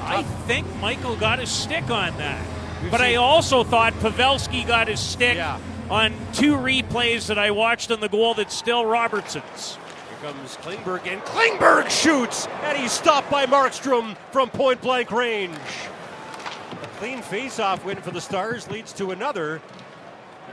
[0.05, 2.45] I think Michael got his stick on that.
[2.81, 5.57] We've but I also thought Pavelski got his stick Yeah.
[5.89, 9.77] on two replays that I watched on the goal that's still Robertson's.
[10.23, 15.57] Here comes Klingberg, and Klingberg shoots, and he's stopped by Markstrom from point blank range.
[16.81, 19.61] A clean face-off win for the Stars leads to another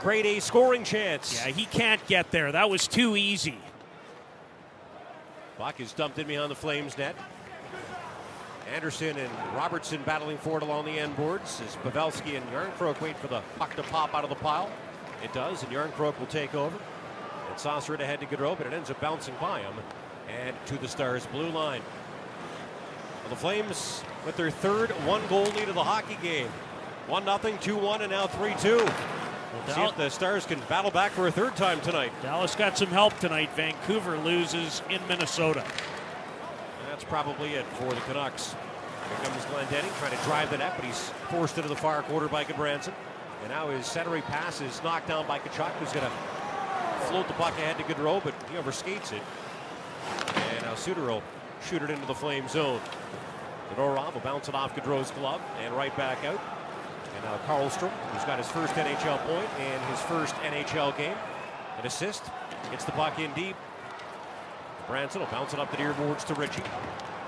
[0.01, 1.35] grade A scoring chance.
[1.35, 2.51] Yeah, he can't get there.
[2.51, 3.57] That was too easy.
[5.57, 7.15] Puck is dumped in behind the Flames net.
[8.73, 13.15] Andersson and Robertson battling for it along the end boards as Pavelski and Järnkrok wait
[13.17, 14.69] for the puck to pop out of the pile.
[15.23, 16.77] It does, and Järnkrok will take over.
[17.51, 19.73] And saucer it ahead to Gaudreau, but it ends up bouncing by him
[20.29, 21.81] and to the Stars' blue line.
[23.21, 26.47] Well, the Flames with their third one goal lead of the hockey game.
[27.07, 28.57] 1 0, 2 1, and now 3 2.
[28.57, 28.85] See
[29.67, 32.13] Dal- if the Stars can battle back for a third time tonight.
[32.21, 33.49] Dallas got some help tonight.
[33.53, 35.65] Vancouver loses in Minnesota.
[36.89, 38.55] That's probably it for the Canucks.
[39.09, 42.29] Here comes Glendening trying to drive the net, but he's forced into the far quarter
[42.29, 42.93] by Gudbranson.
[43.41, 46.11] And now his centering pass is knocked down by Tkachuk, who's going to
[47.01, 49.21] float the puck ahead to Gaudreau, but he overskates it.
[50.53, 51.23] And now will
[51.63, 52.81] shoot it into the flame zone.
[53.69, 56.39] Zadorov will bounce it off Gaudreau's glove and right back out.
[57.15, 61.15] And now Karlstrom, who's got his first NHL point and his first NHL game.
[61.79, 62.23] An assist.
[62.69, 63.55] Gets the puck in deep.
[64.87, 66.63] Branson will bounce it up the near boards to Ritchie.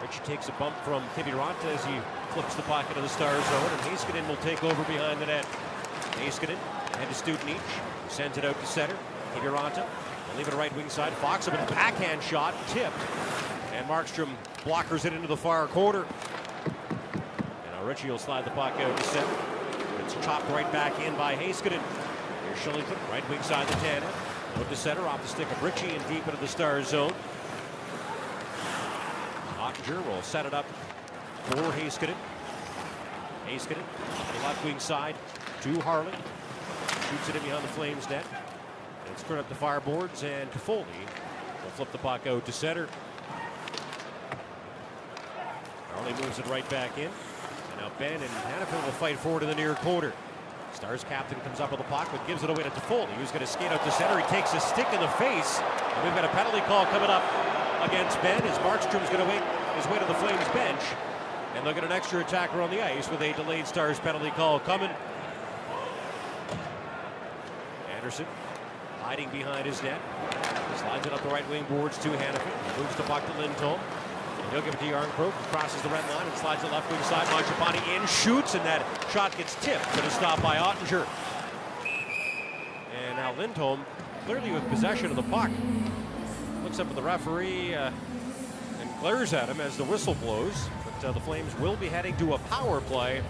[0.01, 1.93] Ritchie takes a bump from Kiviranta as he
[2.31, 5.45] flips the puck into the star zone, and Heiskanen will take over behind the net.
[6.17, 6.57] Heiskanen
[6.99, 7.59] and to Studenic.
[8.09, 8.95] Sends it out to center.
[9.35, 9.85] Kiviranta
[10.29, 11.13] will leave it right wing side.
[11.13, 12.97] Fox with a backhand shot, tipped.
[13.73, 14.29] And Markstrom
[14.63, 16.05] blockers it into the far corner.
[17.13, 19.35] And now Ritchie will slide the puck out to center.
[19.99, 21.81] It's chopped right back in by Heiskanen.
[22.45, 24.03] Here's Kylington, right wing side to Tanev.
[24.57, 27.13] Out to center, off the stick of Ritchie and deep into the star zone.
[29.57, 30.65] Oettinger will set it up
[31.45, 32.15] for Heiskanen.
[33.47, 33.83] Heiskanen,
[34.33, 35.15] the left wing side
[35.61, 36.11] to Harley.
[37.09, 38.25] Shoots it in behind the Flames net.
[39.07, 40.85] And turned up the fireboards, and Toffoli
[41.63, 42.87] will flip the puck out to center.
[45.93, 47.05] Harley moves it right back in.
[47.05, 50.13] And now Benn and Hanifin will fight forward in the near quarter.
[50.73, 53.41] Stars captain comes up with the puck, but gives it away to Toffoli, who's going
[53.41, 54.19] to skate out to center.
[54.19, 55.59] He takes a stick in the face.
[55.59, 57.23] And we've got a penalty call coming up
[57.83, 59.43] against Benn as Markstrom's going to wait
[59.75, 60.81] his way to the Flames bench.
[61.55, 64.59] And they'll get an extra attacker on the ice with a delayed Stars penalty call
[64.59, 64.89] coming.
[67.95, 68.25] Andersson
[69.03, 69.99] hiding behind his net.
[70.77, 72.77] Slides it up the right wing boards to Hanifin.
[72.77, 73.79] Moves the puck to Lindholm.
[74.51, 77.01] He'll give it to Järnkrok, who crosses the red line and slides it left wing
[77.03, 77.25] side.
[77.27, 81.07] Mangiapane in, shoots, and that shot gets tipped, but is stopped by Oettinger.
[82.95, 83.85] And now Lindholm,
[84.25, 85.51] clearly with possession of the puck,
[86.63, 87.91] looks up at the referee uh,
[88.79, 90.69] and glares at him as the whistle blows.
[90.85, 93.21] But uh, the Flames will be heading to a power play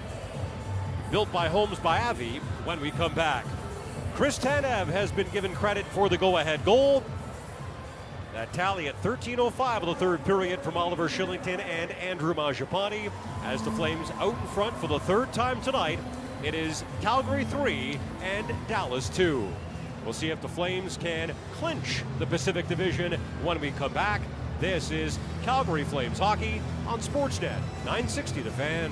[1.10, 3.46] built by Homes by Avi when we come back.
[4.16, 7.04] Chris Tanev has been given credit for the go-ahead goal.
[8.34, 13.12] That tally at 13.05 of the third period from Oliver Kylington and Andrew Mangiapane
[13.44, 15.98] as the Flames out in front for the third time tonight.
[16.44, 19.48] It is Calgary 3 and Dallas 2.
[20.04, 24.22] We'll see if the Flames can clinch the Pacific Division when we come back.
[24.60, 28.92] This is Calgary Flames hockey on Sportsnet 960 The Fan.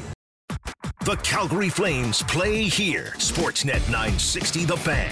[1.03, 3.15] The Calgary Flames play here.
[3.18, 5.11] Sportsnet 960 The Fan.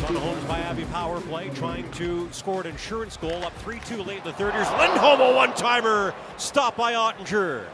[0.00, 4.24] Homes by Avi power play, trying to score an insurance goal up 3-2 late in
[4.24, 4.54] the third.
[4.54, 7.66] Here's Lindholm, a one-timer, stopped by Oettinger.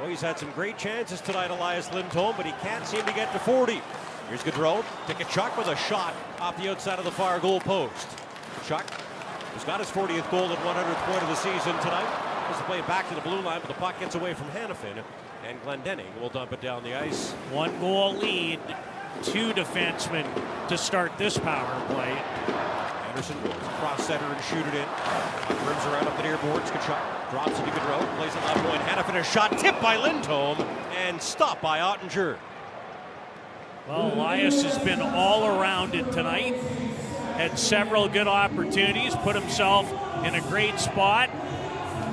[0.00, 3.32] Well, he's had some great chances tonight, Elias Lindholm, but he can't seem to get
[3.32, 3.80] to 40.
[4.28, 8.08] Here's Gaudreau, Tkachuk with a shot off the outside of the far goal post.
[8.66, 12.30] Chuck has got his 40th goal at 100th point of the season tonight.
[12.54, 15.02] To play back to the blue line, but the puck gets away from Hanifin,
[15.46, 17.32] and Glendening will dump it down the ice.
[17.50, 18.58] One goal lead,
[19.22, 20.26] two defensemen
[20.68, 22.16] to start this power play.
[23.08, 24.88] Andersson will cross center and shoot it in.
[25.66, 26.70] Rims around up the near boards.
[26.70, 28.82] Tkachuk drops it to Gaudreau, plays it left point.
[28.82, 30.60] Hanifin a shot tipped by Lindholm
[31.06, 32.38] and stopped by Oettinger.
[33.86, 36.54] Well, Elias has been all around it tonight.
[37.36, 39.90] Had several good opportunities, put himself
[40.24, 41.28] in a great spot.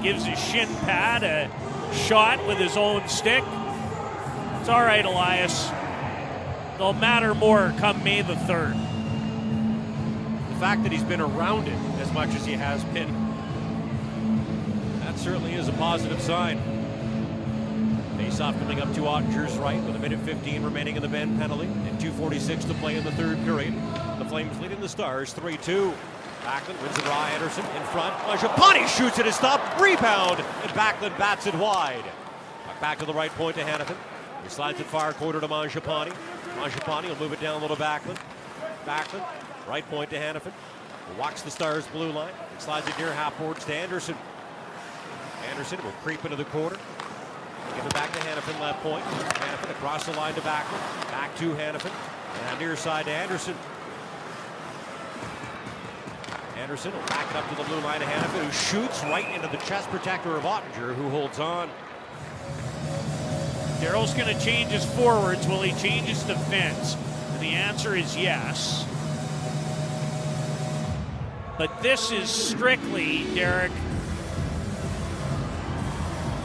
[0.03, 1.49] Gives his shin pad a
[1.93, 3.43] shot with his own stick.
[4.59, 5.69] It's all right, Elias.
[6.77, 8.73] They'll matter more come May the 3rd.
[10.49, 13.11] The fact that he's been around it as much as he has been,
[14.99, 16.59] that certainly is a positive sign.
[18.17, 21.65] Face-off coming up to Oettinger's right with a minute 15 remaining in the Benn penalty
[21.65, 23.73] and 2.46 to play in the third period.
[24.19, 25.93] The Flames leading the Stars 3-2.
[26.41, 28.15] Backlund wins it raw Andersson in front.
[28.23, 29.25] Mangiapane shoots it.
[29.25, 29.79] it, is stopped.
[29.79, 32.03] Rebound, and Backlund bats it wide.
[32.79, 33.95] Back to the right point to Hanifin.
[34.43, 36.13] He slides it far quarter to Mangiapane.
[36.57, 38.17] Mangiapane will move it down a little Backlund.
[38.85, 39.23] Backlund,
[39.67, 40.51] right point to Hanifin.
[41.19, 44.15] Walks the Stars blue line and slides it near half boards to Andersson.
[45.49, 46.77] Andersson will creep into the quarter.
[47.75, 49.03] Give it back to Hanifin, left point.
[49.03, 51.11] Hanifin across the line to Backlund.
[51.11, 51.91] Back to Hanifin.
[52.49, 53.55] And near side to Andersson.
[56.61, 59.47] Andersson will back it up to the blue line to Hanifin, who shoots right into
[59.47, 61.67] the chest protector of Oettinger, who holds on.
[63.79, 65.47] Darryl's going to change his forwards.
[65.47, 66.95] Will he change his defense?
[67.31, 68.85] And the answer is yes.
[71.57, 73.71] But this is strictly, Derek,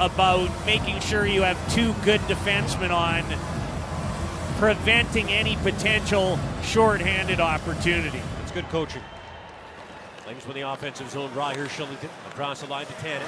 [0.00, 3.22] about making sure you have two good defensemen on,
[4.56, 8.22] preventing any potential shorthanded opportunity.
[8.42, 9.02] It's good coaching.
[10.26, 11.50] Flames win the offensive zone draw.
[11.50, 13.20] Here's Kylington across the line to Tanev.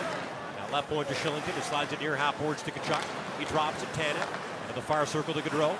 [0.56, 1.54] Now left point to Kylington.
[1.54, 3.04] He slides it near half boards to Tkachuk.
[3.38, 3.88] He drops it.
[3.92, 4.26] Tanev
[4.62, 5.76] into the far circle to Gaudreau.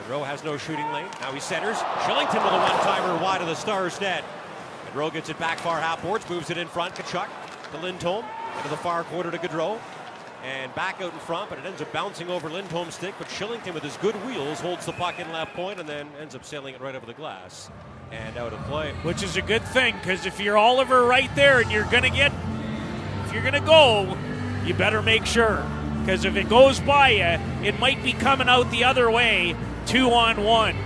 [0.00, 1.04] Gaudreau has no shooting lane.
[1.20, 1.76] Now he centers.
[1.76, 4.24] Kylington with a one-timer wide of the Stars net.
[4.86, 6.94] Gaudreau gets it back far half boards, moves it in front.
[6.94, 7.28] Tkachuk
[7.72, 8.24] to Lindholm.
[8.56, 9.78] Into the far corner to Gaudreau.
[10.42, 13.14] And back out in front, but it ends up bouncing over Lindholm's stick.
[13.18, 16.34] But Kylington, with his good wheels, holds the puck in left point and then ends
[16.34, 17.70] up sailing it right over the glass
[18.12, 18.92] and out of play.
[19.02, 22.10] Which is a good thing because if you're Oliver right there and you're going to
[22.10, 22.32] get,
[23.24, 24.16] if you're going to go,
[24.64, 25.64] you better make sure.
[26.00, 29.56] Because if it goes by you, it might be coming out the other way,
[29.86, 30.76] two on one.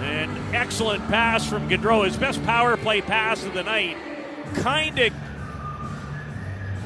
[0.00, 3.96] An excellent pass from Gaudreau, his best power play pass of the night.
[4.54, 5.12] Kind of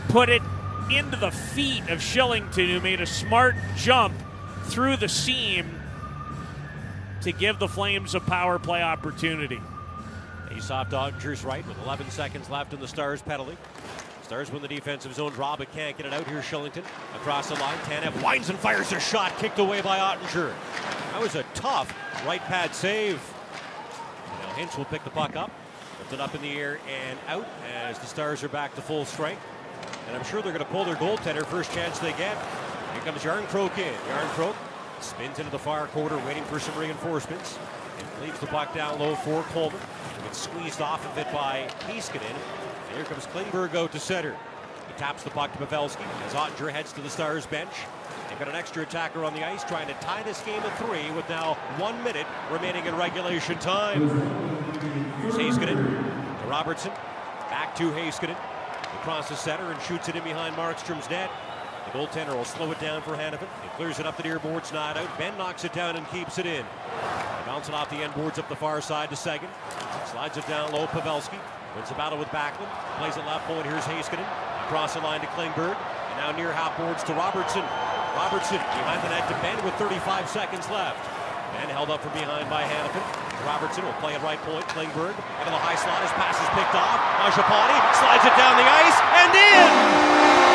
[0.09, 0.43] put it
[0.90, 4.14] into the feet of Kylington, who made a smart jump
[4.64, 5.81] through the seam
[7.23, 9.61] to give the Flames a power play opportunity.
[10.70, 13.57] Off Dodgers right with 11 seconds left in the Stars penalty.
[14.23, 16.24] Stars win the defensive zone but can't get it out.
[16.27, 16.85] Here's Kylington
[17.16, 17.77] across the line.
[17.78, 20.53] Tanev winds and fires a shot, kicked away by Oettinger.
[21.12, 21.93] That was a tough
[22.27, 23.20] right pad save.
[24.40, 25.51] Now Hintz will pick the puck up,
[25.99, 29.05] lift it up in the air and out as the Stars are back to full
[29.05, 29.43] strength.
[30.07, 32.36] And I'm sure they're going to pull their goaltender first chance they get.
[32.93, 33.94] Here comes Järnkrok in.
[33.94, 34.55] Järnkrok
[35.03, 37.59] spins into the far corner, waiting for some reinforcements.
[37.99, 39.81] And leaves the puck down low for Coleman.
[40.24, 42.23] Gets squeezed off of it by Heiskanen.
[42.23, 44.37] And here comes Klingberg out to center.
[44.87, 47.70] He taps the puck to Pavelski as Oettinger heads to the Stars bench.
[48.29, 51.11] They've got an extra attacker on the ice trying to tie this game at three
[51.11, 54.09] with now one minute remaining in regulation time.
[55.20, 56.93] Here's Heiskanen to Robertson.
[57.51, 58.37] Back to Heiskanen.
[59.01, 61.31] Across the center and shoots it in behind Markstrom's net.
[61.86, 63.48] The goaltender will slow it down for Hanifin.
[63.62, 65.18] He clears it up the near boards, not out.
[65.18, 66.64] Benn knocks it down and keeps it in.
[67.46, 69.50] Bounce it off the end boards up the far side to Seguin.
[70.06, 70.86] Slides it down low.
[70.86, 71.38] Pavelski
[71.74, 72.70] wins the battle with Backlund.
[72.98, 73.66] Plays it left point.
[73.66, 74.26] Here's Heiskanen.
[74.66, 75.76] Across the line to Klingberg.
[75.76, 77.64] And now near half boards to Robertson.
[78.14, 81.00] Robertson behind the net to Benn with 35 seconds left.
[81.52, 83.04] Benn held up from behind by Hanifin.
[83.44, 84.64] Robertson will play it right point.
[84.68, 86.00] Klingberg into the high slot.
[86.00, 87.00] His pass is picked off.
[87.20, 89.32] Mangiapane slides it down the ice and
[90.48, 90.52] in.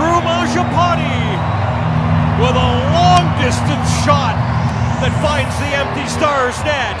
[0.00, 1.36] Andrew Mangiapane
[2.40, 4.32] with a long distance shot
[5.04, 6.96] that finds the empty Stars net.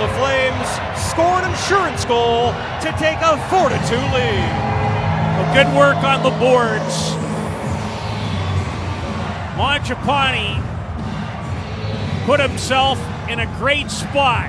[0.00, 3.74] The Flames score an insurance goal to take a 4 2
[4.16, 4.48] lead.
[5.36, 7.12] Well, good work on the boards.
[9.60, 10.64] Mangiapane
[12.24, 12.98] put himself
[13.28, 14.48] in a great spot.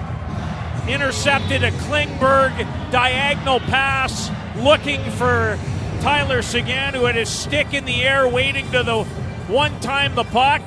[0.88, 2.56] Intercepted a Klingberg
[2.92, 5.60] diagonal pass, looking for
[6.02, 9.04] Tyler Seguin, who had his stick in the air, waiting to the
[9.48, 10.62] one time the puck.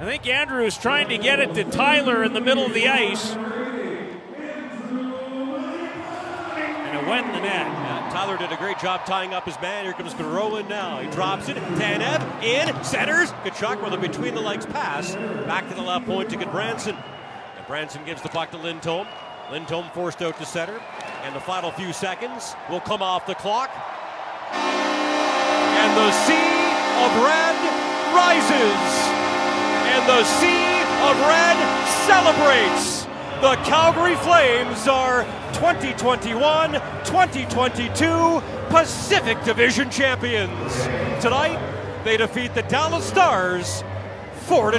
[0.00, 2.88] I think Andrew is trying to get it to Tyler in the middle of the
[2.88, 3.32] ice.
[3.32, 3.40] And
[6.98, 7.66] it went in the net.
[7.66, 9.84] Yeah, Tyler did a great job tying up his man.
[9.84, 11.00] Here comes Gaudreau now.
[11.00, 11.56] He drops it.
[11.56, 13.30] Tanev in, centers.
[13.44, 15.14] Tkachuk with a between the legs pass.
[15.46, 16.96] Back to the left point to Gudbranson.
[17.56, 19.06] And Branson gives the puck to Lindholm.
[19.50, 20.80] Lindholm forced out to center.
[21.24, 23.70] And the final few seconds will come off the clock.
[25.82, 26.62] And the sea
[27.02, 27.58] of red
[28.14, 28.82] rises.
[29.90, 31.58] And the sea of red
[32.06, 33.04] celebrates.
[33.42, 40.72] The Calgary Flames are 2021 2022 Pacific Division champions.
[41.20, 41.58] Tonight,
[42.04, 43.82] they defeat the Dallas Stars
[44.46, 44.78] 4